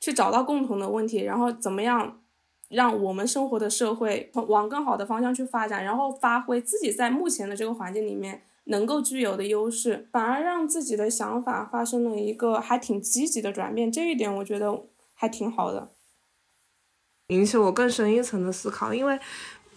[0.00, 2.20] 去找到共同的问题，然后怎么样？
[2.68, 14.82] 让我们生活的社会往更好的方向去发展，然后发挥自己在目前的这个环境里面能够具有的优势，反而让自己的想法发生了一个还挺积极的转变，这一点我觉得
[15.14, 15.92] 还挺好的，
[17.28, 18.92] 引起我更深一层的思考。
[18.92, 19.18] 因为，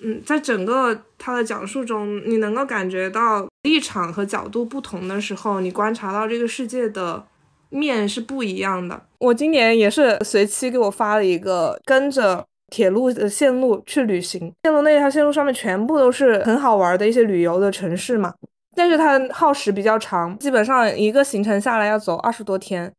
[0.01, 7.25] 嗯，在整个他的讲述中，你能够感觉到立场和角度不同的时候，你观察到这个世界的
[7.69, 9.01] 面是不一样的。
[9.19, 12.45] 我今年也是随机给我发了一个跟着。
[12.71, 18.31] 铁路的线路去旅行，线路那条线路上面全部都是很好玩的一些旅游的城市嘛，
[18.79, 22.89] 但是它耗时比较长，基本上一个行程下来要走二十多天，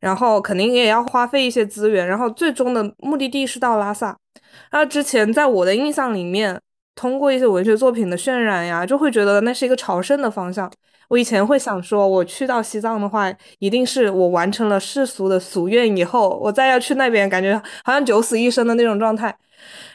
[0.00, 4.18] 然后肯定也要花费一些资源，然后最终的目的地是到拉萨。
[4.72, 6.60] 那之前在我的印象里面，
[6.96, 10.68] 通过一些文学作品的渲染呀，就会觉得那是一个朝圣的方向。
[11.08, 19.32] 我以前会想说，我去到西藏的话，一定是我完成了世俗的俗愿以后，我再要去那边，感觉好像九死一生的那种状态。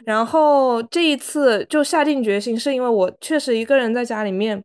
[0.05, 4.63] 然后这一次就下定决心，是因为我确实一个人在家里面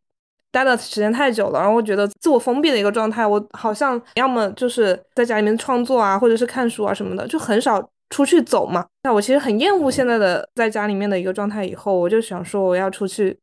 [0.51, 8.85] 待的时间太久了，然后我觉得自我封闭的一个状态，我好像要么就是在家里面创作啊，或者是看书啊什么的，就很少出去走嘛。
[9.03, 13.39] 那我其实很厌恶现在的在家里面的一个状态，以后我就想说我要出去，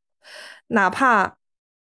[0.68, 1.36] 哪怕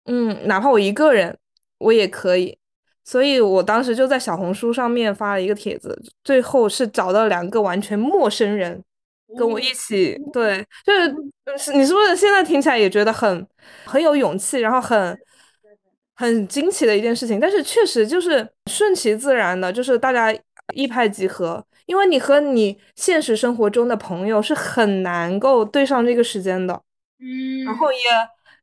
[0.05, 1.37] 嗯，哪怕我一个人
[1.77, 2.57] 我也可以。
[3.05, 8.81] 所以我当时就在小红书上面发了一个帖子，最后是找到两个完全陌生人。
[9.37, 10.93] 跟我一起，对，就
[11.57, 13.47] 是你是不是现在听起来也觉得很
[13.85, 15.17] 很有勇气，然后很
[16.15, 17.39] 很惊奇的一件事情？
[17.39, 20.33] 但是确实就是顺其自然的，就是大家
[20.73, 26.81] 一拍即合，因为你和你现实生活中的朋友是很难够对上这个时间的，
[27.19, 27.97] 嗯，然后也。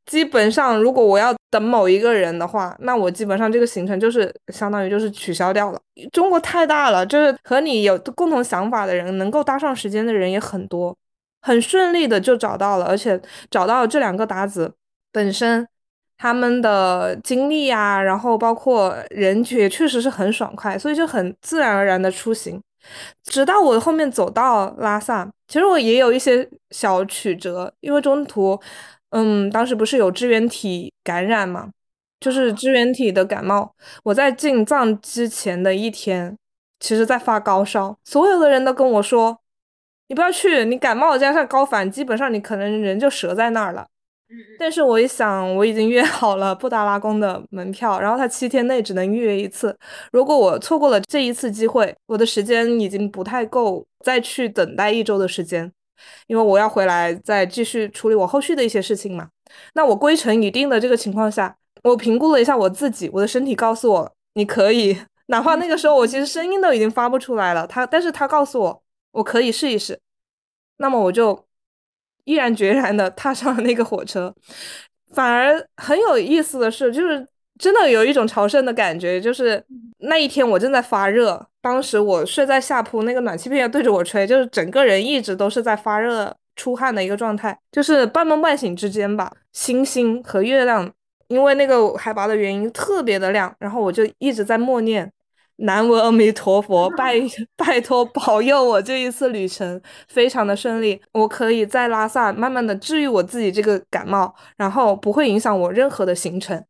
[0.05, 5.79] 基本上，如果我要等某一个人的话，那我基本上这个行程就是相当于就是取消掉了。
[6.11, 10.95] 中国太大了，就是和你有共同想法的人，能够搭上时间的人也很多，
[11.41, 13.19] 很顺利的就找到了，而且
[13.49, 14.73] 找到这两个搭子
[15.11, 15.65] 本身
[16.17, 22.59] 他们的经历呀，然后包括人也确实是很爽快，所以就很自然而然的出行。
[23.23, 28.59] 直到我后面走到拉萨，其实我也有一些小曲折，因为中途。
[29.11, 31.69] 嗯，当时不是有支原体感染嘛，
[32.19, 33.73] 就是支原体的感冒。
[34.03, 36.37] 我在进藏之前的一天，
[36.79, 39.37] 其实在发高烧，所有的人都跟我说
[40.07, 43.85] ：“你不要去，你感冒加上高反，基本上你可能人就折在那儿了。”
[44.57, 49.77] 但是我一想，我已经约好了布达拉宫的门票，然后他七天内只能预约一次。
[50.13, 55.69] 如果我错过了这一次机会，我的时间已经不太够再去等待一周的时间。
[56.27, 59.29] 因为我要回来再继续处理我后续的一些事情嘛。
[59.73, 64.97] 那我归程已定的这个情况下，我评估了一下我自己，我的身体告诉我你可以，
[65.27, 69.99] 哪怕那个时候我其实声音都已经发不出来了，他，但是他告诉我我可以试一试。
[70.77, 71.45] 那么我就
[72.23, 74.33] 毅然决然的踏上了那个火车。
[75.13, 77.27] 反而很有意思的是，就是
[77.61, 79.63] 真的有一种朝圣的感觉，就是
[79.99, 81.45] 那一天我正在发热。
[81.61, 89.31] 当时我睡在下铺，那个暖气片对着我吹，就是整个人一直都是在发热、出汗的一个状态，就是半梦半醒之间吧。
[89.53, 90.91] 星星和月亮
[91.27, 95.11] 因为那个海拔的原因特别的亮，然后我就一直在默念
[95.57, 97.21] 南无阿弥陀佛， 拜
[97.55, 106.63] 拜托保佑我这一次旅程非常的顺利，我可以在拉萨慢慢的治愈我自己这个感冒，然后不会影响我任何的行程。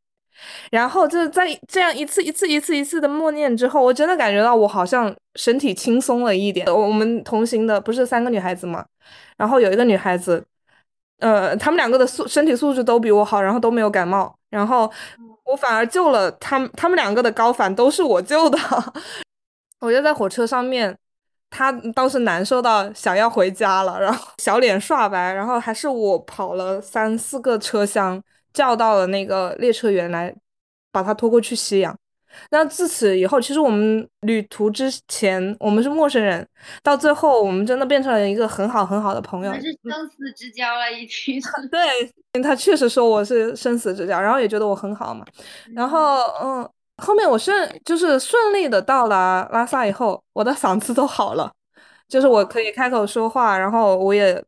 [0.72, 6.66] 然后就是在这样一次一次一次一次的默念之后，我真的感觉到我好像身体轻松了一点。
[6.68, 8.86] 我们同行的不是三个女孩子嘛，
[9.38, 10.44] 然后有一个女孩子，
[11.20, 14.92] 呃，她们两个的素身体素质都比我好，然后都没有感冒，然后
[15.46, 18.58] 我反而救了她们，她们两个的高反都是我救的。
[19.80, 20.98] 我就在火车上面，
[21.50, 28.22] 她当时难受到想要回家了，然后小脸刷白，然后还是我跑了三四个车厢。
[28.54, 30.34] 叫到了那个列车员来
[30.92, 31.98] 把他拖过去吸氧。
[32.50, 36.48] 那自此以后，其实我们旅途之前我们是陌生人，
[36.82, 41.42] 到最后我们真的变成了一个很好很好的朋友，是生死之交了已经。
[41.70, 45.26] 对，他确实说我是生死之交，然后也觉得我很好嘛。
[45.76, 46.70] 然后嗯，
[47.04, 51.52] 后面我顺就是顺利的到了拉萨以后，我的嗓子都好了，
[52.08, 54.42] 就是我可以开口说话，然后我也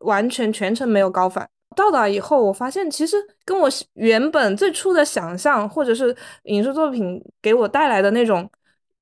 [0.00, 1.48] 完全全程没有高反。
[1.72, 8.48] 到达以后，我发现其实跟我原本最初的想象，或者是影视作品给我带来的那种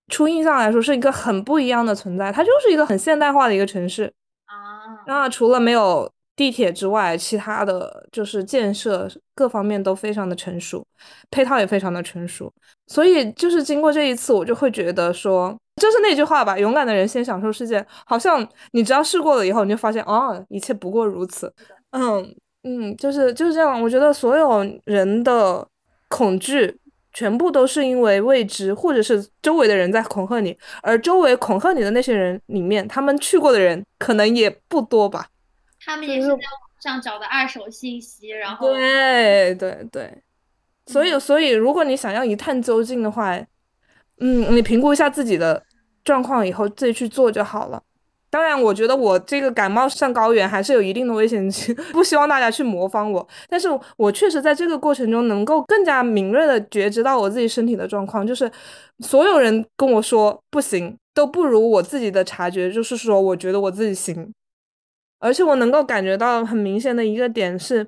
[0.08, 2.32] 初印象来说，是一个很不一样的存在。
[2.32, 4.12] 它就是一个很现代化的一个城市
[4.46, 5.04] 啊。
[5.06, 10.84] 那除了没有地铁之外，其他的就是建设各方面都非常的成熟，
[11.30, 12.52] 配套也非常的成熟。
[12.86, 17.84] 所以就是经过这一次，我就会觉得说，就是那句话吧：勇敢的人先享受世界。
[18.04, 21.52] 好像你只要试过了以后，你就发现，哦，一切不过如此。
[21.90, 22.34] 嗯。
[22.62, 23.80] 嗯，就是就是这样。
[23.82, 25.66] 我觉得所有人的
[26.08, 26.78] 恐惧，
[27.12, 30.56] 全部都是因为未知，或者是周围的人在恐吓你。
[30.82, 35.28] 而周围恐吓你的那些人里面，他们去过的人可能也不多吧。
[35.82, 36.40] 他们也是在网
[36.82, 40.22] 上找的二手信息，然后对对对。
[40.86, 43.34] 所以所以，如果你想要一探究竟的话，
[44.18, 45.64] 嗯，你评估一下自己的
[46.04, 47.82] 状况以后，自己去做就好了。
[48.30, 53.26] 当然，我觉得我这个感冒上高原还是有一定的危险性， 不希望大家去模仿我。
[53.48, 58.50] 但是我确实在这个过程中能够更加敏锐的觉知到我自己身体的状况，就是
[59.00, 64.32] 所有人跟我说不行，都不如我自己的察觉，就是说我觉得我自己行。
[65.18, 67.86] 而且我能够感觉到很明显的一个点是，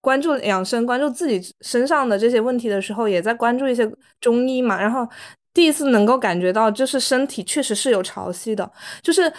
[0.00, 4.80] 关注养生、关注自己身上的这些问题的时候，也在关注一些中医嘛。
[4.80, 5.06] 然后
[5.52, 8.70] 第一次能够感觉到，就是身体确实是有潮汐的，
[9.02, 9.32] 就是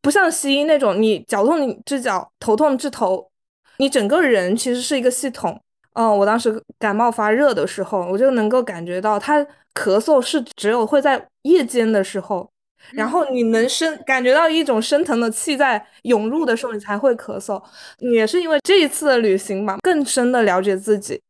[0.00, 3.30] 不像西医那种，你脚痛你治脚，头痛治头，
[3.78, 5.60] 你整个人其实是一个系统。
[5.94, 12.50] 嗯，我当时感冒发热的时候，我就能够感觉到，他咳嗽是只有会在夜间的时候。
[12.94, 17.62] 然后你能生感觉到一种升腾的气在涌入的时候，你才会咳嗽。
[17.98, 21.22] 也是因为这一次的旅行吧，更深的了解自己，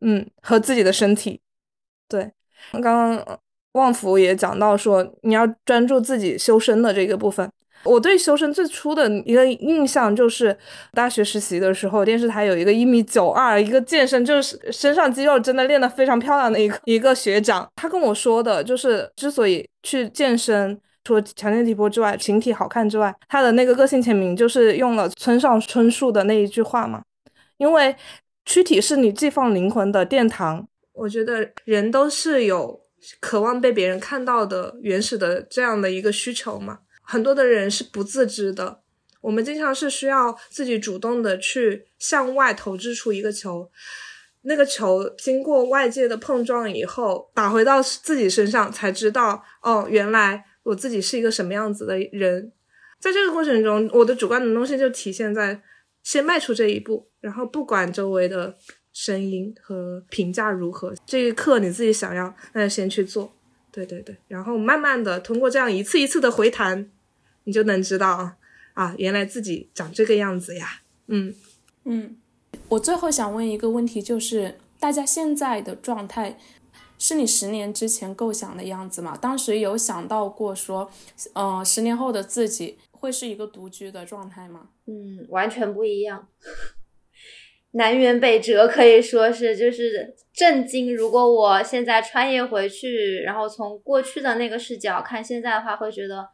[0.00, 1.40] 嗯，和自己的身体。
[2.08, 2.32] 对，
[2.72, 3.38] 刚刚
[3.72, 7.50] 旺福也讲到说，你要专注自己修身的这个部分。
[7.82, 10.54] 我对修身最初的一个印象就是
[10.92, 27.00] 大学实习的时候，电视台有一个一米九二，一个健身就是身上肌肉真的练得非常漂亮的一个一个学长，他跟我说的就是，之所以去健身，除了强健体魄之外，形体好看之外，他的那个个性签名就是用了村上春树的那一句话嘛，
[27.56, 27.96] 因为
[28.44, 30.66] 躯体是你寄放灵魂的殿堂。
[31.00, 32.78] 我觉得人都是有
[33.20, 36.80] 渴望被别人看到的原始的这样的一个需求嘛。
[37.00, 38.82] 很多的人是不自知的，
[39.22, 43.70] 我们经常是需要自己主动的去向外投掷出一个球，
[44.42, 52.52] 那个球经过外界的碰撞以后，打回到自己身上，才知道哦，原来我自己是一个什么样子的人。
[53.00, 55.62] 在这个过程中，我的主观能动性就体现在
[56.02, 58.54] 先迈出这一步，然后不管周围的
[59.02, 63.32] 声音和评价如何，这一刻你自己想要，那就先去做。
[63.72, 66.90] 对对对，然后慢慢的通过这样一次一次的回弹。
[67.44, 68.36] 你就能知道
[68.74, 70.82] 啊，原来自己长这个样子呀。
[71.06, 71.34] 嗯
[71.84, 72.16] 嗯，
[72.68, 76.38] 我最后想问一个问题，就是大家现在的状态
[76.98, 79.16] 是你十年之前构想的样子吗？
[79.16, 80.90] 当时有想到过说，
[81.32, 84.68] 嗯，十年后的自己会是一个独居的状态吗？
[84.86, 86.28] 嗯，完全不一样，
[87.72, 90.94] 南辕北辙，可以说是就是震惊。
[90.94, 96.28] 如果我现在穿越回去，然后从过去的那个视角看现在的话，会觉得。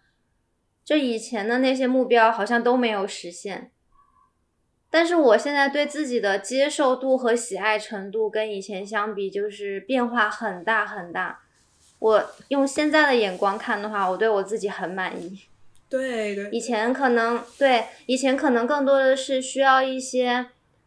[0.85, 3.73] 就以前的那些目标好像都没有实现，
[4.89, 11.41] 但是我现在对自己的接受度和喜爱程度跟以前相比，就是变化很大很大。
[11.99, 15.41] 我用现在的眼光看的话，我对我自己很满意。
[15.89, 20.47] 对对，以前可能对以前可能更多的是需要一些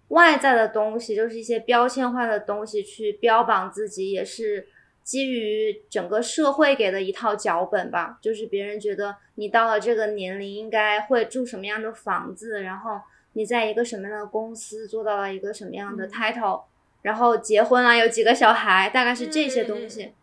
[0.10, 4.68] 外在的东西，就是一些标签化的东西去标榜自己，也是。
[5.02, 12.92] 基于整个社会给的一套脚本吧，就是别人觉得你到了这个年龄应该会住什么样的房子，然后
[13.34, 16.62] 你在一个什么样的公司做到了一个什么样的 title，
[17.02, 20.14] 然后结婚了有几个小孩，大概是这些东西。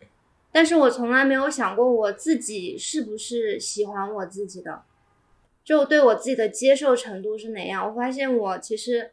[0.53, 4.83] 但是我从来没有想过我自己是不是喜欢我自己的，
[5.65, 7.85] 就对我自己的接受程度是哪样。
[7.85, 9.11] 我发现我其实。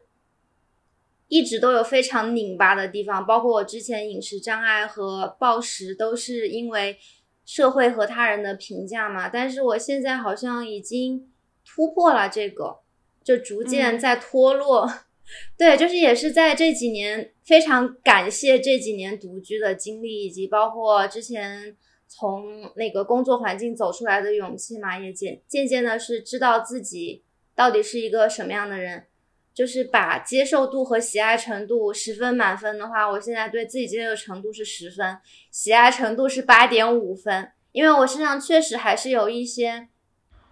[1.27, 6.97] 一直都有非常拧巴的地方，包括我之前饮食障碍和暴食都是因为
[7.45, 9.27] 社会和他人的评价嘛。
[9.27, 11.31] 但是我现在好像已经
[11.65, 12.79] 突破了这个，
[13.23, 14.87] 就逐渐在脱落。
[15.57, 21.75] 对，就是也是在这几年，非常感谢这几年独居的经历，以及包括之前
[22.07, 27.23] 从那个工作环境走出来的勇气嘛，也渐渐渐的是知道自己
[27.55, 29.07] 到底是一个什么样的人。
[29.55, 35.17] 就是把接受度和喜爱程度十分满分的话，我现在对自己接受程度是十分，
[35.49, 37.51] 喜爱程度是八点五分。
[37.71, 39.87] 因为我身上确实还是有一些，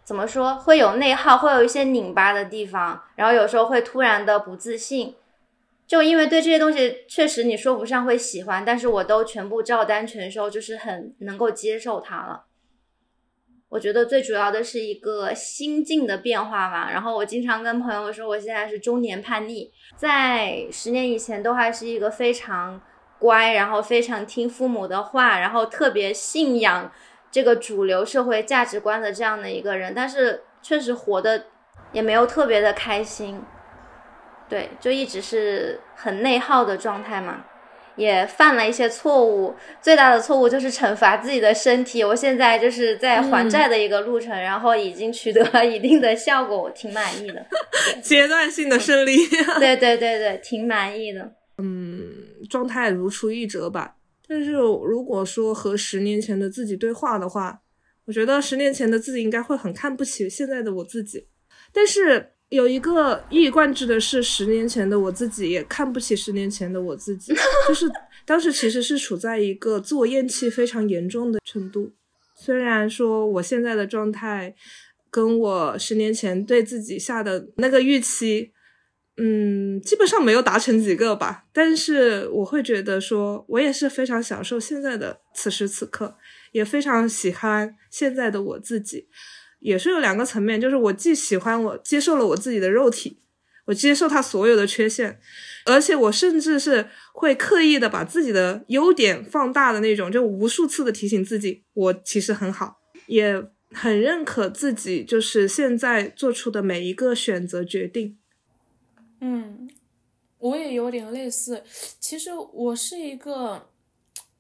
[0.05, 5.15] 怎么说，会有内耗，会有一些拧巴的地方，然后有时候会突然的不自信。
[5.85, 12.45] 就因为对这些东西确实你说不上会喜欢，但是我都全部照单全收，就是很能够接受它了。
[13.73, 16.91] 我觉得最主要的是一个心境的变化嘛。
[16.91, 22.79] 然后我经常跟朋友说，我现在是中年叛逆，在十年以前都还是一个非常
[23.17, 26.91] 乖，然后非常听父母的话，然后特别信仰
[27.31, 29.91] 这个主流社会价值观的这样的一个人。
[29.95, 31.45] 但是确实活的
[31.91, 33.41] 也没有特别的开心，
[34.47, 37.43] 对，就一直是很内耗的状态嘛。
[37.95, 42.03] 也犯了一些错误，最大的错误就是惩罚自己的身体。
[42.03, 47.45] 我现在就是在还债的一个路程，然后已经取得了一定的效果，我挺满意的。
[48.02, 49.15] 阶段性的胜利。
[49.60, 51.34] 对对对对，挺满意的。
[51.57, 52.11] 嗯，
[52.49, 53.95] 状态如出一辙吧。
[54.28, 57.61] 但是如果说和十年前的自己对话的话，
[58.06, 61.28] 我觉得十年前的自己应该会很看不起现在的我自己。
[61.72, 62.32] 但是。
[62.53, 67.34] 有一个一以贯之的是，十年前的我自己也看不起十年前的我自己，
[67.67, 67.89] 就是
[68.25, 71.91] 当时其实是处在一个自我厌弃非常严重的程度。
[72.35, 74.53] 虽然说我现在的状态
[75.09, 78.51] 跟我十年前对自己下的那个预期
[79.17, 86.15] 嗯，基本上没有达成几个吧，但是我会觉得说，我也是非常享受现在的此时此刻，
[86.51, 89.07] 也非常喜欢现在的我自己，
[89.64, 93.18] 也是有两个层面，就是我既喜欢我接受了我自己的肉体，
[93.65, 95.19] 我接受它所有的缺陷，
[95.65, 103.41] 而且我甚至是会刻意的把自己的优点放大的那种，就无数次的提醒自己，我其实很好，也
[103.72, 108.18] 很认可自己，就是现在做出的每一个选择决定。
[109.22, 109.69] 嗯，
[110.40, 111.64] 我也有点类似。
[112.02, 113.69] 其实我是一个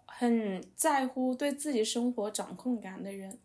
[0.05, 3.39] 很在乎对自己生活掌控感的人，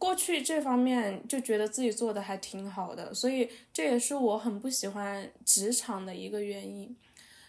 [0.00, 6.96] 过去这方面就觉得自己做的还挺好的，所以这也是我很不喜欢职场的一个原因。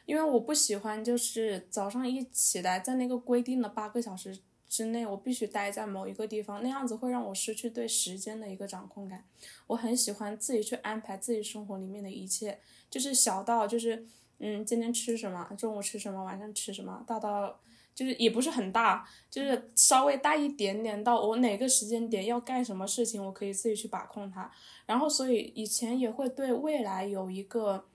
[0.06, 4.38] 因为我不喜欢就是早上一起来，在那个规定的八个小时
[4.68, 9.24] 之内，我必须待在某一个地方，那样子会让我失去对时间的一个掌控感。
[9.68, 12.60] 我很喜欢自己去安排自己生活里面的一切。
[12.90, 14.06] 就是小到就是，
[14.40, 17.58] 嗯，今天吃什么，中午吃什么，晚上吃什么，大到
[18.02, 24.52] 就是也不是很大，就是稍微大一点点到我哪个时间点要干什么事情，我可以自己去把控它。
[24.88, 27.86] 然后所以以前也会对未来有一个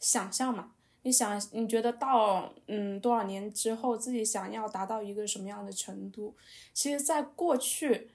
[0.00, 0.72] 想象嘛，
[1.02, 6.34] 你想你觉得到嗯多少年之后自己想要达到一个什么样的程度？
[6.74, 8.10] 其实，在过去。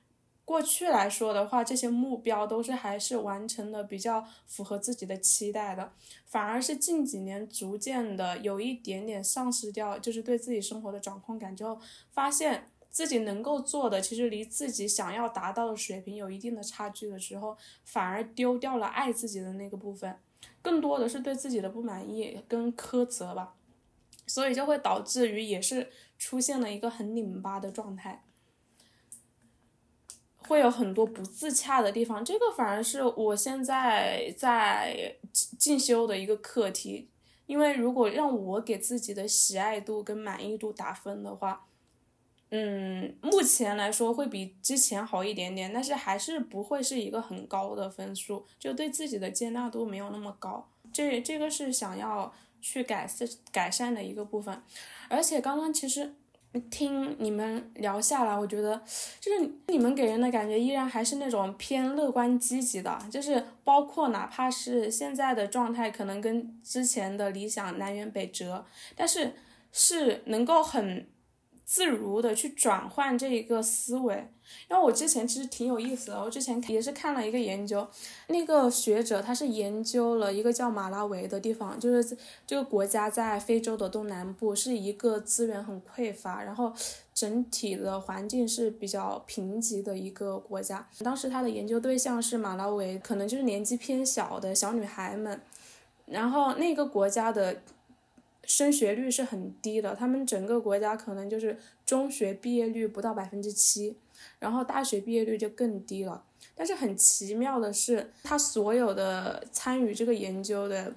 [0.47, 5.91] 过去来说的话，这些目标都是还是完成的比较符合自己的期待的，
[6.25, 11.77] 反而是近几年逐渐的有一点点丧失掉，就是对自己生活的掌控感之后，
[12.13, 20.17] 发现自己能够做的其实离自己想要达到的水平有一定的差距的时候，反而丢掉了爱自己的那个部分，
[20.61, 23.53] 更多的是对自己的不满意跟苛责吧，
[24.25, 28.23] 所以就会导致于也是出现了一个很拧巴的状态。
[30.47, 37.09] 会有很多不自洽的地方，这个反而是我现在在进修的一个课题。
[37.45, 41.65] 因为如果让我给自己的喜爱度跟满意度打分的话，
[42.49, 50.69] 嗯，目前来说会比之前好一点点，但是还是不会是一个很高的分数，就对自己的接纳度没有那么高。
[50.91, 54.61] 这这个是想要去改善改善的一个部分，
[55.09, 56.15] 而且刚刚其实。
[56.69, 58.81] 听你们聊下来，我觉得
[59.19, 68.65] 就是你们给人的感觉依然还是那种偏乐观积极的，就是包括哪怕是现在的状态，可能跟之前的理想南辕北辙，
[68.95, 69.33] 但是
[69.71, 71.07] 是能够很。
[71.69, 74.29] 自如的去转换这一个思维，
[74.69, 77.87] 因为我之前其实挺有意思的，我之前也是看了一个研究，
[78.27, 86.73] 那个学者他是研究了一个叫马拉维的地方，就是这个国家在非洲的东南部，是一个资源很匮乏，然后
[87.13, 90.87] 整体的环境是比较贫瘠的一个国家。
[90.99, 95.41] 当时他的研究对象是马拉维，可能就是年纪偏小的小女孩们，
[96.05, 97.61] 然后那个国家的。
[98.49, 103.97] 升学率是很低的，他们整个国家可能就是中学毕业率不到百分之七，
[104.39, 106.23] 然后大学毕业率就更低了。
[106.55, 110.93] 但是很奇妙的是，他所有的参与这个研究的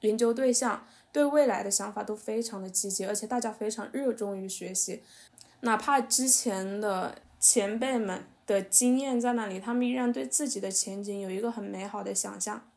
[0.00, 5.02] 研究对象对未来的想法都非常的积极，而且大家非常热衷于学习，
[5.60, 12.68] 哪怕之前的前辈们的经验在那里，他们依然对自己的前景有一个很美好的想象，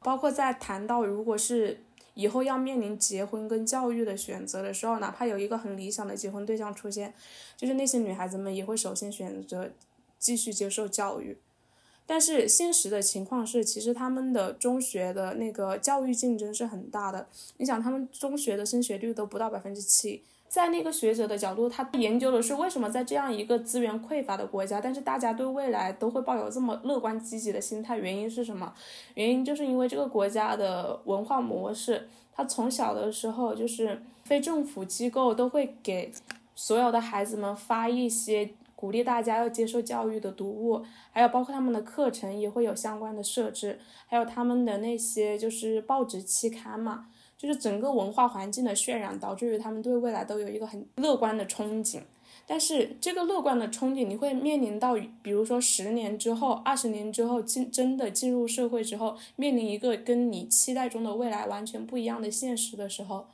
[0.00, 1.84] 包括在谈到如果是。
[2.14, 7.14] 以后要面临结婚跟教育的选择的时候，哪怕有一个很理想的结婚对象出现，
[7.56, 9.70] 就是那些女孩子们也会首先选择
[10.18, 11.38] 继续接受教育。
[12.04, 17.28] 但是现实的情况是，其实他们的中学的那个教育竞争是很大的。
[17.56, 20.22] 你想，他们中学的升学率都不到百分之七。
[20.52, 28.70] 在那个学者的角度，他研究的是为什么在这样一个资源匮乏的国家，但是大家对未来都会抱有这么乐观积极的心态，原因是什么？
[29.14, 36.12] 原因就是因为这个国家的文化模式，他从小的时候就是非政府机构都会给
[36.54, 47.06] 所有的孩子们发一些鼓励大家要接受教育的读物，还有包括他们的课程也会有相关的设置，还有他们的那些就是报纸期刊嘛。
[47.42, 52.00] 就是整个文化环境的渲染，导致于他们对未来都有一个很乐观的憧憬。
[52.46, 63.26] 但是这个乐观的憧憬，你会面临到，比如说十年之后、二十年之后进真的进入社会之后，面临一个跟你期待中的未来完全不一样的现实的时候，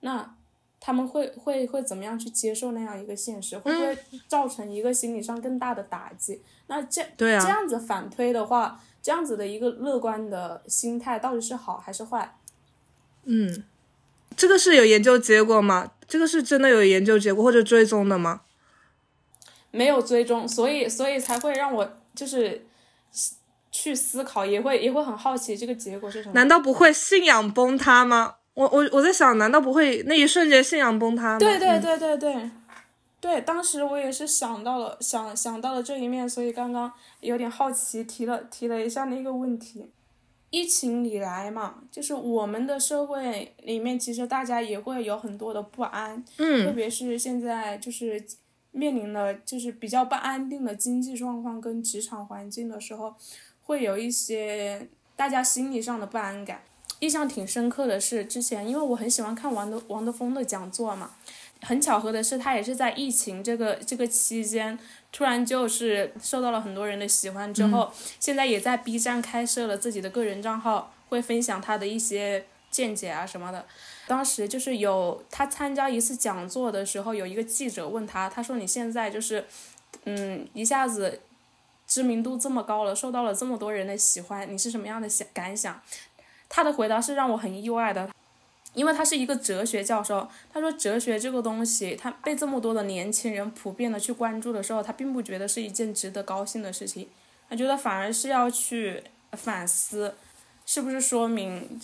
[0.00, 0.34] 那
[0.80, 3.58] 他们会会会怎么样去接受那样一个现实？
[3.58, 6.40] 会不会造成一个心理上更大的打击？
[6.68, 12.34] 那这这样子反推的话，这样子的一个乐观的心态到底是好还是坏？
[13.24, 13.62] 嗯，
[14.36, 15.92] 这个是有研究结果吗？
[16.08, 18.40] 这个是真的有研究结果或者追踪的吗？
[19.70, 22.66] 没有追踪，所以所以才会让我就是
[23.70, 26.34] 去思考，也会也会很好奇这个结果是什么。
[26.34, 28.34] 难道不会信仰崩塌吗？
[28.54, 31.38] 我我我在想，难道不会那一瞬间信仰崩塌吗？
[31.38, 32.50] 对对对对对，
[33.20, 39.88] 对，当时我也是想到了想想到了这一面，所以刚刚有点好奇，提了提了一下那个问题。
[40.50, 48.22] 疫情以来嘛，就是我们的社会里面，其实大家也会有很多的不安，嗯，特别是现在就是
[48.72, 53.14] 面临了就是比较不安定的经济状况跟职场环境的时候，
[53.62, 56.62] 会有一些大家心理上的不安感。
[56.98, 61.12] 印象挺深刻的是，之前因为我很喜欢看王德王德峰的讲座嘛，
[61.62, 64.78] 很巧合的是，他也是在疫情这个这个期间。
[65.12, 73.66] 突然就是受到了很多人的喜欢之后，现在也在 B 站开设了自己的个人账号，会分享他的一些见解啊什么的。
[74.06, 79.44] 当时就是有他参加一次讲座的时候，有一个记者问他，他说你现在就是，
[80.04, 81.20] 嗯，一下子
[81.88, 85.82] 知名度这么高了，受到了这么多人的喜欢，你是什么样的想感想？
[86.48, 88.08] 他的回答是让我很意外的。
[88.72, 97.08] 因为他是一个哲学教授，他说哲学这个东西，他被这么多的年轻人普遍的去关注的时候，他并不觉得是一件值得高兴的事情，
[97.48, 99.02] 他觉得反而是要去
[99.32, 100.14] 反思，
[100.64, 101.80] 是不是说明，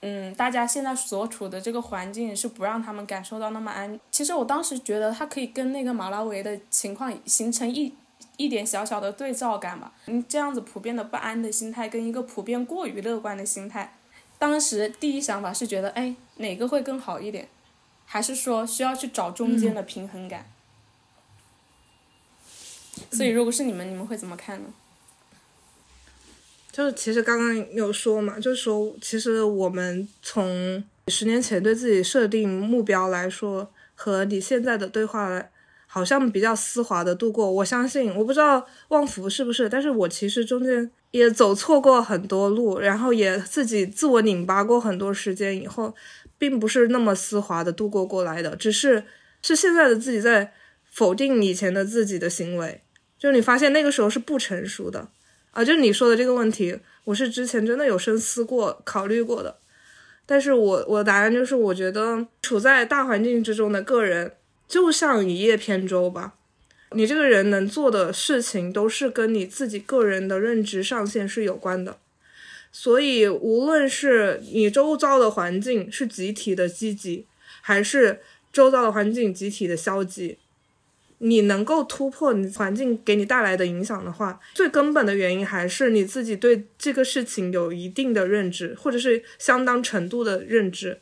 [0.00, 3.98] 嗯，大家现在所处的这个环境是不让他们感受到那么安。
[4.12, 7.92] 其实我当时觉得他可以跟那个马拉维的情况形成一
[8.36, 13.92] 一点小小的对照感吧，嗯，这样子普遍的不安的心态跟一个普遍过于乐观的心态。
[14.42, 17.48] 当时第一想法是觉得，哎，哪个会更好一点？
[18.04, 20.50] 还是说需要去找中间的平衡感？
[23.12, 24.74] 所以，如果是你们，你们会怎么看呢？
[26.72, 35.52] 就是其实刚刚有说嘛，就是说，其实我们从十年前对自己设定目标来说，和你现在的对话来。
[35.86, 45.94] 好像比较丝滑的度过，我相信，我不知道旺福是不是，但是我其实中间也走错过很多路，然后也自己自我拧巴过很多时间，以后
[46.36, 49.04] 并不是那么丝滑的度过过来的，只是
[49.40, 50.52] 是现在的自己在
[50.90, 52.82] 否定以前的自己的行为，
[53.16, 55.08] 就你发现那个时候是不成熟的
[55.52, 59.58] 啊，就你说的这个问题，我是之前真的有深思过、考虑过的，
[60.26, 64.32] 但是我我的答案就是，我觉得处在大环境之中的个人。
[64.68, 66.32] 就像一叶扁舟吧，
[66.94, 71.98] 你这个人能做的事情都是跟你自己个人的认知上限是有关的，
[72.70, 77.26] 所以无论是你周遭的环境是集体的积极，
[77.60, 78.20] 还是
[78.52, 80.38] 周遭的环境集体的消极，
[81.18, 90.98] 你能够突破你环境给你带来的影响的话，最根本的原因还是你自己对这个事情有一定的认知，或者是相当程度的认知。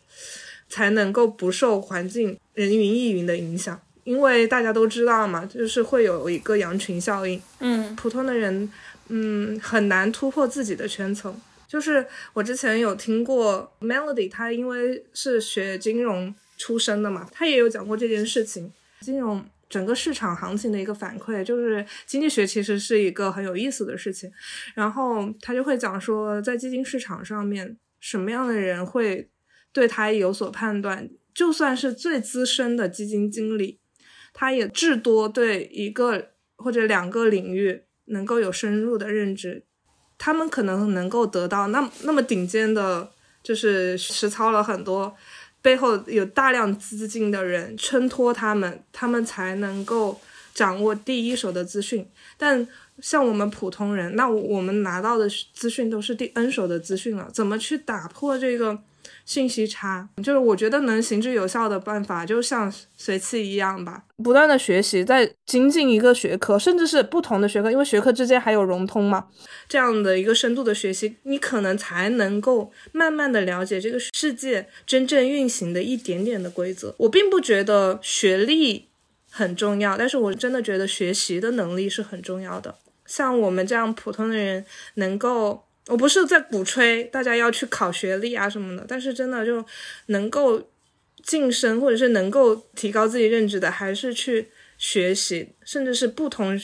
[0.72, 7.40] 才能够不受环境人云亦云的影响，因为大家都知道嘛，就是会有一个羊群效应。
[7.60, 8.68] 嗯，普通的人，
[9.08, 11.40] 嗯，很难突破自己的圈层。
[11.68, 18.72] 就是我之前有听过 Melody，他因为是学金融出身的嘛，他也有讲过这件事情。
[19.00, 24.28] 金融整个市场行情的一个反馈，就是经济学其实是一个很有意思的事情。
[24.74, 29.28] 然后他就会讲说，在基金市场上面，什么样的人会。
[29.72, 33.78] 对他有所判断，就算是最资深的基金经理，
[34.40, 39.62] 他也至多对一个或者两个领域能够有深入的认知。
[40.16, 43.10] 他们可能能够得到那那么顶尖的，
[43.42, 45.14] 就是实操了很多，
[45.60, 50.18] 背后有大量资金的人衬托他们，他们才能够
[50.54, 52.08] 掌握第一手的资讯。
[52.38, 52.66] 但
[53.00, 58.78] 像我们普通人，那我们拿到的资讯都是第 N 手的资讯了，怎么去打破这个？
[59.30, 69.28] 信息差，就是我觉得能行之有效的办法，就像随气一样吧，不断的学习，在精进一个学科，甚至是不同的学科，因为学科之间还有融通嘛。
[69.68, 76.92] 这样的一个深度的学习，你可能才能够慢慢的了解这个世界真正运行的一点点的规则。
[76.98, 78.88] 我并不觉得学历
[79.30, 82.74] 很重要，但是我真的觉得学习的能力是很重要的。
[83.06, 85.69] 像我们这样普通的人，能够。
[85.86, 89.64] 我不是在鼓吹大家要去考学历啊什么的，但是真的就
[90.06, 90.62] 能够
[91.22, 94.48] 晋升或者是能够提高自己认知的，还是去
[94.78, 96.58] 学习，甚至是不同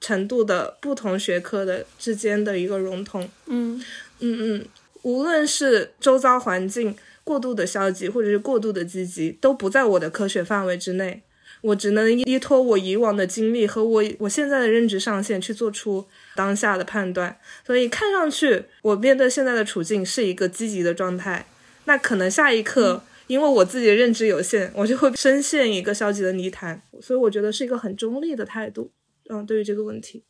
[0.00, 3.28] 程度的不同学科的之间的一个融通。
[3.46, 3.82] 嗯
[4.18, 4.66] 嗯嗯，
[5.02, 6.94] 无论是周遭环境
[7.24, 11.22] 过度的消极或者是过度的积极，都不在我的科学范围之内。
[11.62, 16.06] 我只能依托我以往的经历和我我现在的认知上限去做出
[16.40, 21.44] 当下的判断，所以看上去我面对现在的处境是一个积极的状态，
[21.84, 28.90] 那可能下一刻因为我自己的认知有限，我就会深陷一个消极的泥潭，所以我觉得是一个很中立的态度，
[29.28, 30.24] 嗯，对于这个问题。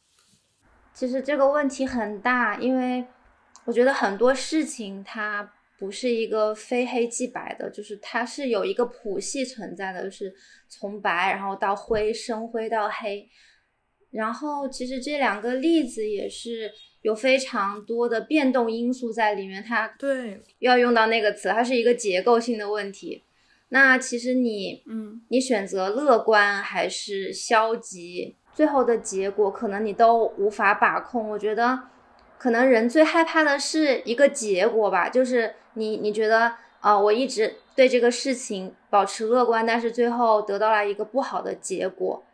[0.93, 3.05] 其实这个问题很大，因为
[3.65, 10.35] 我觉得很多事情它不是一个非黑即白的，就是它是有一个谱系存在的，就是
[10.69, 13.29] 从白然后到灰，深灰到黑。
[14.11, 16.73] 然后其实这两个例子也是
[17.03, 23.23] 有非常多的变动因素在里面，它对要用到那个词，它是一个结构性的问题。
[23.69, 31.31] 那其实你，嗯，你选择乐观还是消极，最后的结果可能你都无法把控。
[31.31, 31.79] 我觉得，
[32.37, 42.25] 可能人最害怕的是一个结果吧，就是你你觉得，呃，我一直对这个事情保持乐观，但是最后得到了一个不好的结果。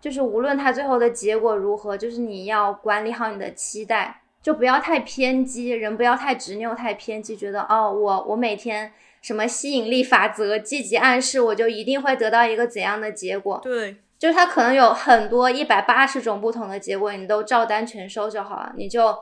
[0.00, 13.60] 就是无论它最后的结果如何，就是你要管理好你的期待，就不要太偏激，人不要太执拗、太偏激，觉得哦，我我每天什么吸引力法则、积极暗示，我就一定会得到一个怎样的结果？
[13.62, 18.72] 对，就是它可能有很多一百八十种不同的结果，你都照单全收就好了。
[18.76, 19.14] 你就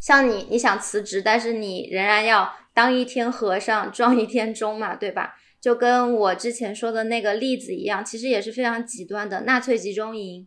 [0.00, 5.36] 像你你想辞职，但是你仍然要当一天和尚撞一天钟嘛，对吧？
[5.60, 9.40] 就跟我之前说的那个例子一样，其实也是非常极端的。
[9.40, 10.46] 纳粹集中营，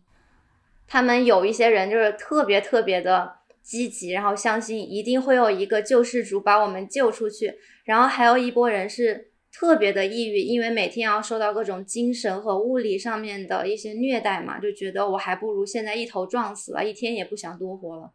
[0.86, 7.58] 他们有一些人就是特别特别的积极，然后相信一定会有一个救世主把我们救出去。
[7.84, 18.12] 然后还有一波人是特别的抑郁，因为每天要受到各种精神和物理上面的一些虐待嘛，就觉得我还不如现在一头撞死了，一天也不想多活了。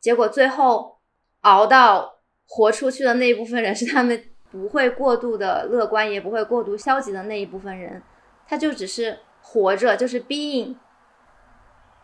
[0.00, 0.98] 结果最后
[1.40, 4.22] 熬到活出去的那一部分人是他们。
[4.54, 8.00] 不会过度的乐观，也不会过度消极的那一部分人，
[8.46, 10.76] 他就只是活着，就是 being，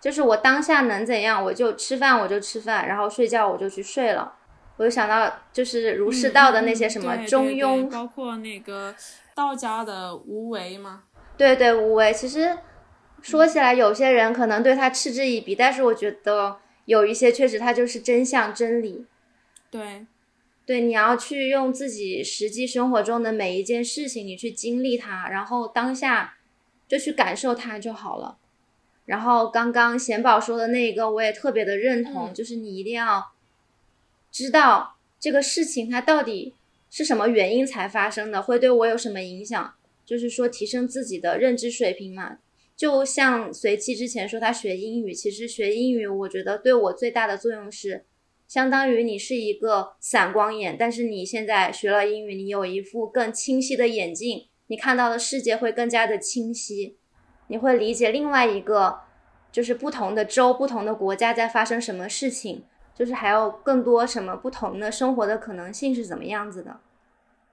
[0.00, 4.34] 就是我当下能怎样，我就吃饭我就吃饭，然后睡觉我就去睡了。
[4.78, 8.92] 我就想到就是儒释道的那些什么中庸，包括那个
[9.32, 11.04] 道家的无为嘛。
[11.36, 12.12] 对对，无为。
[12.12, 12.58] 其实
[13.22, 16.56] 说起来，有些人可能对他嗤之以鼻，但是我觉得
[16.86, 19.06] 有一些确实他就是真相真理。
[19.70, 20.04] 对。
[20.70, 26.36] 对，你要去用自己实际生活中的每一件事情，你去经历它，然后当下
[26.86, 28.38] 就去感受它就好了。
[29.04, 33.32] 然后刚刚贤宝说的那个，我也特别的认同，就是你一定要
[34.30, 36.54] 知道这个事情它到底
[36.88, 39.74] 是什么原因才发生的，会对我有什么影响，
[40.06, 42.38] 就是说提升自己的认知水平嘛。
[42.76, 48.04] 就像随气之前说他学英语，其实学英语，我觉得对我最大的作用是。
[48.50, 56.98] 相当于你是一个散光眼，但是你现在学了英语，你有一副更清晰的眼镜，你看到的世界会更加的清晰，
[57.46, 59.02] 你会理解另外一个，
[59.52, 66.80] 就是不同的州、不同的国家在发生什么事情，就是还有更多什么不同的生活的可能性是怎么样子的。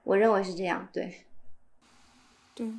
[0.02, 1.14] 我认为是这样，对，
[2.56, 2.72] 对。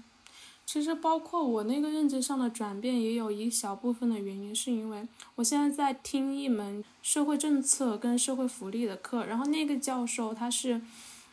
[0.71, 10.79] 其实，包括我那个认知上的转变，也有一小部分的原因，是因为我现在在听一门社会政策跟社会福利的课，然后那个教授他是，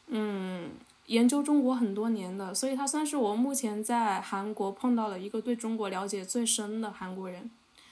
[0.06, 0.70] 嗯，
[1.08, 7.50] 研究中国很多年的，所以他算是我目前在韩国碰到了一个对中国了解最深的韩国人，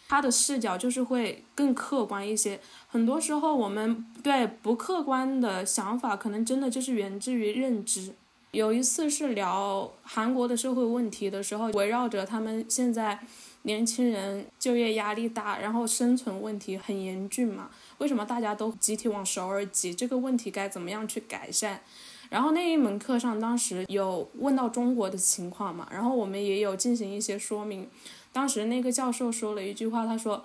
[0.09, 2.59] 他的视角就是会更客观一些。
[2.89, 8.15] 很多时候，我们对不客观的想法，可能真的就是源自于认知。
[8.55, 13.19] 有一次是聊韩国的社会问题的时候，围绕着他们现在
[13.63, 17.69] 年轻人就业压力大，然后生存问题很严峻嘛？
[17.99, 19.93] 为什么大家都集体往首尔挤？
[19.93, 21.81] 这个问题该怎么样去改善？
[22.31, 25.89] 然后那一门课上，当时有问到中国的情况嘛？
[25.91, 27.89] 然后我们也有进行一些说明。
[28.33, 30.45] 当时那个教授说了一句话，他说：“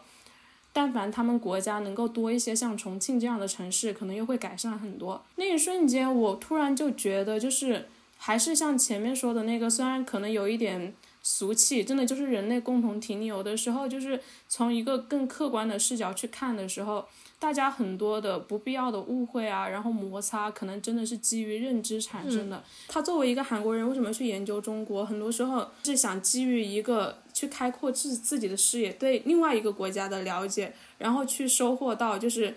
[0.74, 7.88] 但凡他们国家能够多一些像重庆这样的城市，可能又会改善很多。”那一瞬间，我突然就觉得，就是。
[8.22, 10.94] 还是像前面说的那个，虽然可能有一点
[11.24, 13.16] 俗气，真的就是人类共同体。
[13.16, 14.20] 你有的时候就是
[14.50, 17.06] 从一个更客观的视角去看的时候，
[17.40, 22.62] 大家很多的不必要的误会啊，然后摩擦，可能真的是基于认知产生的。
[22.90, 25.06] 他作为一个韩国人，为什么去研究中国？
[25.06, 32.54] 很多时候是想基于一个去开阔自自己的视野，对另外一个国家的了解，然后去收获到就是。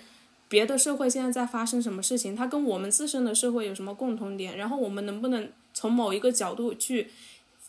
[0.53, 2.37] 别的社会现在在发生什么事情？
[2.37, 4.55] 它跟我们自身的社会有什么共同点？
[4.55, 7.09] 然后我们能不能从某一个角度去，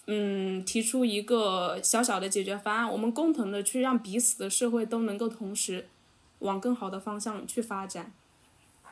[0.07, 2.91] 嗯，提出一个小小的解决方案？
[2.91, 5.85] 我们共同的去让彼此的社会都能够同时
[6.39, 8.11] 往更好的方向去发展。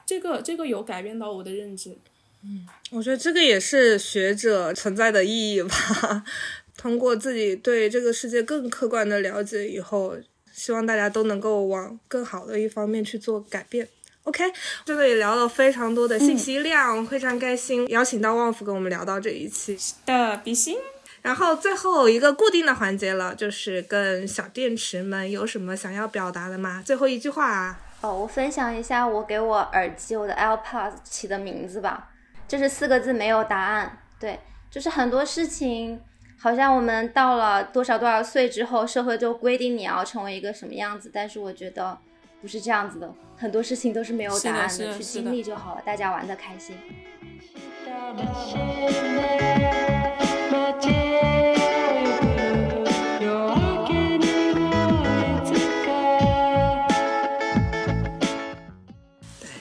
[0.06, 1.98] 这个这个有改变到我的认知。
[2.44, 6.24] 嗯，我觉得这个也是学者存在的意义吧。
[6.78, 10.16] 通过自己对这个世界更客观的了解以后。
[10.62, 13.88] 希望大家都能够往更好的一方面去做改变。
[14.26, 14.44] OK，
[14.86, 19.76] 这个也聊了非常多的信息量，非常开心邀请到旺福跟我们聊到这一期
[20.06, 20.78] 的比心。
[21.24, 26.84] 然后最后一个固定的环节了，就是跟小电池们有什么想要表达的吗？
[26.86, 27.80] 最后一句话啊。
[28.02, 32.10] 哦，我分享一下我给我耳机我的 AirPods 起的名字吧，
[32.48, 33.98] 就是四个字，没有答案。
[34.20, 34.40] 对，
[34.70, 36.00] 就是很多事情，
[36.44, 41.96] 好像我们到了多少多少岁之后，社会就规定你要成为一个什么样子，但是我觉得
[42.42, 46.76] 不是这样子的，很多事情都是没有答案的，去经历就好了，大家玩的开心。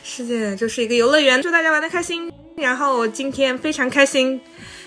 [0.02, 2.32] 世界就是一个游乐园，祝大家玩的开心。
[2.57, 4.40] 然后今天非常开心，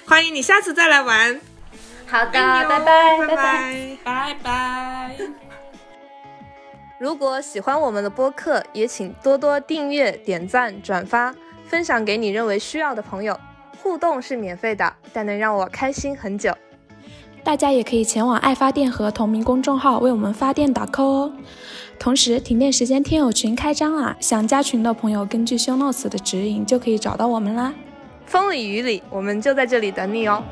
[0.08, 1.40] 欢迎你下次再来玩。
[2.14, 5.18] 好的，拜拜拜拜拜拜。
[7.00, 11.34] 如果喜欢我们的播客，也请多多订阅、点赞、转发，
[11.66, 13.36] 分享给你认为需要的朋友。
[13.82, 16.56] 互动是免费的，但能让我开心很久。
[17.44, 21.34] 大家也可以前往爱发电和同名公众号为我们发电打 call 哦。
[21.98, 24.16] 同时，停电时间听友群开张啦！
[24.20, 27.74] 想加群的朋友，根据 show notes 的指引就可以找到我们啦。
[28.28, 30.44] 风里雨里，我们就在这里等你哦。